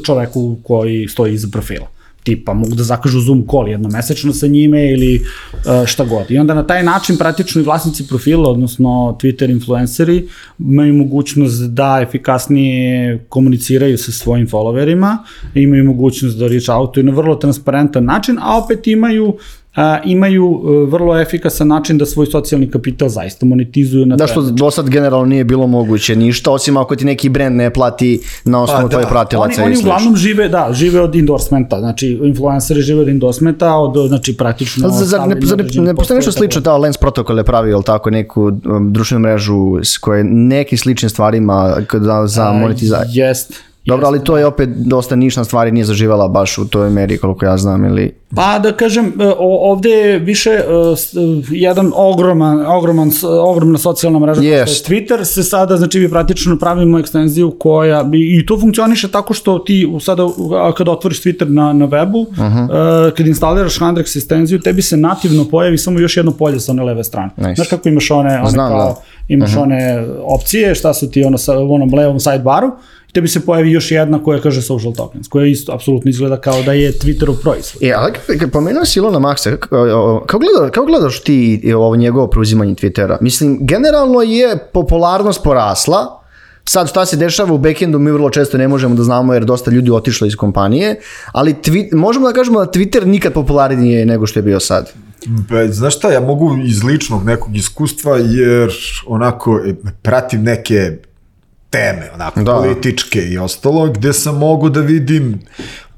čoveku 0.04 0.56
koji 0.62 1.08
stoji 1.08 1.34
iza 1.34 1.48
profila 1.52 1.86
tipa 2.24 2.54
mogu 2.54 2.74
da 2.74 2.82
zakažu 2.82 3.20
Zoom 3.20 3.46
call 3.50 3.68
jednomesečno 3.68 4.32
sa 4.32 4.46
njime 4.46 4.92
ili 4.92 5.20
uh, 5.20 5.86
šta 5.86 6.04
god. 6.04 6.30
I 6.30 6.38
onda 6.38 6.54
na 6.54 6.66
taj 6.66 6.82
način 6.82 7.16
praktično 7.16 7.60
i 7.60 7.64
vlasnici 7.64 8.08
profila, 8.08 8.50
odnosno 8.50 9.18
Twitter 9.22 9.50
influenceri, 9.50 10.28
imaju 10.58 10.94
mogućnost 10.94 11.62
da 11.62 12.00
efikasnije 12.02 13.24
komuniciraju 13.28 13.98
sa 13.98 14.12
svojim 14.12 14.48
followerima, 14.48 15.16
imaju 15.54 15.84
mogućnost 15.84 16.38
da 16.38 16.48
reach 16.48 16.68
outuju 16.68 17.04
na 17.04 17.12
vrlo 17.12 17.34
transparentan 17.34 18.04
način, 18.04 18.38
a 18.40 18.58
opet 18.64 18.86
imaju 18.86 19.36
a, 19.76 19.98
imaju 20.04 20.46
uh, 20.46 20.88
vrlo 20.88 21.20
efikasan 21.20 21.68
način 21.68 21.98
da 21.98 22.06
svoj 22.06 22.26
socijalni 22.26 22.70
kapital 22.70 23.08
zaista 23.08 23.46
monetizuju 23.46 24.06
na 24.06 24.16
Da 24.16 24.26
što 24.26 24.42
do 24.42 24.70
sad 24.70 24.88
generalno 24.88 25.26
nije 25.26 25.44
bilo 25.44 25.66
moguće 25.66 26.16
ništa, 26.16 26.50
osim 26.50 26.76
ako 26.76 26.96
ti 26.96 27.04
neki 27.04 27.28
brend 27.28 27.56
ne 27.56 27.70
plati 27.72 28.20
na 28.44 28.62
osnovu 28.62 28.82
pa, 28.82 28.88
tvoje 28.88 29.04
da. 29.04 29.08
pratilaca 29.08 29.62
oni, 29.62 29.72
oni 29.72 29.80
uglavnom 29.80 30.16
žive, 30.16 30.48
da, 30.48 30.68
žive 30.72 31.00
od 31.00 31.16
endorsementa, 31.16 31.80
znači 31.80 32.20
influenceri 32.22 32.82
žive 32.82 33.00
od 33.00 33.08
endorsementa, 33.08 33.74
od, 33.74 34.08
znači 34.08 34.36
praktično... 34.36 34.88
Zar, 34.88 35.06
zar 35.06 35.28
ne, 35.28 35.36
zar 35.42 35.58
ne, 35.58 35.82
ne 35.82 35.94
postoji 35.94 36.16
nešto 36.16 36.32
slično, 36.32 36.60
da 36.60 36.76
Lens 36.76 36.96
Protocol 36.96 37.38
je 37.38 37.44
pravio, 37.44 37.72
ili 37.72 37.84
tako, 37.84 38.10
neku 38.10 38.42
um, 38.42 38.92
društvenu 38.92 39.22
mrežu 39.22 39.78
s 39.82 39.98
koje 39.98 40.24
nekim 40.24 40.78
sličnim 40.78 41.10
stvarima 41.10 41.76
za, 41.92 42.26
za 42.26 42.52
monetizaciju? 42.52 43.24
Jest, 43.24 43.69
Dobro, 43.86 44.06
ali 44.06 44.24
to 44.24 44.38
je 44.38 44.46
opet 44.46 44.68
dosta 44.68 45.16
nišna 45.16 45.44
stvar 45.44 45.68
i 45.68 45.72
nije 45.72 45.84
zaživala 45.84 46.28
baš 46.28 46.58
u 46.58 46.68
toj 46.68 46.90
meri 46.90 47.18
koliko 47.18 47.44
ja 47.44 47.56
znam 47.56 47.84
ili... 47.84 48.14
Pa 48.36 48.58
da 48.58 48.72
kažem, 48.72 49.06
e, 49.06 49.32
ovde 49.38 49.88
je 49.88 50.18
više 50.18 50.50
uh, 50.50 50.98
jedan 51.50 51.92
ogroman, 51.94 52.66
ogroman, 52.66 53.10
ogromna 53.40 53.78
socijalna 53.78 54.18
mreža 54.18 54.40
yes. 54.40 54.90
Twitter 54.90 55.24
se 55.24 55.42
sada, 55.42 55.76
znači 55.76 55.98
mi 55.98 56.10
praktično 56.10 56.58
pravimo 56.58 56.98
ekstenziju 56.98 57.50
koja, 57.58 58.10
i 58.12 58.46
to 58.46 58.60
funkcioniše 58.60 59.08
tako 59.08 59.34
što 59.34 59.58
ti 59.58 59.88
sada 60.00 60.22
kada 60.76 60.90
otvoriš 60.90 61.22
Twitter 61.22 61.48
na, 61.48 61.72
na 61.72 61.88
webu, 61.88 62.28
uh 62.28 62.36
-huh. 62.36 63.06
uh, 63.08 63.14
kad 63.14 63.26
instaliraš 63.26 63.78
Handrex 63.78 64.16
ekstenziju, 64.16 64.60
tebi 64.60 64.82
se 64.82 64.96
nativno 64.96 65.44
pojavi 65.44 65.78
samo 65.78 65.98
još 65.98 66.16
jedno 66.16 66.32
polje 66.32 66.60
sa 66.60 66.72
one 66.72 66.82
leve 66.82 67.04
strane. 67.04 67.30
Nice. 67.36 67.54
Znaš 67.54 67.68
kako 67.68 67.88
imaš 67.88 68.10
one, 68.10 68.38
one 68.40 68.50
Znam, 68.50 68.70
kao, 68.70 68.78
da 68.78 68.94
imaš 69.28 69.56
one 69.56 70.06
opcije, 70.22 70.74
šta 70.74 70.94
su 70.94 71.10
ti 71.10 71.24
ono 71.24 71.38
sa, 71.38 71.58
onom 71.58 71.94
levom 71.94 72.20
sidebaru, 72.20 72.70
i 73.10 73.12
tebi 73.12 73.28
se 73.28 73.40
pojavi 73.40 73.70
još 73.70 73.90
jedna 73.90 74.22
koja 74.22 74.40
kaže 74.40 74.62
social 74.62 74.92
tokens, 74.92 75.28
koja 75.28 75.46
isto 75.46 75.72
apsolutno 75.72 76.08
izgleda 76.08 76.40
kao 76.40 76.62
da 76.62 76.72
je 76.72 76.92
Twitterov 76.92 77.42
proizvod. 77.42 77.82
E, 77.82 77.92
ali 77.96 78.12
pomenuo 78.52 78.84
si 78.84 78.98
Ilona 78.98 79.18
Maxa, 79.18 79.56
kako, 79.56 80.38
gleda, 80.38 80.70
kako 80.70 80.86
gledaš 80.86 81.20
ti 81.20 81.72
ovo 81.76 81.96
njegovo 81.96 82.26
preuzimanje 82.26 82.74
Twittera? 82.74 83.16
Mislim, 83.20 83.58
generalno 83.60 84.22
je 84.22 84.58
popularnost 84.72 85.42
porasla, 85.44 86.16
Sad 86.64 86.88
šta 86.88 87.06
se 87.06 87.16
dešava 87.16 87.52
u 87.52 87.58
backendu 87.58 87.98
mi 87.98 88.10
vrlo 88.10 88.30
često 88.30 88.58
ne 88.58 88.68
možemo 88.68 88.94
da 88.94 89.02
znamo 89.02 89.34
jer 89.34 89.44
dosta 89.44 89.70
ljudi 89.70 89.90
otišlo 89.90 90.26
iz 90.26 90.36
kompanije, 90.36 91.00
ali 91.32 91.54
twi, 91.54 91.94
možemo 91.94 92.26
da 92.26 92.32
kažemo 92.32 92.64
da 92.64 92.72
Twitter 92.72 93.04
nikad 93.06 93.32
popularnije 93.32 94.06
nego 94.06 94.26
što 94.26 94.38
je 94.38 94.42
bio 94.42 94.60
sad. 94.60 94.92
Be, 95.26 95.68
znaš 95.68 95.96
šta, 95.96 96.12
ja 96.12 96.20
mogu 96.20 96.56
iz 96.64 96.84
ličnog 96.84 97.24
nekog 97.24 97.56
iskustva, 97.56 98.16
jer 98.16 98.72
onako 99.06 99.60
e, 99.66 99.74
pratim 100.02 100.42
neke 100.42 100.98
teme, 101.70 102.10
onako, 102.14 102.40
Da. 102.40 102.52
da. 102.52 102.58
političke 102.58 103.22
i 103.22 103.38
ostalo, 103.38 103.86
gde 103.92 104.12
sam 104.12 104.38
mogu 104.38 104.68
da 104.68 104.80
vidim 104.80 105.40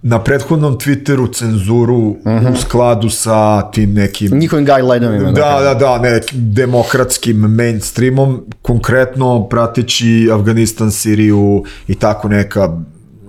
na 0.03 0.23
prethodnom 0.23 0.79
Twitteru 0.79 1.35
cenzuru 1.35 2.17
u 2.53 2.57
skladu 2.61 3.11
sa 3.11 3.71
tim 3.71 3.95
nekim 3.95 4.39
Njihovim 4.39 4.67
guideline-ovima. 4.67 5.33
Da, 5.33 5.61
da, 5.63 5.75
da, 5.75 5.99
ne, 5.99 6.21
demokratskim 6.33 7.37
mainstreamom, 7.37 8.45
konkretno 8.63 9.49
prateći 9.49 10.31
Afganistan, 10.33 10.91
Siriju 10.91 11.65
i 11.89 11.95
tako 11.95 12.29
neka 12.29 12.65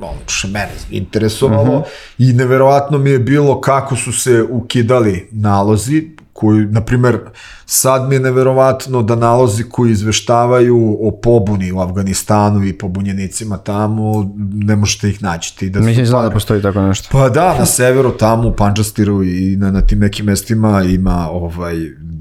ono 0.02 0.20
što 0.28 0.48
mene 0.48 0.72
interesovalo 0.92 1.84
i 2.18 2.34
neverovatno 2.34 2.98
mi 2.98 3.10
je 3.10 3.20
bilo 3.20 3.62
kako 3.62 3.96
su 3.96 4.12
se 4.12 4.44
ukidali 4.50 5.28
nalozi 5.32 6.10
koji, 6.34 6.66
na 6.66 6.82
primer, 6.82 7.20
sad 7.66 8.10
mi 8.10 8.16
je 8.16 8.20
neverovatno 8.20 9.02
da 9.02 9.16
nalozi 9.16 9.64
koji 9.64 9.92
izveštavaju 9.92 10.98
o 11.02 11.12
pobuni 11.12 11.72
u 11.72 11.80
Afganistanu 11.80 12.66
i 12.66 12.78
pobunjenicima 12.78 13.58
tamo, 13.58 14.34
ne 14.54 14.76
možete 14.76 15.10
ih 15.10 15.24
naći. 15.24 15.58
Ti 15.58 15.70
da 15.70 15.80
Mislim 15.80 16.06
znam 16.06 16.24
da 16.24 16.32
postoji 16.32 16.62
tako 16.62 16.82
nešto. 16.82 17.10
pa 17.12 17.30
da, 17.30 17.60
na 17.60 17.66
severu, 17.66 18.12
tamo 18.12 18.48
u 18.48 18.56
Panđastiru 18.56 19.24
i 19.24 19.56
na, 19.56 19.72
na 19.72 19.82
tim 19.82 20.00
nekim 20.00 20.26
mestima 20.26 20.84
ima, 20.84 21.30
ovaj, 21.32 21.76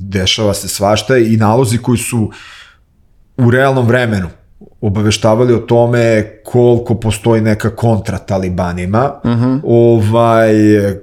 dešava 0.09 0.55
se 0.55 0.69
svašta 0.69 1.17
i 1.17 1.37
nalozi 1.37 1.79
koji 1.79 1.99
su 1.99 2.31
u 3.37 3.51
realnom 3.51 3.87
vremenu 3.87 4.29
obaveštavali 4.83 5.55
o 5.55 5.59
tome 5.59 6.27
koliko 6.45 6.95
postoji 6.95 7.41
neka 7.41 7.77
kontra 7.77 8.19
talibanima 8.19 9.13
Mhm. 9.25 9.57
ovaj, 9.65 10.53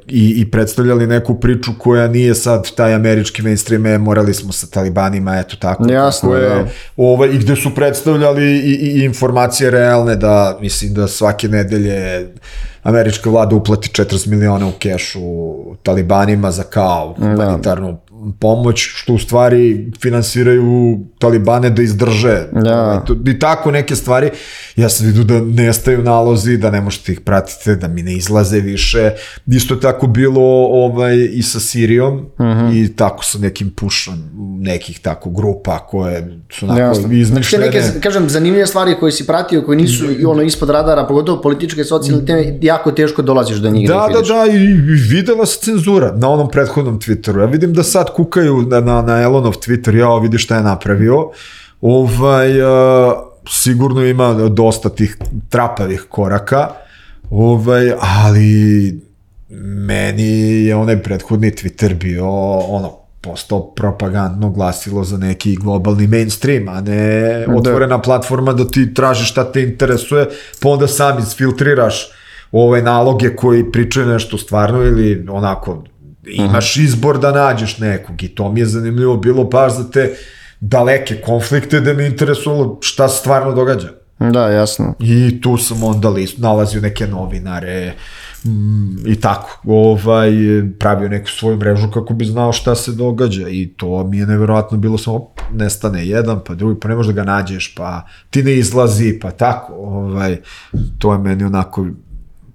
i, 0.08 0.34
i 0.38 0.52
predstavljali 0.52 1.08
neku 1.08 1.40
priču 1.40 1.72
koja 1.78 2.08
nije 2.08 2.36
sad 2.36 2.72
taj 2.76 2.94
američki 2.94 3.42
mainstream, 3.42 3.86
e, 3.86 3.98
morali 3.98 4.34
smo 4.34 4.52
sa 4.52 4.68
talibanima, 4.68 5.40
eto 5.40 5.56
tako. 5.60 5.92
Jasno, 5.92 6.30
kako 6.30 6.42
je, 6.42 6.50
da. 6.50 6.66
ovaj, 6.98 7.30
i 7.30 7.38
gde 7.38 7.56
su 7.56 7.76
predstavljali 7.76 8.44
i, 8.44 8.60
i, 8.60 9.00
i 9.02 9.04
informacije 9.04 9.72
realne 9.72 10.16
da, 10.16 10.58
mislim 10.62 10.94
da 10.94 11.08
svake 11.08 11.48
nedelje 11.48 12.28
američka 12.84 13.30
vlada 13.30 13.56
uplati 13.56 13.90
40 13.90 14.28
miliona 14.28 14.68
u 14.68 14.72
kešu 14.80 15.20
talibanima 15.84 16.52
za 16.52 16.64
kao 16.64 17.16
humanitarnu 17.18 17.98
pomoć, 18.40 18.90
što 18.96 19.14
u 19.14 19.20
stvari 19.20 19.92
finansiraju 20.02 21.00
talibane 21.20 21.70
da 21.70 21.82
izdrže. 21.82 22.48
Da. 22.54 22.84
Ovaj, 22.84 23.06
to- 23.06 23.16
I 23.28 23.40
tako 23.40 23.72
neke 23.72 23.96
stvari. 23.96 24.30
Ja 24.76 24.90
sam 24.90 25.08
vidio 25.08 25.24
da 25.24 25.42
nestaju 25.64 26.04
nalozi, 26.04 26.58
da 26.58 26.72
ne 26.72 26.82
možete 26.82 27.12
ih 27.12 27.22
pratiti, 27.22 27.76
da 27.76 27.88
mi 27.88 28.04
ne 28.04 28.14
izlaze 28.14 28.60
više. 28.60 29.12
Isto 29.48 29.74
je 29.74 29.80
tako 29.80 30.08
bilo 30.08 30.42
ovaj, 30.66 31.30
i 31.32 31.42
sa 31.44 31.60
Sirijom 31.60 32.26
i 32.74 32.96
tako 32.96 33.24
sa 33.26 33.40
nekim 33.40 33.70
pušom 33.70 34.14
nekih 34.60 35.00
tako 35.00 35.30
grupa 35.30 35.80
koje 35.80 36.40
su 36.50 36.66
onako 36.66 36.80
Jasno. 36.82 36.94
Znači, 36.96 37.10
te 37.10 37.20
izmišljene. 37.20 37.66
neke, 37.66 37.82
kažem, 38.00 38.30
zanimljive 38.30 38.68
stvari 38.68 38.96
koje 39.00 39.12
si 39.12 39.28
pratio, 39.28 39.62
koje 39.62 39.78
nisu 39.78 40.12
i 40.12 40.26
ono 40.26 40.42
ispod 40.42 40.70
radara, 40.70 41.06
pogotovo 41.08 41.42
političke, 41.42 41.84
socijalne 41.84 42.26
teme, 42.26 42.58
jako 42.62 42.92
teško 42.92 43.22
dolaziš 43.22 43.58
do 43.58 43.70
njih. 43.70 43.88
Da, 43.88 43.94
da, 43.94 44.06
vidiš. 44.08 44.28
da, 44.30 44.46
i, 44.52 44.64
i 44.64 44.76
videla 45.10 45.46
se 45.46 45.60
cenzura 45.62 46.14
na 46.16 46.30
onom 46.30 46.50
prethodnom 46.50 47.00
Twitteru. 47.00 47.40
Ja 47.40 47.46
vidim 47.46 47.74
da 47.74 47.84
sad 47.84 48.09
kukaju 48.14 48.62
na, 48.62 48.80
na, 48.80 49.01
na 49.01 49.22
Elonov 49.22 49.53
Twitter, 49.53 49.95
ja 49.95 50.18
vidi 50.18 50.38
šta 50.38 50.55
je 50.55 50.64
napravio. 50.64 51.30
Ovaj, 51.82 52.62
uh, 52.62 53.14
sigurno 53.49 54.05
ima 54.05 54.34
dosta 54.34 54.89
tih 54.89 55.18
trapavih 55.49 56.05
koraka, 56.10 56.70
ovaj, 57.30 57.91
ali 57.99 58.99
meni 59.88 60.66
je 60.66 60.76
onaj 60.76 61.03
prethodni 61.03 61.51
Twitter 61.51 61.93
bio 61.93 62.30
ono, 62.60 62.91
postao 63.22 63.74
propagandno 63.74 64.49
glasilo 64.49 65.03
za 65.03 65.18
neki 65.18 65.55
globalni 65.55 66.07
mainstream, 66.07 66.68
a 66.68 66.82
ne 66.82 67.45
otvorena 67.55 68.01
platforma 68.01 68.53
da 68.53 68.68
ti 68.68 68.93
tražiš 68.93 69.32
šta 69.32 69.51
te 69.51 69.64
interesuje, 69.64 70.26
pa 70.62 70.70
onda 70.70 70.88
sam 70.88 71.20
isfiltriraš 71.20 72.12
ove 72.51 72.82
naloge 72.82 73.36
koji 73.36 73.72
pričaju 73.72 74.07
nešto 74.07 74.38
stvarno 74.38 74.84
ili 74.84 75.26
onako 75.30 75.84
imaš 76.32 76.78
izbor 76.78 77.20
da 77.20 77.32
nađeš 77.32 77.78
nekog 77.78 78.24
i 78.24 78.28
to 78.28 78.52
mi 78.52 78.60
je 78.60 78.66
zanimljivo 78.66 79.18
bilo 79.18 79.44
baš 79.44 79.78
za 79.78 79.92
te 79.92 80.16
daleke 80.60 81.22
konflikte 81.22 81.80
da 81.80 81.94
me 81.94 82.06
interesovalo 82.06 82.78
šta 82.82 83.10
se 83.10 83.20
stvarno 83.20 83.52
događa. 83.52 83.90
Da, 84.20 84.50
jasno. 84.50 84.94
I 85.00 85.42
tu 85.42 85.58
sam 85.58 85.84
onda 85.84 86.10
list, 86.10 86.38
nalazio 86.38 86.82
neke 86.82 87.08
novinare 87.08 87.94
mm, 88.46 89.08
i 89.08 89.16
tako. 89.16 89.62
Ovaj, 89.66 90.32
pravio 90.80 91.10
neku 91.10 91.30
svoju 91.30 91.58
mrežu 91.58 91.92
kako 91.92 92.14
bi 92.14 92.26
znao 92.26 92.54
šta 92.54 92.76
se 92.76 92.92
događa 92.92 93.50
i 93.50 93.74
to 93.78 94.04
mi 94.04 94.18
je 94.18 94.26
neverovatno 94.26 94.78
bilo 94.78 94.98
samo 94.98 95.28
nestane 95.54 96.08
jedan, 96.08 96.40
pa 96.46 96.56
drugi, 96.56 96.80
pa 96.80 96.88
ne 96.88 96.96
možeš 96.96 97.14
da 97.14 97.24
ga 97.24 97.32
nađeš, 97.32 97.76
pa 97.76 98.06
ti 98.30 98.44
ne 98.44 98.54
izlazi, 98.54 99.20
pa 99.22 99.32
tako. 99.32 99.74
Ovaj, 99.74 100.38
to 100.98 101.14
je 101.14 101.20
meni 101.20 101.44
onako 101.44 101.88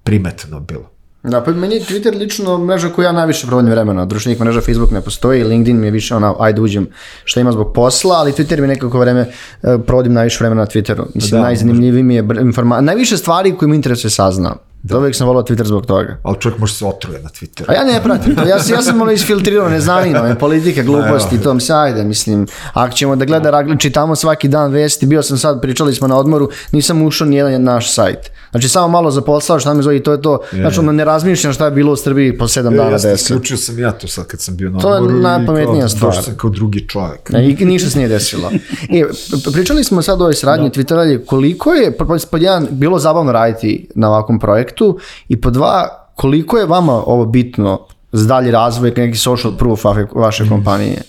primetno 0.03 0.61
bilo. 0.61 0.94
Da, 1.25 1.41
pa 1.41 1.51
meni 1.51 1.75
je 1.75 1.81
Twitter 1.81 2.19
lično 2.19 2.59
mreža 2.59 2.89
koju 2.89 3.05
ja 3.05 3.13
najviše 3.13 3.47
provodim 3.47 3.71
vremena. 3.71 4.05
Društvenih 4.05 4.41
mreža 4.41 4.61
Facebook 4.61 4.91
ne 4.91 5.01
postoji, 5.01 5.45
LinkedIn 5.45 5.81
mi 5.81 5.87
je 5.87 5.91
više 5.91 6.15
ona, 6.15 6.35
ajde 6.39 6.61
uđem 6.61 6.87
šta 7.25 7.41
ima 7.41 7.53
zbog 7.53 7.73
posla, 7.75 8.17
ali 8.17 8.33
Twitter 8.33 8.61
mi 8.61 8.67
nekako 8.67 8.99
vreme 8.99 9.21
e, 9.21 9.79
provodim 9.87 10.13
najviše 10.13 10.39
vremena 10.41 10.61
na 10.61 10.67
Twitteru. 10.67 11.05
Mislim, 11.15 11.41
Da, 11.41 11.47
najzanimljiviji 11.47 12.03
mi 12.03 12.15
je 12.15 12.25
informa... 12.41 12.81
najviše 12.81 13.17
stvari 13.17 13.57
koje 13.57 13.69
mi 13.69 13.77
interesuje 13.77 14.11
saznam. 14.11 14.59
Da. 14.83 14.99
Uvijek 14.99 15.17
sam 15.17 15.27
volao 15.27 15.43
Twitter 15.43 15.65
zbog 15.65 15.87
toga. 15.87 16.17
Ali 16.23 16.37
čovjek 16.41 16.59
može 16.59 16.75
se 16.75 16.87
otruje 16.87 17.21
na 17.23 17.29
Twitteru. 17.29 17.65
A 17.69 17.75
ja 17.75 17.85
ne 17.85 18.03
pratim 18.03 18.37
to, 18.37 18.43
ja, 18.43 18.57
ja 18.69 18.83
sam 18.83 19.01
ono 19.03 19.11
isfiltrirao, 19.13 19.69
ne 19.69 19.81
zanima 19.81 20.23
me, 20.23 20.39
politika, 20.39 20.83
gluposti, 20.83 21.41
to 21.43 21.55
mi 21.55 21.61
se 21.61 21.75
ajde, 21.75 22.05
mislim, 22.05 22.47
ako 22.73 22.95
ćemo 22.95 23.17
da 23.17 23.25
gleda, 23.25 23.51
ragli- 23.51 23.81
čitamo 23.81 24.17
svaki 24.17 24.49
dan 24.49 24.73
vesti, 24.73 25.07
bio 25.07 25.23
sam 25.23 25.39
sad, 25.39 25.61
pričali 25.63 25.95
smo 25.95 26.09
na 26.09 26.17
odmoru, 26.19 26.51
nisam 26.73 27.03
ušao 27.03 27.27
ni 27.27 27.37
jedan 27.37 27.63
naš 27.63 27.95
sajt. 27.95 28.19
Znači, 28.55 28.69
samo 28.69 28.89
malo 28.89 29.11
za 29.11 29.21
posao, 29.21 29.61
šta 29.61 29.75
me 29.75 29.83
zove 29.83 29.97
i 29.97 30.03
to 30.03 30.13
je 30.13 30.23
to, 30.23 30.39
znači, 30.53 30.81
ono, 30.81 30.93
ne 30.93 31.05
razmišljam 31.05 31.53
šta 31.53 31.65
je 31.65 31.71
bilo 31.71 31.93
u 31.93 31.97
Srbiji 31.97 32.39
po 32.39 32.49
sedam 32.49 32.73
Ja, 32.73 32.77
dana, 32.77 32.91
ja 32.91 32.99
sam 32.99 33.15
isključio 33.15 33.57
sam 33.57 33.79
ja 33.79 33.93
to 33.93 34.09
sad 34.09 34.27
kad 34.27 34.41
sam 34.41 34.57
bio 34.57 34.71
na 34.71 34.79
To 34.79 34.95
je 34.95 35.01
i 35.11 35.13
najpametnija 35.13 35.81
kao, 35.81 35.89
stvar. 35.89 36.11
došao 36.11 36.23
sam 36.23 36.35
kao 36.37 36.51
drugi 36.51 36.89
čovjek. 36.89 37.31
Ne, 37.31 37.51
I 37.51 37.65
ništa 37.65 37.91
se 37.91 37.99
nije 37.99 38.09
desilo. 38.09 38.51
E, 38.91 39.03
p- 39.45 39.53
pričali 39.53 39.85
smo 39.85 40.03
sad 40.03 40.21
o 40.21 40.25
ovoj 40.25 40.35
sradnji 40.35 40.71
Twittera, 40.71 41.25
koliko 41.27 41.73
je, 41.73 41.93
pod, 41.93 42.27
pod 42.31 42.43
jedan, 42.43 42.67
bilo 42.71 42.99
zabavno 42.99 43.33
raditi 43.33 43.89
na 43.95 44.09
ovakvom 44.09 44.39
projektu 44.39 44.99
i 45.29 45.41
po 45.41 45.51
dva, 45.51 45.89
koliko 46.15 46.59
je 46.59 46.67
vama 46.67 47.03
ovo 47.07 47.25
bitno 47.27 47.87
za 48.13 48.27
dalji 48.27 48.51
razvoj, 48.51 48.93
neki 48.97 49.19
social 49.19 49.53
proof 49.53 49.85
vaše, 49.85 50.07
vaše 50.15 50.49
kompanije? 50.49 51.03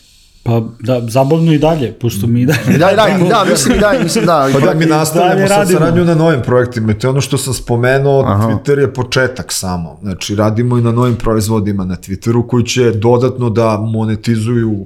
Pa 0.45 0.61
da, 0.79 1.01
zabavno 1.07 1.53
i 1.53 1.57
dalje, 1.57 1.93
pošto 1.93 2.27
mi 2.27 2.45
da... 2.45 2.53
Da, 2.67 2.77
da, 2.77 3.27
da, 3.29 3.45
mislim, 3.49 3.79
da, 3.79 3.93
mislim, 4.03 4.25
da. 4.25 4.49
Pa 4.53 4.59
da 4.59 4.73
mi 4.73 4.85
nastavljamo 4.85 5.47
dalje 5.47 5.47
sa 5.47 5.65
saradnju 5.65 6.05
na 6.05 6.15
novim 6.15 6.41
projektima. 6.41 6.91
I 6.91 6.95
To 6.95 7.07
je 7.07 7.11
ono 7.11 7.21
što 7.21 7.37
sam 7.37 7.53
spomenuo, 7.53 8.23
Twitter 8.23 8.79
je 8.79 8.93
početak 8.93 9.53
samo. 9.53 9.97
Znači, 10.01 10.35
radimo 10.35 10.77
i 10.77 10.81
na 10.81 10.91
novim 10.91 11.15
proizvodima 11.15 11.85
na 11.85 11.95
Twitteru 11.95 12.47
koji 12.47 12.63
će 12.63 12.91
dodatno 12.91 13.49
da 13.49 13.77
monetizuju 13.77 14.85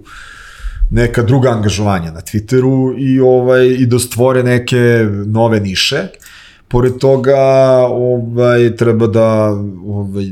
neka 0.90 1.24
druga 1.24 1.50
angažovanja 1.50 2.12
na 2.12 2.22
Twitteru 2.22 2.96
i 2.98 3.20
ovaj 3.20 3.68
i 3.68 3.86
da 3.86 4.00
stvore 4.00 4.44
neke 4.44 5.08
nove 5.26 5.60
niše. 5.60 6.08
Pored 6.68 6.98
toga, 6.98 7.38
ovaj 7.90 8.76
treba 8.76 9.08
da 9.08 9.50
ovaj 9.88 10.26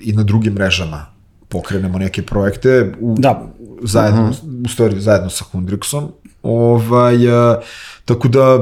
i 0.00 0.12
na 0.12 0.22
drugim 0.22 0.52
mrežama 0.52 1.06
pokrenemo 1.48 1.98
neke 1.98 2.22
projekte 2.22 2.92
u, 3.00 3.14
Da. 3.18 3.54
Zajedno, 3.84 4.32
u 4.64 4.68
stvari 4.68 5.00
zajedno 5.00 5.30
sa 5.30 5.44
Hundrixom. 5.52 6.08
Ovaj, 6.42 7.28
a, 7.32 7.60
tako 8.04 8.28
da 8.28 8.58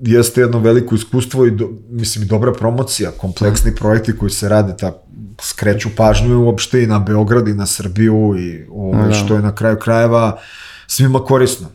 jeste 0.00 0.40
jedno 0.40 0.58
veliko 0.58 0.94
iskustvo 0.94 1.46
i 1.46 1.50
do, 1.50 1.68
mislim 1.90 2.24
i 2.24 2.28
dobra 2.28 2.52
promocija, 2.52 3.10
kompleksni 3.10 3.74
projekti 3.74 4.16
koji 4.16 4.30
se 4.30 4.48
rade 4.48 4.76
tako 4.76 4.98
skreću 5.40 5.88
pažnju 5.96 6.44
uopšte 6.44 6.82
i 6.82 6.86
na 6.86 6.98
Beograd 6.98 7.48
i 7.48 7.54
na 7.54 7.66
Srbiju 7.66 8.34
i 8.38 8.64
ovaj, 8.72 9.12
što 9.12 9.34
je 9.34 9.42
na 9.42 9.54
kraju 9.54 9.76
krajeva 9.76 10.38
svima 10.86 11.24
korisno. 11.24 11.68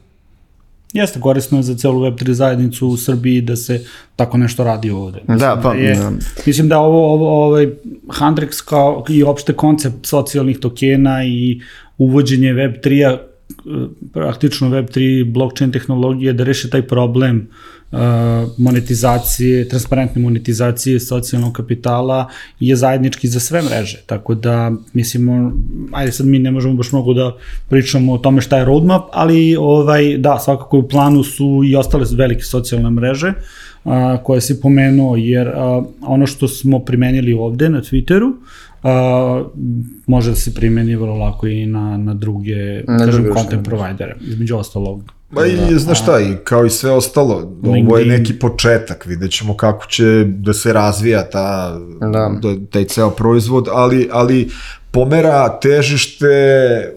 Jeste 0.93 1.19
korisno 1.19 1.57
je 1.57 1.63
za 1.63 1.75
celu 1.75 2.01
Web3 2.01 2.31
zajednicu 2.31 2.87
u 2.87 2.97
Srbiji 2.97 3.41
da 3.41 3.55
se 3.55 3.85
tako 4.15 4.37
nešto 4.37 4.63
radi 4.63 4.89
ovde. 4.89 5.19
Mislim 5.27 5.37
Da, 5.39 5.59
pa, 5.63 5.73
je, 5.73 5.95
da. 5.95 6.11
Mislim 6.45 6.69
da 6.69 6.79
ovo, 6.79 7.13
ovo 7.13 7.45
ovaj 7.45 7.69
Handrix 8.07 8.65
kao 8.65 9.05
i 9.09 9.23
opšte 9.23 9.53
koncept 9.53 10.05
socijalnih 10.05 10.59
tokena 10.59 11.23
i 11.23 11.61
uvođenje 11.99 12.53
Web3-a 12.53 13.17
praktično 14.13 14.69
Web3 14.69 15.31
blockchain 15.31 15.71
tehnologije 15.71 16.33
da 16.33 16.43
reše 16.43 16.69
taj 16.69 16.81
problem 16.87 17.47
uh, 17.91 17.99
monetizacije, 18.57 19.67
transparentne 19.69 20.21
monetizacije 20.21 20.99
socijalnog 20.99 21.53
kapitala 21.53 22.29
je 22.59 22.75
zajednički 22.75 23.27
za 23.27 23.39
sve 23.39 23.61
mreže. 23.61 24.01
Tako 24.05 24.35
da, 24.35 24.71
mislimo, 24.93 25.51
ajde 25.91 26.11
sad 26.11 26.25
mi 26.25 26.39
ne 26.39 26.51
možemo 26.51 26.73
baš 26.73 26.91
mnogo 26.91 27.13
da 27.13 27.35
pričamo 27.69 28.13
o 28.13 28.17
tome 28.17 28.41
šta 28.41 28.57
je 28.57 28.65
roadmap, 28.65 29.03
ali 29.11 29.55
ovaj, 29.55 30.17
da, 30.17 30.39
svakako 30.39 30.77
u 30.77 30.87
planu 30.87 31.23
su 31.23 31.61
i 31.65 31.75
ostale 31.75 32.05
velike 32.11 32.43
socijalne 32.43 32.89
mreže 32.89 33.33
uh, 33.83 33.93
koje 34.23 34.41
si 34.41 34.61
pomenuo, 34.61 35.15
jer 35.15 35.47
uh, 35.47 35.85
ono 36.01 36.27
što 36.27 36.47
smo 36.47 36.79
primenili 36.79 37.33
ovde 37.33 37.69
na 37.69 37.81
Twitteru, 37.81 38.33
a, 38.83 39.43
može 40.07 40.29
da 40.29 40.35
se 40.35 40.53
primeni 40.53 40.95
vrlo 40.95 41.15
lako 41.15 41.47
i 41.47 41.65
na, 41.65 41.97
na 41.97 42.13
druge, 42.13 42.83
na 42.87 42.97
kažem, 42.97 43.23
druge 43.23 43.39
content 43.39 43.65
providere, 43.65 44.15
između 44.21 44.57
ostalog. 44.57 45.03
Ma 45.31 45.45
i 45.45 45.55
da, 45.55 45.79
znaš 45.79 46.01
šta, 46.01 46.19
i 46.19 46.35
kao 46.43 46.65
i 46.65 46.69
sve 46.69 46.91
ostalo, 46.91 47.53
ovo 47.63 47.97
je 47.97 48.05
neki 48.05 48.39
početak, 48.39 49.05
vidjet 49.05 49.31
ćemo 49.31 49.57
kako 49.57 49.85
će 49.85 50.23
da 50.27 50.53
se 50.53 50.73
razvija 50.73 51.29
ta, 51.29 51.79
da. 52.01 52.31
da 52.41 52.65
taj 52.71 52.85
ceo 52.85 53.09
proizvod, 53.09 53.67
ali, 53.71 54.09
ali 54.11 54.49
pomera 54.91 55.59
težište 55.59 56.27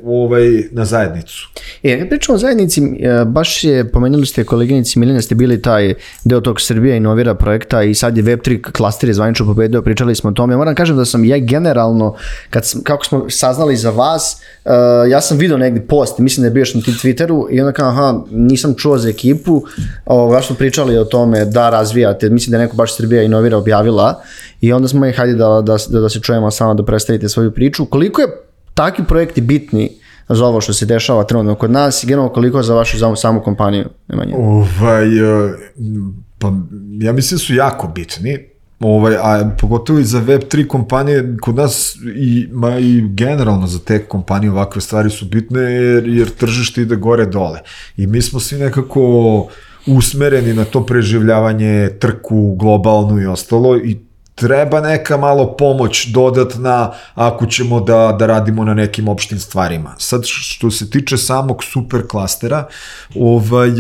ovaj, 0.05 0.63
na 0.71 0.85
zajednicu. 0.85 1.49
E, 1.83 1.99
kad 1.99 2.09
pričamo 2.09 2.37
o 2.37 2.39
zajednici, 2.39 2.81
e, 2.81 3.25
baš 3.25 3.65
je, 3.65 3.91
pomenuli 3.93 4.27
ste 4.27 4.45
koleginici 4.45 4.99
Milina, 4.99 5.23
ste 5.23 5.35
bili 5.35 5.63
taj 5.63 5.95
deo 6.25 6.41
tog 6.41 6.61
Srbija 6.61 6.97
inovira 6.97 7.35
projekta 7.35 7.83
i 7.83 7.95
sad 7.95 8.17
je 8.17 8.23
Web3 8.23 8.73
klaster 8.73 9.09
je 9.11 9.15
zvanično 9.15 9.47
pobedio, 9.47 9.83
pričali 9.83 10.15
smo 10.15 10.31
o 10.31 10.33
tome. 10.33 10.57
Moram 10.57 10.75
kažem 10.75 10.97
da 10.97 11.05
sam 11.05 11.25
ja 11.25 11.39
generalno, 11.39 12.15
kad, 12.51 12.67
sam, 12.67 12.83
kako 12.83 13.05
smo 13.05 13.31
saznali 13.31 13.77
za 13.77 13.91
vas, 13.91 14.43
uh, 14.65 14.73
ja 15.11 15.21
sam 15.21 15.39
video 15.39 15.59
negdje 15.59 15.87
post, 15.87 16.19
mislim 16.19 16.43
da 16.43 16.47
je 16.47 16.51
bio 16.51 16.61
još 16.61 16.75
na 16.75 16.81
Twitteru 16.81 17.47
i 17.51 17.61
onda 17.61 17.73
kao, 17.73 17.89
aha, 17.89 18.21
nisam 18.31 18.75
čuo 18.75 18.99
za 18.99 19.09
ekipu, 19.09 19.63
ovo, 20.07 20.31
baš 20.31 20.47
smo 20.47 20.57
pričali 20.57 20.99
o 20.99 21.05
tome 21.05 21.45
da 21.45 21.71
razvijate, 21.71 22.31
mislim 22.31 22.51
da 22.51 22.57
je 22.57 22.65
neko 22.65 22.77
baš 22.77 22.97
Srbija 22.97 23.23
inovira 23.23 23.57
objavila 23.57 24.23
i 24.63 24.73
onda 24.73 24.89
smo 24.89 25.07
i 25.07 25.13
hajde 25.13 25.35
da, 25.35 25.63
da, 25.67 25.77
da, 25.89 26.01
da 26.01 26.09
se 26.09 26.21
čujemo 26.21 26.51
samo 26.51 26.75
da 26.75 26.85
predstavite 26.85 27.29
svoju 27.29 27.51
priču. 27.51 27.87
Koliko 27.87 28.21
je 28.21 28.29
takvi 28.75 29.05
projekti 29.05 29.41
bitni 29.41 29.91
za 30.29 30.47
ovo 30.47 30.61
što 30.61 30.73
se 30.73 30.87
dešava 30.87 31.25
trenutno 31.25 31.55
kod 31.55 31.71
nas 31.71 32.05
i 32.05 32.07
generalno 32.07 32.33
koliko 32.33 32.63
za 32.63 32.75
vašu 32.75 32.99
za 32.99 33.17
samu 33.17 33.41
kompaniju? 33.43 33.85
Nemanje? 34.09 34.35
Ovaj, 34.37 35.07
e, 35.19 35.53
pa 36.39 36.53
ja 37.01 37.13
mislim 37.13 37.37
da 37.37 37.45
su 37.45 37.55
jako 37.55 37.89
bitni. 37.89 38.39
Ovaj, 38.81 39.17
a 39.17 39.51
pogotovo 39.61 39.99
i 39.99 40.05
za 40.05 40.21
Web3 40.21 40.67
kompanije, 40.67 41.37
kod 41.41 41.55
nas 41.55 41.97
i, 42.17 42.49
ma 42.53 42.79
i 42.79 43.01
generalno 43.09 43.67
za 43.67 43.79
te 43.79 43.99
kompanije 43.99 44.51
ovakve 44.51 44.81
stvari 44.81 45.11
su 45.11 45.27
bitne 45.27 45.61
jer, 45.61 46.09
jer 46.09 46.31
tržište 46.31 46.83
ide 46.83 46.97
gore 46.97 47.27
dole. 47.27 47.61
I 47.97 48.07
mi 48.07 48.23
smo 48.23 48.41
svi 48.41 48.59
nekako 48.59 49.01
usmereni 49.87 50.55
na 50.55 50.65
to 50.65 50.87
preživljavanje, 50.87 51.91
trku 51.99 52.55
globalnu 52.55 53.21
i 53.21 53.27
ostalo 53.27 53.77
i 53.77 53.99
treba 54.35 54.81
neka 54.81 55.17
malo 55.17 55.57
pomoć 55.57 56.07
dodatna 56.07 56.93
ako 57.15 57.47
ćemo 57.47 57.81
da, 57.81 58.17
da 58.19 58.27
radimo 58.27 58.65
na 58.65 58.75
nekim 58.75 59.09
opštim 59.09 59.39
stvarima. 59.39 59.95
Sad 59.99 60.23
što 60.25 60.71
se 60.71 60.91
tiče 60.91 61.17
samog 61.17 61.65
super 61.65 62.07
klastera, 62.09 62.67
ovaj, 63.15 63.69
e, 63.69 63.73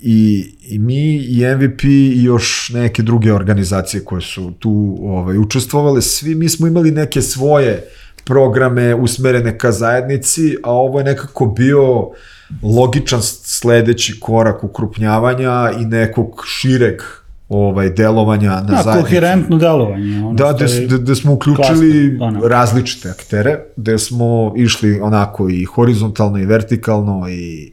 i, 0.00 0.52
i 0.62 0.78
mi 0.78 1.16
i 1.16 1.44
MVP 1.56 1.84
i 1.84 2.22
još 2.22 2.70
neke 2.74 3.02
druge 3.02 3.32
organizacije 3.32 4.04
koje 4.04 4.20
su 4.20 4.52
tu 4.58 4.98
ovaj, 5.02 5.38
učestvovale, 5.38 6.02
svi 6.02 6.34
mi 6.34 6.48
smo 6.48 6.66
imali 6.66 6.90
neke 6.90 7.22
svoje 7.22 7.84
programe 8.24 8.94
usmerene 8.94 9.58
ka 9.58 9.72
zajednici, 9.72 10.56
a 10.62 10.72
ovo 10.72 10.98
je 10.98 11.04
nekako 11.04 11.46
bio 11.46 12.10
logičan 12.62 13.22
sledeći 13.22 14.20
korak 14.20 14.64
ukrupnjavanja 14.64 15.70
i 15.80 15.84
nekog 15.84 16.44
šireg 16.46 17.02
ovaj 17.48 17.90
delovanja 17.90 18.50
na 18.50 18.60
da, 18.60 18.82
zajednicu. 18.82 19.06
koherentno 19.06 19.58
delovanje. 19.58 20.18
Ono 20.18 20.34
da, 20.34 20.54
gde, 20.98 21.14
smo 21.14 21.32
uključili 21.32 22.18
klasno, 22.18 22.48
različite 22.48 23.10
aktere, 23.10 23.64
gde 23.76 23.98
smo 23.98 24.52
išli 24.56 25.00
onako 25.00 25.48
i 25.48 25.64
horizontalno 25.64 26.38
i 26.38 26.46
vertikalno 26.46 27.28
i 27.28 27.72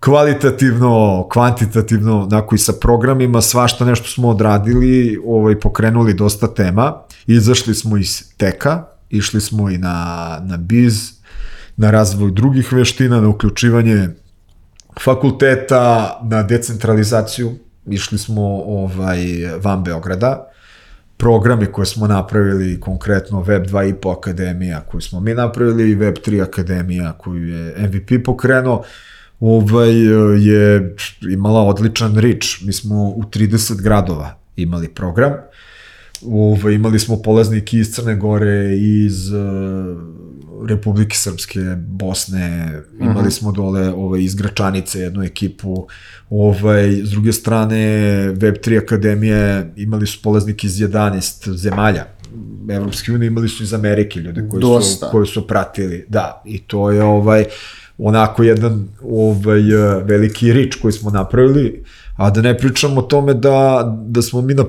kvalitativno, 0.00 1.26
kvantitativno, 1.32 2.22
onako 2.22 2.54
i 2.54 2.58
sa 2.58 2.72
programima, 2.80 3.40
svašta 3.40 3.84
nešto 3.84 4.08
smo 4.08 4.28
odradili, 4.28 5.18
ovaj, 5.26 5.60
pokrenuli 5.60 6.14
dosta 6.14 6.54
tema, 6.54 6.94
izašli 7.26 7.74
smo 7.74 7.96
iz 7.96 8.36
teka, 8.36 8.84
išli 9.10 9.40
smo 9.40 9.70
i 9.70 9.78
na, 9.78 10.38
na 10.42 10.56
biz, 10.56 11.12
na 11.76 11.90
razvoj 11.90 12.30
drugih 12.30 12.72
veština, 12.72 13.20
na 13.20 13.28
uključivanje 13.28 14.08
fakulteta, 15.00 16.18
na 16.22 16.42
decentralizaciju, 16.42 17.52
išli 17.86 18.18
smo 18.18 18.42
ovaj, 18.66 19.18
van 19.62 19.84
Beograda, 19.84 20.50
programe 21.16 21.72
koje 21.72 21.86
smo 21.86 22.06
napravili, 22.06 22.80
konkretno 22.80 23.40
Web 23.40 23.66
2.5 23.66 24.18
Akademija 24.18 24.80
koju 24.80 25.00
smo 25.00 25.20
mi 25.20 25.34
napravili 25.34 25.90
i 25.90 25.94
Web 25.94 26.14
3 26.14 26.42
Akademija 26.42 27.12
koju 27.12 27.48
je 27.48 27.74
MVP 27.78 28.24
pokrenuo, 28.24 28.84
ovaj, 29.40 29.92
je 30.38 30.94
imala 31.32 31.60
odličan 31.60 32.18
rič. 32.18 32.62
Mi 32.62 32.72
smo 32.72 33.04
u 33.04 33.22
30 33.22 33.82
gradova 33.82 34.34
imali 34.56 34.88
program. 34.88 35.32
Ovaj, 36.22 36.74
imali 36.74 36.98
smo 36.98 37.22
polaznike 37.22 37.78
iz 37.78 37.94
Crne 37.94 38.16
Gore, 38.16 38.78
iz 38.78 39.32
uh, 39.32 39.38
Republike 40.68 41.16
Srpske, 41.16 41.60
Bosne, 41.88 42.70
imali 43.00 43.10
uh 43.10 43.16
mhm. 43.16 43.26
-huh. 43.26 43.30
smo 43.30 43.52
dole 43.52 43.88
ovaj, 43.88 44.22
iz 44.22 44.34
Gračanice 44.34 45.00
jednu 45.00 45.22
ekipu, 45.22 45.86
ovaj, 46.30 46.90
s 46.90 47.10
druge 47.10 47.32
strane 47.32 47.76
Web3 48.34 48.82
Akademije 48.82 49.72
imali 49.76 50.06
su 50.06 50.22
polaznike 50.22 50.66
iz 50.66 50.78
11 50.78 51.56
zemalja, 51.56 52.06
Evropske 52.70 53.12
unije 53.12 53.26
imali 53.26 53.48
su 53.48 53.62
iz 53.62 53.74
Amerike 53.74 54.20
ljude 54.20 54.48
koji 54.50 54.60
Dosta. 54.60 55.06
su, 55.06 55.12
koji 55.12 55.26
su 55.26 55.46
pratili, 55.46 56.04
da, 56.08 56.42
i 56.46 56.58
to 56.58 56.90
je 56.90 57.02
ovaj, 57.02 57.44
onako 57.98 58.42
jedan 58.42 58.88
ovaj, 59.02 59.62
veliki 60.04 60.52
rič 60.52 60.74
koji 60.74 60.92
smo 60.92 61.10
napravili, 61.10 61.84
a 62.16 62.30
da 62.30 62.42
ne 62.42 62.58
pričamo 62.58 63.00
o 63.00 63.02
tome 63.02 63.34
da, 63.34 63.84
da 64.06 64.22
smo 64.22 64.40
mi 64.40 64.54
na 64.54 64.64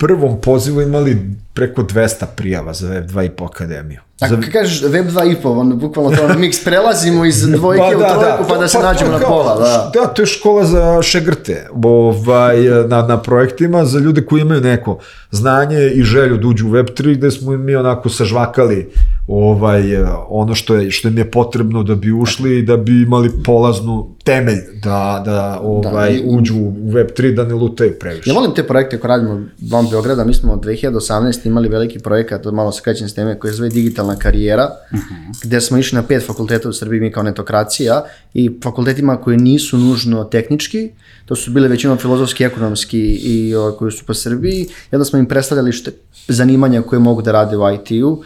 prvom 0.00 0.40
pozivu 0.40 0.82
imali 0.82 1.18
preko 1.54 1.82
200 1.82 2.24
prijava 2.36 2.74
za 2.74 2.88
Web 2.88 3.10
2.5 3.10 3.46
akademiju. 3.46 4.00
A 4.20 4.28
za... 4.28 4.36
kažeš 4.52 4.82
Web 4.82 5.06
2.5, 5.06 5.60
on 5.60 5.78
bukvalno 5.78 6.16
to 6.16 6.28
mix 6.28 6.64
prelazimo 6.64 7.24
iz 7.24 7.42
dvojke 7.42 7.82
pa, 7.92 7.98
da, 7.98 8.16
u 8.16 8.20
trojku 8.20 8.42
da, 8.42 8.48
pa 8.48 8.58
da 8.58 8.68
se 8.68 8.78
pa, 8.78 8.84
nađemo 8.84 9.10
na 9.10 9.18
pola. 9.18 9.58
Da. 9.58 9.90
da, 9.94 10.06
to 10.06 10.22
je 10.22 10.26
škola 10.26 10.64
za 10.64 11.02
šegrte 11.02 11.68
ovaj, 11.84 12.56
na, 12.88 13.02
na 13.02 13.22
projektima 13.22 13.84
za 13.84 13.98
ljude 13.98 14.26
koji 14.26 14.40
imaju 14.40 14.60
neko 14.60 14.98
znanje 15.30 15.90
i 15.94 16.02
želju 16.02 16.36
da 16.36 16.48
uđu 16.48 16.68
u 16.68 16.70
Web3 16.70 17.16
gde 17.16 17.30
smo 17.30 17.56
mi 17.56 17.76
onako 17.76 18.08
sažvakali 18.08 18.92
ovaj, 19.30 19.82
ono 20.28 20.54
što 20.54 20.74
je, 20.74 20.90
što 20.90 21.08
im 21.08 21.18
je 21.18 21.30
potrebno 21.30 21.82
da 21.82 21.94
bi 21.94 22.12
ušli 22.12 22.58
i 22.58 22.62
da 22.62 22.76
bi 22.76 23.02
imali 23.02 23.30
polaznu 23.44 24.14
temelj 24.24 24.58
da, 24.82 25.22
da, 25.24 25.60
ovaj, 25.62 26.12
da, 26.12 26.22
uđu 26.26 26.54
u 26.56 26.72
Web3 26.92 27.34
da 27.34 27.44
ne 27.44 27.54
lutaju 27.54 27.92
previše. 28.00 28.30
Ja 28.30 28.34
volim 28.34 28.54
te 28.54 28.66
projekte 28.66 28.98
koje 28.98 29.08
radimo 29.08 29.40
van 29.70 29.86
Beograda, 29.90 30.24
mi 30.24 30.34
smo 30.34 30.60
2018 30.64 31.46
imali 31.46 31.68
veliki 31.68 31.98
projekat, 31.98 32.44
malo 32.44 32.72
se 32.72 32.82
krećem 32.82 33.08
s 33.08 33.14
teme, 33.14 33.38
koji 33.38 33.50
je 33.50 33.54
zove 33.54 33.68
digitalna 33.68 34.16
karijera, 34.16 34.68
uh 34.92 34.98
mhm. 34.98 35.04
-huh. 35.04 35.46
gde 35.46 35.60
smo 35.60 35.78
išli 35.78 35.96
na 35.96 36.02
pet 36.02 36.26
fakulteta 36.26 36.68
u 36.68 36.72
Srbiji, 36.72 37.00
mi 37.00 37.12
kao 37.12 37.22
netokracija, 37.22 38.04
i 38.34 38.50
fakultetima 38.62 39.16
koji 39.16 39.36
nisu 39.36 39.78
nužno 39.78 40.24
tehnički, 40.24 40.90
to 41.26 41.36
su 41.36 41.50
bile 41.50 41.68
većinom 41.68 41.98
filozofski, 41.98 42.44
ekonomski 42.44 43.00
i 43.14 43.54
o, 43.54 43.72
koji 43.78 43.92
su 43.92 44.04
po 44.06 44.14
Srbiji, 44.14 44.62
i 44.92 44.94
onda 44.94 45.04
smo 45.04 45.18
im 45.18 45.26
predstavljali 45.26 45.72
što, 45.72 45.90
zanimanja 46.28 46.82
koje 46.82 47.00
mogu 47.00 47.22
da 47.22 47.32
rade 47.32 47.56
u 47.56 47.60
IT-u, 47.74 48.22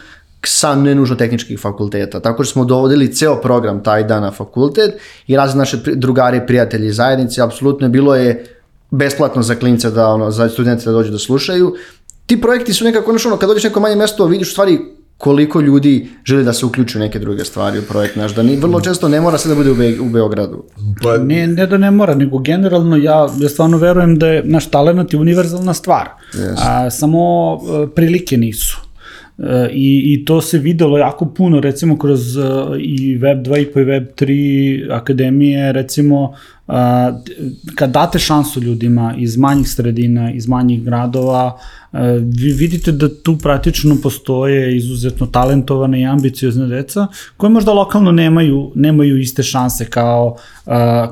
sa 0.47 0.75
nenužno 0.75 1.15
tehničkih 1.15 1.59
fakulteta. 1.59 2.19
Tako 2.19 2.43
što 2.43 2.51
smo 2.51 2.65
dovodili 2.65 3.13
ceo 3.13 3.35
program 3.41 3.83
taj 3.83 4.03
dan 4.03 4.23
na 4.23 4.31
fakultet 4.31 4.93
i 5.27 5.35
razli 5.35 5.57
naše 5.57 5.77
drugari, 5.77 6.41
prijatelji, 6.47 6.91
zajednice, 6.91 7.41
apsolutno 7.41 7.89
bilo 7.89 8.15
je 8.15 8.45
besplatno 8.91 9.41
za 9.41 9.55
klince 9.55 9.91
da 9.91 10.07
ono, 10.07 10.31
za 10.31 10.49
studente 10.49 10.85
da 10.85 10.91
dođu 10.91 11.11
da 11.11 11.19
slušaju. 11.19 11.75
Ti 12.25 12.41
projekti 12.41 12.73
su 12.73 12.85
nekako, 12.85 13.11
znaš, 13.11 13.25
ono, 13.25 13.37
kad 13.37 13.49
dođeš 13.49 13.63
neko 13.63 13.79
manje 13.79 13.95
mesto, 13.95 14.25
vidiš 14.25 14.47
u 14.47 14.51
stvari 14.51 14.79
koliko 15.17 15.61
ljudi 15.61 16.09
želi 16.25 16.43
da 16.43 16.53
se 16.53 16.65
uključu 16.65 16.99
neke 16.99 17.19
druge 17.19 17.45
stvari 17.45 17.79
u 17.79 17.81
projekt 17.81 18.15
naš, 18.15 18.35
da 18.35 18.43
ni, 18.43 18.55
vrlo 18.55 18.81
često 18.81 19.07
ne 19.07 19.21
mora 19.21 19.37
sve 19.37 19.49
da 19.49 19.55
bude 19.55 19.71
u, 19.71 19.75
Be 19.75 19.99
u 20.01 20.09
Beogradu. 20.09 20.63
Pa... 21.03 21.17
Ne, 21.17 21.47
ne 21.47 21.67
da 21.67 21.77
ne 21.77 21.91
mora, 21.91 22.15
nego 22.15 22.37
generalno 22.37 22.97
ja, 22.97 23.27
ja 23.39 23.49
stvarno 23.49 23.77
verujem 23.77 24.19
da 24.19 24.27
je 24.27 24.43
naš 24.45 24.69
talent 24.69 25.13
je 25.13 25.19
univerzalna 25.19 25.73
stvar, 25.73 26.09
yes. 26.33 26.55
a 26.57 26.89
samo 26.89 27.53
uh, 27.53 27.89
prilike 27.95 28.37
nisu. 28.37 28.84
I, 29.71 30.13
I 30.13 30.25
to 30.25 30.41
se 30.41 30.57
videlo 30.57 30.97
jako 30.97 31.25
puno, 31.25 31.59
recimo 31.59 31.97
kroz 31.97 32.37
uh, 32.37 32.45
i 32.79 33.17
Web 33.17 33.37
2 33.37 33.81
i 33.81 33.83
Web 33.83 34.03
3 34.15 34.93
akademije, 34.93 35.71
recimo 35.71 36.33
a, 36.67 37.11
kad 37.75 37.91
date 37.91 38.19
šansu 38.19 38.61
ljudima 38.61 39.15
iz 39.17 39.37
manjih 39.37 39.69
sredina, 39.69 40.31
iz 40.31 40.47
manjih 40.47 40.83
gradova, 40.83 41.59
a, 41.91 42.01
vi 42.37 42.51
vidite 42.51 42.91
da 42.91 43.09
tu 43.23 43.37
praktično 43.37 43.97
postoje 44.03 44.77
izuzetno 44.77 45.25
talentovane 45.25 46.01
i 46.01 46.05
ambiciozne 46.05 46.67
deca 46.67 47.07
koje 47.37 47.49
možda 47.49 47.73
lokalno 47.73 48.11
nemaju, 48.11 48.71
nemaju 48.75 49.17
iste 49.17 49.43
šanse 49.43 49.85
kao, 49.85 50.37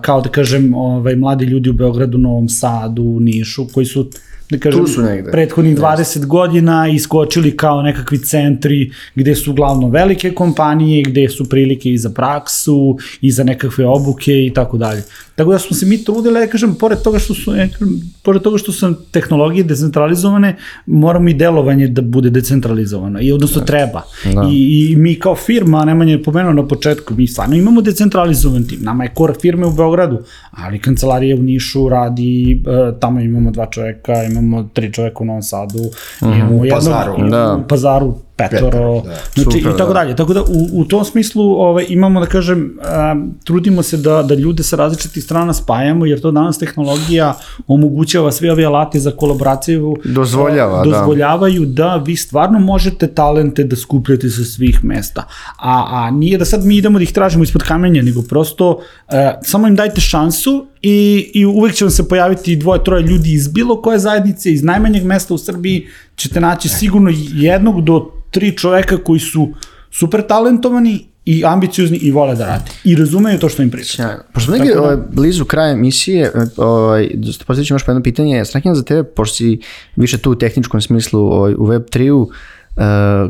kao 0.01 0.21
da 0.21 0.29
kažem 0.29 0.73
ovaj, 0.73 1.15
mladi 1.15 1.45
ljudi 1.45 1.69
u 1.69 1.73
Beogradu, 1.73 2.17
Novom 2.17 2.49
Sadu, 2.49 3.19
Nišu, 3.19 3.67
koji 3.73 3.85
su 3.85 4.09
da 4.49 4.57
kažem, 4.59 4.85
prethodnih 5.31 5.77
20 5.77 6.25
godina 6.25 6.87
iskočili 6.87 7.57
kao 7.57 7.81
nekakvi 7.81 8.17
centri 8.17 8.91
gde 9.15 9.35
su 9.35 9.51
uglavnom 9.51 9.91
velike 9.91 10.33
kompanije, 10.33 11.03
gde 11.03 11.29
su 11.29 11.49
prilike 11.49 11.89
i 11.89 11.97
za 11.97 12.09
praksu, 12.09 12.97
i 13.21 13.31
za 13.31 13.43
nekakve 13.43 13.85
obuke 13.85 14.45
i 14.45 14.51
tako 14.55 14.77
dalje. 14.77 15.03
Tako 15.35 15.51
da 15.51 15.59
smo 15.59 15.77
se 15.77 15.85
mi 15.85 16.03
trudili, 16.03 16.39
ja 16.39 16.47
kažem, 16.47 16.75
pored 16.75 17.01
toga 17.01 17.19
što 17.19 17.33
su, 17.33 17.55
ja 17.55 17.67
kažem, 17.67 18.01
pored 18.23 18.41
toga 18.41 18.57
što 18.57 18.71
su 18.71 18.93
tehnologije 19.11 19.63
decentralizovane, 19.63 20.55
moramo 20.85 21.29
i 21.29 21.33
delovanje 21.33 21.87
da 21.87 22.01
bude 22.01 22.29
decentralizovano, 22.29 23.21
i 23.21 23.31
odnosno 23.31 23.61
treba. 23.61 24.01
Da. 24.33 24.49
I, 24.51 24.89
I 24.91 24.95
mi 24.95 25.15
kao 25.15 25.35
firma, 25.35 25.85
Nemanja 25.85 26.11
je 26.11 26.23
pomenuo 26.23 26.53
na 26.53 26.67
početku, 26.67 27.13
mi 27.15 27.27
stvarno 27.27 27.55
imamo 27.55 27.81
decentralizovan 27.81 28.67
tim, 28.67 28.79
nama 28.81 29.03
je 29.03 29.11
core 29.17 29.33
firme 29.41 29.65
u 29.65 29.73
Beogradu, 29.73 30.19
ali 30.51 30.79
kancelarija 30.79 31.35
u 31.35 31.39
Nišu 31.39 31.89
radi, 31.89 32.51
e, 32.51 32.99
tamo 32.99 33.19
imamo 33.19 33.51
dva 33.51 33.65
čoveka, 33.65 34.23
imamo 34.39 34.69
tri 34.73 34.93
čoveka 34.93 35.17
u 35.19 35.25
Novom 35.25 35.41
Sadu, 35.41 35.79
imamo 36.21 36.55
U 36.55 36.65
jednog, 36.65 36.79
Pazaru. 36.79 37.29
Da. 37.29 37.57
u 37.65 37.67
Pazaru 37.67 38.15
petoro, 38.35 39.01
da. 39.01 39.15
znači 39.33 39.59
Super, 39.59 39.73
i 39.75 39.77
tako 39.77 39.93
da. 39.93 39.93
dalje. 39.93 40.15
Tako 40.15 40.33
da 40.33 40.41
u, 40.41 40.67
u 40.73 40.85
tom 40.85 41.05
smislu 41.05 41.43
ovaj, 41.43 41.85
imamo 41.89 42.19
da 42.19 42.25
kažem, 42.25 42.79
um, 43.11 43.33
trudimo 43.43 43.83
se 43.83 43.97
da, 43.97 44.23
da 44.23 44.35
ljude 44.35 44.63
sa 44.63 44.75
različitih 44.75 45.23
strana 45.23 45.53
spajamo, 45.53 46.05
jer 46.05 46.21
to 46.21 46.31
danas 46.31 46.57
tehnologija 46.57 47.37
omogućava 47.67 48.31
sve 48.31 48.51
ove 48.51 48.65
alati 48.65 48.99
za 48.99 49.11
kolaboraciju 49.11 49.95
Dozvoljava, 50.05 50.85
da. 50.85 50.91
dozvoljavaju 50.91 51.65
da. 51.65 51.95
vi 51.95 52.15
stvarno 52.15 52.59
možete 52.59 53.07
talente 53.07 53.63
da 53.63 53.75
skupljate 53.75 54.29
sa 54.29 54.43
svih 54.43 54.83
mesta. 54.83 55.23
A, 55.57 55.85
a 55.91 56.11
nije 56.11 56.37
da 56.37 56.45
sad 56.45 56.65
mi 56.65 56.77
idemo 56.77 56.99
da 56.99 57.03
ih 57.03 57.13
tražimo 57.13 57.43
ispod 57.43 57.63
kamenja, 57.63 58.01
nego 58.01 58.21
prosto 58.21 58.69
uh, 58.71 59.13
samo 59.41 59.67
im 59.67 59.75
dajte 59.75 60.01
šansu 60.01 60.67
i, 60.81 61.31
i 61.33 61.45
uvek 61.45 61.73
će 61.73 61.85
vam 61.85 61.91
se 61.91 62.07
pojaviti 62.07 62.55
dvoje, 62.55 62.83
troje 62.83 63.03
ljudi 63.03 63.33
iz 63.33 63.47
bilo 63.47 63.81
koje 63.81 63.99
zajednice, 63.99 64.51
iz 64.51 64.63
najmanjeg 64.63 65.03
mesta 65.03 65.33
u 65.33 65.37
Srbiji, 65.37 65.87
ćete 66.15 66.39
naći 66.39 66.69
sigurno 66.69 67.11
jednog 67.33 67.83
do 67.83 68.11
tri 68.31 68.57
čoveka 68.57 68.97
koji 68.97 69.19
su 69.19 69.49
super 69.91 70.27
talentovani 70.27 71.05
i 71.25 71.45
ambiciozni 71.45 71.97
i 71.97 72.11
vole 72.11 72.35
da 72.35 72.45
rade. 72.45 72.71
I 72.83 72.95
razumeju 72.95 73.39
to 73.39 73.49
što 73.49 73.63
im 73.63 73.71
pričam. 73.71 74.05
Sjajno. 74.05 74.23
Pošto 74.33 74.51
negdje 74.51 74.73
da- 74.73 74.81
ovaj, 74.81 74.97
blizu 75.11 75.45
kraja 75.45 75.71
emisije, 75.71 76.31
ovaj, 76.57 77.09
da 77.13 77.31
postavit 77.47 77.67
ću 77.67 77.73
još 77.73 77.87
jedno 77.87 78.03
pitanje, 78.03 78.45
Strahinja 78.45 78.75
za 78.75 78.83
tebe, 78.83 79.03
pošto 79.03 79.35
si 79.35 79.59
više 79.95 80.17
tu 80.17 80.31
u 80.31 80.35
tehničkom 80.35 80.81
smislu 80.81 81.19
ovaj, 81.19 81.53
u 81.53 81.67
Web3-u, 81.67 82.21
uh, 82.21 82.31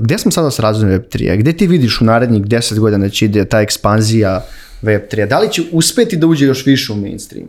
gde 0.01 0.17
smo 0.17 0.31
sada 0.31 0.51
sa 0.51 0.61
razvojem 0.61 0.99
Web3-a? 0.99 1.35
Gde 1.35 1.53
ti 1.53 1.67
vidiš 1.67 2.01
u 2.01 2.05
narednih 2.05 2.41
10 2.43 2.79
godina 2.79 3.05
da 3.05 3.09
će 3.09 3.25
ide 3.25 3.45
ta 3.45 3.61
ekspanzija 3.61 4.45
Web3-a? 4.81 5.25
Da 5.25 5.39
li 5.39 5.51
će 5.51 5.61
uspeti 5.71 6.17
da 6.17 6.27
uđe 6.27 6.45
još 6.45 6.65
više 6.65 6.93
u 6.93 6.95
mainstream? 6.95 7.47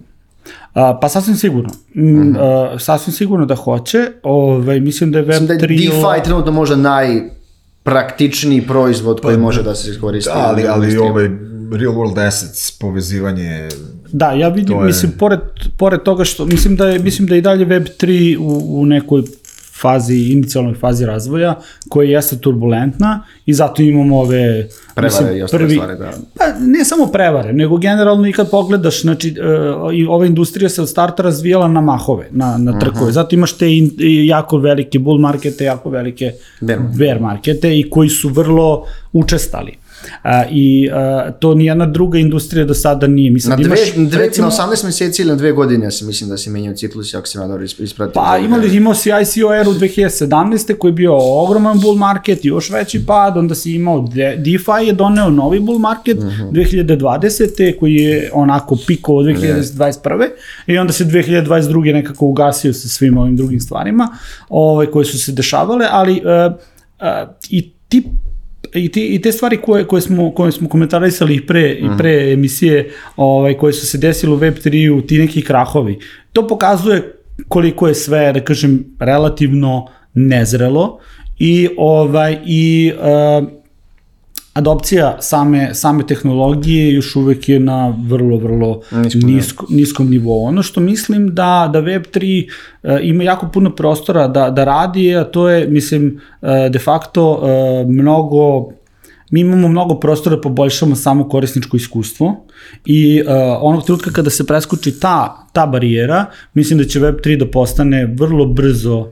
A, 0.74 0.98
pa 1.00 1.08
sasvim 1.08 1.36
sigurno. 1.36 1.70
Mm, 1.94 2.36
a, 2.36 2.76
sasvim 2.78 3.12
sigurno 3.12 3.46
da 3.46 3.54
hoće. 3.54 4.06
Ovaj, 4.22 4.80
mislim 4.80 5.12
da 5.12 5.18
je 5.18 5.24
Mislim 5.26 5.46
da 5.46 5.52
je 5.52 5.58
Web3... 5.60 5.90
DeFi 5.90 6.24
trenutno 6.24 6.52
možda 6.52 6.76
najpraktičniji 6.76 8.62
proizvod 8.62 9.20
koji 9.20 9.36
može 9.36 9.62
da 9.62 9.74
se 9.74 9.90
iskoristi. 9.90 10.30
Da, 10.34 10.46
ali, 10.48 10.66
ali 10.66 10.96
ovaj 10.96 11.24
real 11.72 11.92
world 11.94 12.26
assets, 12.28 12.70
povezivanje 12.70 13.68
Da, 14.12 14.32
ja 14.32 14.48
vidim, 14.48 14.78
je- 14.78 14.84
mislim, 14.84 15.12
pored, 15.18 15.40
pored 15.78 16.02
toga 16.02 16.24
što, 16.24 16.46
mislim 16.46 16.76
da 16.76 16.88
je, 16.88 16.98
mislim 16.98 17.28
da 17.28 17.34
je 17.34 17.38
i 17.38 17.42
dalje 17.42 17.66
Web3 17.66 18.36
u, 18.38 18.80
u 18.80 18.86
nekoj 18.86 19.22
fazi, 19.84 20.16
inicijalnoj 20.32 20.74
fazi 20.74 21.06
razvoja, 21.06 21.58
koja 21.88 22.10
jeste 22.10 22.38
turbulentna 22.38 23.24
i 23.46 23.54
zato 23.54 23.82
imamo 23.82 24.20
ove... 24.20 24.68
Prevare 24.94 25.38
i 25.38 25.42
ostale 25.42 25.70
stvari, 25.70 25.98
da. 25.98 26.12
Pa 26.38 26.44
ne 26.60 26.84
samo 26.84 27.06
prevare, 27.06 27.52
nego 27.52 27.76
generalno 27.76 28.28
i 28.28 28.32
kad 28.32 28.50
pogledaš, 28.50 29.02
znači, 29.02 29.34
uh, 30.08 30.14
ova 30.14 30.26
industrija 30.26 30.68
se 30.68 30.82
od 30.82 30.88
starta 30.88 31.22
razvijala 31.22 31.68
na 31.68 31.80
mahove, 31.80 32.28
na, 32.30 32.56
na 32.58 32.78
trkove. 32.78 33.12
Zato 33.12 33.34
imaš 33.34 33.52
te 33.52 33.76
in, 33.76 33.90
jako 34.26 34.58
velike 34.58 34.98
bull 34.98 35.20
markete, 35.20 35.64
jako 35.64 35.90
velike 35.90 36.32
Bear 36.60 36.80
bear 36.98 37.20
markete 37.20 37.78
i 37.78 37.90
koji 37.90 38.08
su 38.08 38.28
vrlo 38.28 38.86
učestali. 39.12 39.83
A, 40.22 40.44
I 40.46 40.90
a, 40.90 41.30
to 41.32 41.54
nijedna 41.54 41.86
druga 41.86 42.18
industrija 42.18 42.64
do 42.64 42.74
sada 42.74 43.06
nije. 43.06 43.30
Mislim, 43.30 43.50
Na 43.50 43.56
dve, 43.56 43.66
imaš, 43.66 44.08
dve, 44.08 44.18
recimo, 44.18 44.46
na 44.48 44.52
18 44.52 44.84
meseci 44.84 45.22
ili 45.22 45.30
na 45.30 45.36
dve 45.36 45.52
godine 45.52 45.90
se 45.90 46.04
mislim 46.04 46.30
da 46.30 46.36
se 46.36 46.50
menjaju 46.50 46.76
ciklus, 46.76 47.14
ako 47.14 47.26
se 47.26 47.38
ja 47.38 47.46
dobro 47.46 47.64
isp- 47.64 47.82
ispratio. 47.82 48.12
Pa 48.14 48.38
imali, 48.38 48.76
imao 48.76 48.94
si 48.94 49.08
ICO 49.10 49.54
eru 49.54 49.70
2017. 49.72 50.44
koji 50.74 50.88
je 50.88 50.94
bio 50.94 51.12
ogroman 51.16 51.80
bull 51.80 51.96
market, 51.96 52.44
još 52.44 52.70
veći 52.70 53.06
pad, 53.06 53.36
onda 53.36 53.54
si 53.54 53.72
imao 53.72 54.00
De- 54.04 54.36
DeFi 54.36 54.54
je 54.84 54.92
doneo 54.94 55.30
novi 55.30 55.60
bull 55.60 55.78
market 55.78 56.16
Mhm. 56.18 56.42
2020. 56.50 57.44
koji 57.72 57.94
je 57.94 58.30
onako 58.34 58.76
pikao 58.86 59.14
od 59.14 59.26
2021. 59.26 60.28
I 60.66 60.78
onda 60.78 60.92
se 60.92 61.04
2022. 61.04 61.44
nekako 61.92 62.26
ugasio 62.26 62.72
sa 62.72 62.88
svim 62.88 63.18
ovim 63.18 63.36
drugim 63.36 63.60
stvarima 63.60 64.08
ovaj, 64.48 64.86
koje 64.86 65.04
su 65.04 65.18
se 65.18 65.32
dešavale, 65.32 65.86
ali 65.90 66.12
uh, 66.14 66.52
uh, 66.52 67.06
i 67.50 67.70
ti 67.88 68.04
i, 68.74 68.88
ti, 68.88 69.14
i 69.14 69.22
te 69.22 69.32
stvari 69.32 69.56
koje, 69.56 69.86
koje, 69.86 70.02
smo, 70.02 70.30
koje 70.30 70.52
smo 70.52 70.68
komentarisali 70.68 71.34
i 71.34 71.46
pre, 71.46 71.70
i 71.70 71.86
pre 71.98 72.32
emisije 72.32 72.90
ovaj, 73.16 73.54
koje 73.54 73.72
su 73.72 73.86
se 73.86 73.98
desile 73.98 74.34
u 74.34 74.38
Web3-u, 74.38 75.00
ti 75.00 75.18
neki 75.18 75.42
krahovi, 75.42 75.98
to 76.32 76.48
pokazuje 76.48 77.14
koliko 77.48 77.88
je 77.88 77.94
sve, 77.94 78.32
da 78.32 78.40
kažem, 78.40 78.84
relativno 78.98 79.86
nezrelo 80.14 80.98
i 81.38 81.68
ovaj 81.76 82.38
i 82.46 82.92
uh, 82.94 83.48
adopcija 84.54 85.16
same, 85.20 85.74
same 85.74 86.06
tehnologije 86.06 86.94
još 86.94 87.16
uvek 87.16 87.48
je 87.48 87.60
na 87.60 87.94
vrlo, 88.08 88.36
vrlo 88.36 88.80
Niskom 88.90 89.30
nisko, 89.30 89.66
niskom 89.68 90.10
nivou. 90.10 90.44
Ono 90.44 90.62
što 90.62 90.80
mislim 90.80 91.34
da, 91.34 91.70
da 91.72 91.82
Web3 91.82 92.48
uh, 92.82 92.90
ima 93.02 93.24
jako 93.24 93.48
puno 93.52 93.74
prostora 93.74 94.28
da, 94.28 94.50
da 94.50 94.64
radi, 94.64 95.16
a 95.16 95.24
to 95.24 95.48
je, 95.48 95.68
mislim, 95.68 96.20
uh, 96.42 96.48
de 96.70 96.78
facto 96.78 97.32
uh, 97.32 97.90
mnogo 97.90 98.68
mi 99.30 99.40
imamo 99.40 99.68
mnogo 99.68 99.94
prostora 99.94 100.36
da 100.36 100.42
poboljšamo 100.42 100.96
samo 100.96 101.28
korisničko 101.28 101.76
iskustvo 101.76 102.46
i 102.84 103.22
uh, 103.22 103.28
onog 103.60 103.84
trenutka 103.84 104.10
kada 104.10 104.30
se 104.30 104.46
preskoči 104.46 105.00
ta, 105.00 105.46
ta 105.52 105.66
barijera, 105.66 106.26
mislim 106.54 106.78
da 106.78 106.84
će 106.84 107.00
Web3 107.00 107.38
da 107.38 107.50
postane 107.50 108.06
vrlo 108.06 108.46
brzo 108.46 108.98
uh, 108.98 109.06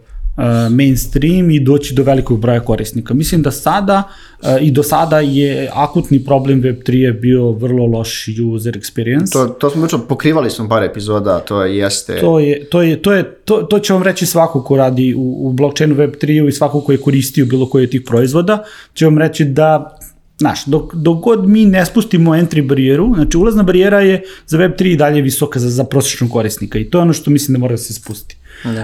mainstream 0.70 1.50
i 1.50 1.60
doći 1.60 1.94
do 1.94 2.02
velikog 2.02 2.40
broja 2.40 2.60
korisnika. 2.60 3.14
Mislim 3.14 3.42
da 3.42 3.50
sada 3.50 4.02
uh, 4.42 4.48
i 4.60 4.70
do 4.70 4.82
sada 4.82 5.20
je 5.20 5.70
akutni 5.74 6.24
problem 6.24 6.62
Web3 6.62 6.94
je 6.94 7.12
bio 7.12 7.50
vrlo 7.50 7.86
loš 7.86 8.28
user 8.54 8.78
experience. 8.78 9.32
To, 9.32 9.46
to 9.46 9.70
smo 9.70 9.84
učili, 9.84 10.02
pokrivali 10.08 10.50
smo 10.50 10.68
par 10.68 10.82
epizoda, 10.82 11.38
to 11.38 11.62
je, 11.64 11.78
jeste... 11.78 12.20
To 12.20 12.38
je, 12.38 12.64
to 12.64 12.82
je, 12.82 13.02
to 13.02 13.12
je, 13.12 13.34
to, 13.44 13.62
to 13.62 13.78
će 13.78 13.92
vam 13.92 14.02
reći 14.02 14.26
svako 14.26 14.62
ko 14.62 14.76
radi 14.76 15.14
u, 15.14 15.48
u 15.48 15.52
blockchainu 15.52 15.94
Web3 15.94 16.48
i 16.48 16.52
svako 16.52 16.80
ko 16.80 16.92
je 16.92 16.98
koristio 16.98 17.46
bilo 17.46 17.68
koje 17.68 17.84
od 17.84 17.90
tih 17.90 18.02
proizvoda, 18.06 18.64
će 18.94 19.04
vam 19.04 19.18
reći 19.18 19.44
da 19.44 19.98
Znaš, 20.38 20.64
dok, 20.64 20.94
dok 20.94 21.18
god 21.18 21.48
mi 21.48 21.66
ne 21.66 21.86
spustimo 21.86 22.30
entry 22.30 22.66
barijeru, 22.68 23.12
znači 23.14 23.36
ulazna 23.36 23.62
barijera 23.62 24.00
je 24.00 24.22
za 24.46 24.58
Web3 24.58 24.92
i 24.92 24.96
dalje 24.96 25.22
visoka 25.22 25.60
za, 25.60 25.70
za 25.70 25.84
prosječnog 25.84 26.30
korisnika 26.30 26.78
i 26.78 26.90
to 26.90 26.98
je 26.98 27.02
ono 27.02 27.12
što 27.12 27.30
mislim 27.30 27.52
da 27.52 27.58
mora 27.58 27.72
da 27.72 27.78
se 27.78 27.94
spusti. 27.94 28.36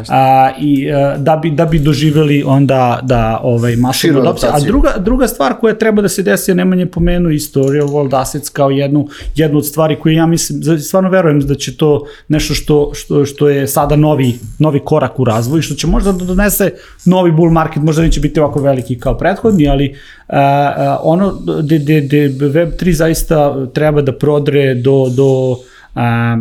A, 0.08 0.50
i 0.60 0.92
a, 0.92 1.16
da 1.18 1.36
bi 1.36 1.50
da 1.50 1.64
bi 1.64 1.78
doživeli 1.78 2.42
onda 2.46 3.00
da 3.02 3.40
ovaj 3.42 3.72
Širu 3.72 3.82
masovnu 3.82 4.20
adopciju. 4.20 4.50
A 4.52 4.60
druga 4.60 4.94
druga 4.98 5.28
stvar 5.28 5.54
koja 5.60 5.74
treba 5.74 6.02
da 6.02 6.08
se 6.08 6.22
desi, 6.22 6.50
ja 6.50 6.54
Nemanje 6.54 6.86
pomenu 6.86 7.30
isto 7.30 7.72
real 7.72 7.88
world 7.88 8.20
assets 8.20 8.48
kao 8.48 8.70
jednu 8.70 9.08
jednu 9.34 9.58
od 9.58 9.66
stvari 9.66 9.96
koju 9.96 10.14
ja 10.14 10.26
mislim 10.26 10.62
za- 10.62 10.78
stvarno 10.78 11.10
verujem 11.10 11.40
da 11.40 11.54
će 11.54 11.76
to 11.76 12.06
nešto 12.28 12.54
što 12.54 12.90
što 12.94 13.24
što 13.24 13.48
je 13.48 13.66
sada 13.66 13.96
novi 13.96 14.38
novi 14.58 14.80
korak 14.84 15.20
u 15.20 15.24
razvoju 15.24 15.62
što 15.62 15.74
će 15.74 15.86
možda 15.86 16.12
da 16.12 16.24
donese 16.24 16.70
novi 17.04 17.32
bull 17.32 17.50
market, 17.50 17.82
možda 17.82 18.02
neće 18.02 18.20
biti 18.20 18.40
ovako 18.40 18.60
veliki 18.60 18.98
kao 18.98 19.18
prethodni, 19.18 19.68
ali 19.68 19.94
a, 20.28 20.38
a, 20.76 20.98
ono 21.02 21.32
gde 21.62 21.78
gde 21.78 22.00
gde 22.00 22.28
web3 22.28 22.92
zaista 22.92 23.66
treba 23.66 24.02
da 24.02 24.12
prodre 24.12 24.74
do 24.74 25.06
do 25.16 25.56
a, 25.94 26.36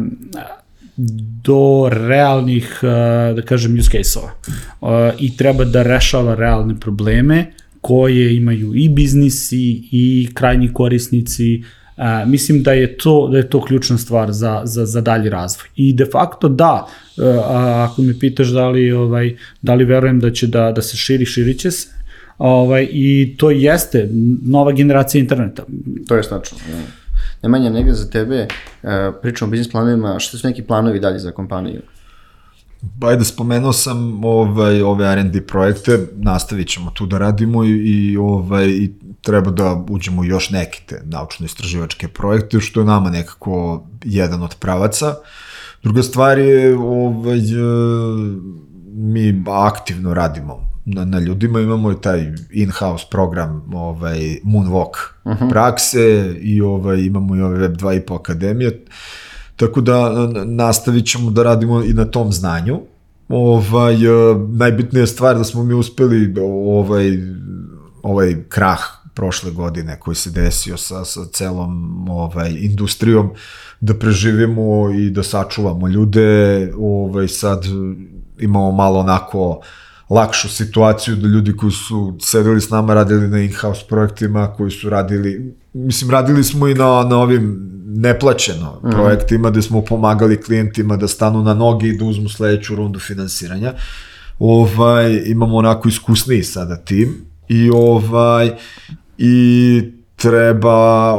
do 1.43 1.89
realnih, 1.91 2.79
uh, 2.83 3.35
da 3.35 3.41
kažem, 3.41 3.79
use 3.79 3.89
case-ova. 3.89 4.31
Uh, 4.81 5.13
I 5.19 5.37
treba 5.37 5.65
da 5.65 5.83
rešava 5.83 6.35
realne 6.35 6.79
probleme 6.79 7.45
koje 7.81 8.35
imaju 8.35 8.75
i 8.75 8.89
biznisi 8.89 9.81
i 9.91 10.29
krajnji 10.33 10.73
korisnici. 10.73 11.63
Uh, 11.97 12.29
mislim 12.29 12.63
da 12.63 12.73
je 12.73 12.97
to 12.97 13.27
da 13.31 13.37
je 13.37 13.49
to 13.49 13.61
ključna 13.61 13.97
stvar 13.97 14.31
za, 14.31 14.61
za, 14.63 14.85
za 14.85 15.01
dalji 15.01 15.29
razvoj. 15.29 15.67
I 15.75 15.93
de 15.93 16.05
facto 16.05 16.49
da, 16.49 16.87
ako 17.75 18.01
me 18.01 18.19
pitaš 18.19 18.47
da 18.47 18.69
li, 18.69 18.91
ovaj, 18.91 19.35
da 19.61 19.73
li 19.73 19.85
verujem 19.85 20.19
da 20.19 20.31
će 20.31 20.47
da, 20.47 20.71
da 20.71 20.81
se 20.81 20.97
širi, 20.97 21.25
širit 21.25 21.59
će 21.59 21.71
se. 21.71 21.87
Ovaj, 22.37 22.87
I 22.91 23.35
to 23.37 23.51
jeste 23.51 24.09
nova 24.41 24.71
generacija 24.71 25.19
interneta. 25.19 25.63
To 26.07 26.15
je 26.15 26.21
tačno. 26.21 26.57
Ja. 26.69 27.06
Nemanja, 27.47 27.69
negde 27.69 27.93
za 27.93 28.09
tebe, 28.09 28.47
e, 28.83 29.11
pričamo 29.21 29.49
o 29.49 29.51
biznis 29.51 29.71
planovima, 29.71 30.19
što 30.19 30.37
su 30.37 30.47
neki 30.47 30.63
planovi 30.63 30.99
dalje 30.99 31.19
za 31.19 31.31
kompaniju? 31.31 31.81
Pa 32.99 33.07
ajde, 33.07 33.25
spomenuo 33.25 33.73
sam 33.73 34.25
ovaj, 34.25 34.81
ove 34.81 35.11
R&D 35.13 35.41
projekte, 35.41 36.07
nastavit 36.15 36.67
ćemo 36.67 36.91
tu 36.91 37.05
da 37.05 37.17
radimo 37.17 37.63
i, 37.63 37.69
i, 37.69 38.17
ovaj, 38.17 38.67
i 38.67 38.91
treba 39.21 39.51
da 39.51 39.85
uđemo 39.89 40.23
još 40.23 40.49
neke 40.49 40.81
te 40.85 41.01
naučno-istraživačke 41.05 42.07
projekte, 42.07 42.59
što 42.59 42.79
je 42.79 42.85
nama 42.85 43.09
nekako 43.09 43.83
jedan 44.03 44.43
od 44.43 44.55
pravaca. 44.59 45.15
Druga 45.83 46.03
stvar 46.03 46.39
je, 46.39 46.77
ovaj, 46.77 47.37
e, 47.37 47.43
mi 48.93 49.43
aktivno 49.47 50.13
radimo 50.13 50.76
na, 50.89 51.05
na 51.05 51.19
ljudima, 51.19 51.59
imamo 51.59 51.91
i 51.91 52.01
taj 52.01 52.33
in-house 52.51 53.05
program 53.11 53.73
ovaj, 53.73 54.19
Moonwalk 54.43 54.95
uh 55.23 55.33
-huh. 55.33 55.49
prakse 55.49 56.35
i 56.41 56.61
ovaj, 56.61 56.99
imamo 56.99 57.35
i 57.35 57.41
ove 57.41 57.59
Web 57.59 57.75
2.5 57.75 58.15
akademije, 58.19 58.85
tako 59.55 59.81
da 59.81 60.27
nastavit 60.45 61.05
ćemo 61.05 61.31
da 61.31 61.43
radimo 61.43 61.83
i 61.83 61.93
na 61.93 62.05
tom 62.05 62.31
znanju. 62.31 62.79
Ovaj, 63.29 63.95
e, 63.95 64.35
najbitnija 64.49 65.07
stvar 65.07 65.37
da 65.37 65.43
smo 65.43 65.63
mi 65.63 65.73
uspeli 65.73 66.33
ovaj, 66.41 67.17
ovaj 68.03 68.35
krah 68.49 68.79
prošle 69.13 69.51
godine 69.51 69.99
koji 69.99 70.15
se 70.15 70.31
desio 70.31 70.77
sa, 70.77 71.05
sa 71.05 71.25
celom 71.25 72.05
ovaj, 72.09 72.55
industrijom, 72.59 73.29
da 73.79 73.93
preživimo 73.93 74.91
i 74.91 75.09
da 75.09 75.23
sačuvamo 75.23 75.87
ljude, 75.87 76.71
ovaj, 76.79 77.27
sad 77.27 77.65
imamo 78.39 78.71
malo 78.71 78.99
onako 78.99 79.61
lakšu 80.09 80.49
situaciju 80.49 81.15
da 81.15 81.27
ljudi 81.27 81.57
koji 81.57 81.71
su 81.71 82.17
sedeli 82.21 82.61
s 82.61 82.69
nama 82.69 82.93
radili 82.93 83.27
na 83.27 83.39
in-house 83.39 83.85
projektima, 83.89 84.53
koji 84.57 84.71
su 84.71 84.89
radili, 84.89 85.55
mislim 85.73 86.11
radili 86.11 86.43
smo 86.43 86.67
i 86.67 86.73
na, 86.73 87.03
na 87.09 87.17
ovim 87.17 87.69
neplaćeno 87.85 88.81
mm. 88.83 88.89
projektima 88.89 89.49
gde 89.49 89.61
smo 89.61 89.81
pomagali 89.81 90.41
klijentima 90.41 90.97
da 90.97 91.07
stanu 91.07 91.43
na 91.43 91.53
noge 91.53 91.87
i 91.87 91.97
da 91.97 92.05
uzmu 92.05 92.29
sledeću 92.29 92.75
rundu 92.75 92.99
finansiranja. 92.99 93.73
Ovaj, 94.39 95.23
imamo 95.25 95.55
onako 95.55 95.89
iskusniji 95.89 96.43
sada 96.43 96.77
tim 96.77 97.25
i 97.47 97.69
ovaj 97.69 98.51
i 99.17 99.81
treba 100.15 101.15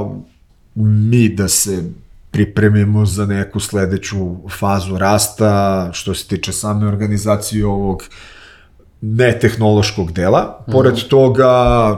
mi 0.75 1.29
da 1.29 1.49
se 1.49 1.85
pripremimo 2.31 3.07
za 3.07 3.27
neku 3.27 3.61
sledeću 3.61 4.37
fazu 4.59 4.99
rasta 4.99 5.91
što 5.93 6.15
se 6.15 6.27
tiče 6.27 6.53
same 6.53 6.87
organizacije 6.87 7.67
ovog 7.67 8.03
netehnološkog 9.01 10.13
dela. 10.13 10.65
Pored 10.73 10.95
mm. 10.95 11.09
toga 11.11 11.51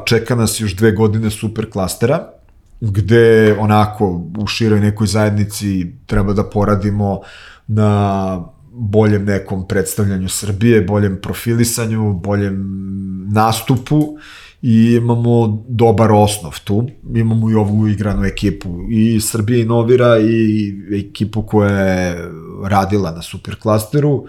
čeka 0.06 0.34
nas 0.34 0.60
još 0.60 0.76
dve 0.76 0.92
godine 0.92 1.30
super 1.30 1.70
klastera, 1.70 2.28
gde 2.80 3.56
onako 3.58 4.22
u 4.38 4.46
široj 4.46 4.80
nekoj 4.80 5.06
zajednici 5.06 5.86
treba 6.06 6.32
da 6.32 6.44
poradimo 6.44 7.20
na 7.66 8.44
boljem 8.72 9.24
nekom 9.24 9.68
predstavljanju 9.68 10.28
Srbije, 10.28 10.80
boljem 10.80 11.18
profilisanju, 11.22 12.12
boljem 12.12 12.64
nastupu 13.32 14.16
i 14.62 14.98
imamo 15.02 15.64
dobar 15.68 16.12
osnov 16.12 16.60
tu. 16.64 16.88
Imamo 17.14 17.50
i 17.50 17.54
ovu 17.54 17.88
igranu 17.88 18.24
ekipu 18.24 18.68
i 18.90 19.20
Srbije 19.20 19.62
inovira 19.62 20.18
i 20.18 20.72
ekipu 20.92 21.42
koja 21.42 21.70
je 21.70 22.30
radila 22.64 23.10
na 23.10 23.22
superklasteru. 23.22 24.24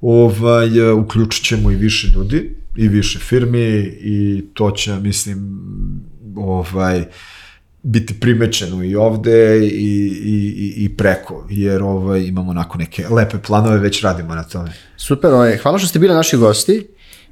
Ovaj, 0.00 0.92
uključit 0.92 1.44
ćemo 1.44 1.70
i 1.70 1.76
više 1.76 2.08
ljudi 2.14 2.54
i 2.76 2.88
više 2.88 3.18
firmi 3.18 3.60
i 4.00 4.44
to 4.54 4.70
će, 4.70 4.94
mislim, 4.94 5.60
ovaj, 6.36 7.04
biti 7.82 8.20
primećeno 8.20 8.84
i 8.84 8.96
ovde 8.96 9.58
i, 9.58 9.70
i, 10.24 10.74
i 10.76 10.96
preko, 10.96 11.46
jer 11.50 11.82
ovaj, 11.82 12.20
imamo 12.20 12.50
onako 12.50 12.78
neke 12.78 13.08
lepe 13.08 13.38
planove, 13.38 13.78
već 13.78 14.02
radimo 14.02 14.34
na 14.34 14.42
tome. 14.42 14.72
Super, 14.96 15.32
ovaj, 15.32 15.56
hvala 15.56 15.78
što 15.78 15.88
ste 15.88 15.98
bili 15.98 16.14
naši 16.14 16.36
gosti. 16.36 16.86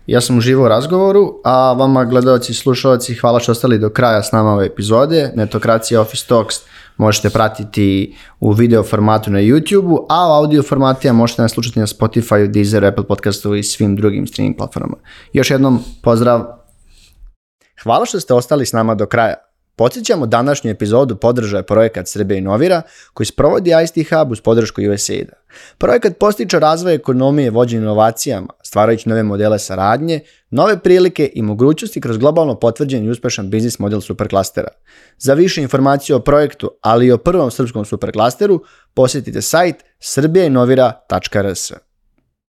Ja 0.06 0.20
sam 0.20 0.38
uživao 0.38 0.64
u 0.64 0.68
razgovoru, 0.68 1.40
a 1.44 1.72
vama 1.72 2.04
gledalci 2.04 2.52
i 2.52 2.54
slušalci 2.54 3.14
hvala 3.14 3.40
što 3.40 3.52
ostali 3.52 3.78
do 3.78 3.90
kraja 3.90 4.22
s 4.22 4.32
nama 4.32 4.52
ove 4.52 4.66
epizode. 4.66 5.32
Netokracija 5.36 6.00
Office 6.00 6.24
Talks 6.28 6.56
možete 6.96 7.30
pratiti 7.30 8.16
u 8.40 8.52
video 8.52 8.82
formatu 8.82 9.30
na 9.30 9.38
YouTube-u, 9.38 10.06
a 10.08 10.28
u 10.28 10.32
audio 10.32 10.62
formatija 10.62 11.12
možete 11.12 11.42
nas 11.42 11.52
slušati 11.52 11.80
na 11.80 11.86
Spotify, 11.86 12.46
Deezer, 12.46 12.84
Apple 12.84 13.06
podcastu 13.06 13.54
i 13.54 13.62
svim 13.62 13.96
drugim 13.96 14.26
streaming 14.26 14.56
platformama. 14.56 14.96
Još 15.32 15.50
jednom 15.50 15.84
pozdrav. 16.02 16.44
Hvala 17.82 18.06
što 18.06 18.20
ste 18.20 18.34
ostali 18.34 18.66
s 18.66 18.72
nama 18.72 18.94
do 18.94 19.06
kraja. 19.06 19.51
Podsjećamo 19.76 20.26
današnju 20.26 20.70
epizodu 20.70 21.16
podržaje 21.16 21.62
projekat 21.62 22.08
Srbija 22.08 22.38
inovira 22.38 22.82
koji 23.14 23.26
sprovodi 23.26 23.70
ICT 23.84 24.10
Hub 24.10 24.32
uz 24.32 24.40
podršku 24.40 24.80
USAID-a. 24.94 25.36
Projekat 25.78 26.18
postiče 26.18 26.58
razvoj 26.58 26.94
ekonomije 26.94 27.50
vođenje 27.50 27.82
inovacijama, 27.82 28.48
stvarajući 28.62 29.08
nove 29.08 29.22
modele 29.22 29.58
saradnje, 29.58 30.20
nove 30.50 30.78
prilike 30.78 31.30
i 31.34 31.42
mogućnosti 31.42 32.00
kroz 32.00 32.18
globalno 32.18 32.58
potvrđen 32.58 33.04
i 33.04 33.10
uspešan 33.10 33.50
biznis 33.50 33.78
model 33.78 34.00
superklastera. 34.00 34.68
Za 35.18 35.34
više 35.34 35.62
informacije 35.62 36.16
o 36.16 36.20
projektu, 36.20 36.70
ali 36.80 37.06
i 37.06 37.12
o 37.12 37.18
prvom 37.18 37.50
srpskom 37.50 37.84
superklasteru, 37.84 38.62
posjetite 38.94 39.42
sajt 39.42 39.76
srbijainovira.rs. 40.00 41.72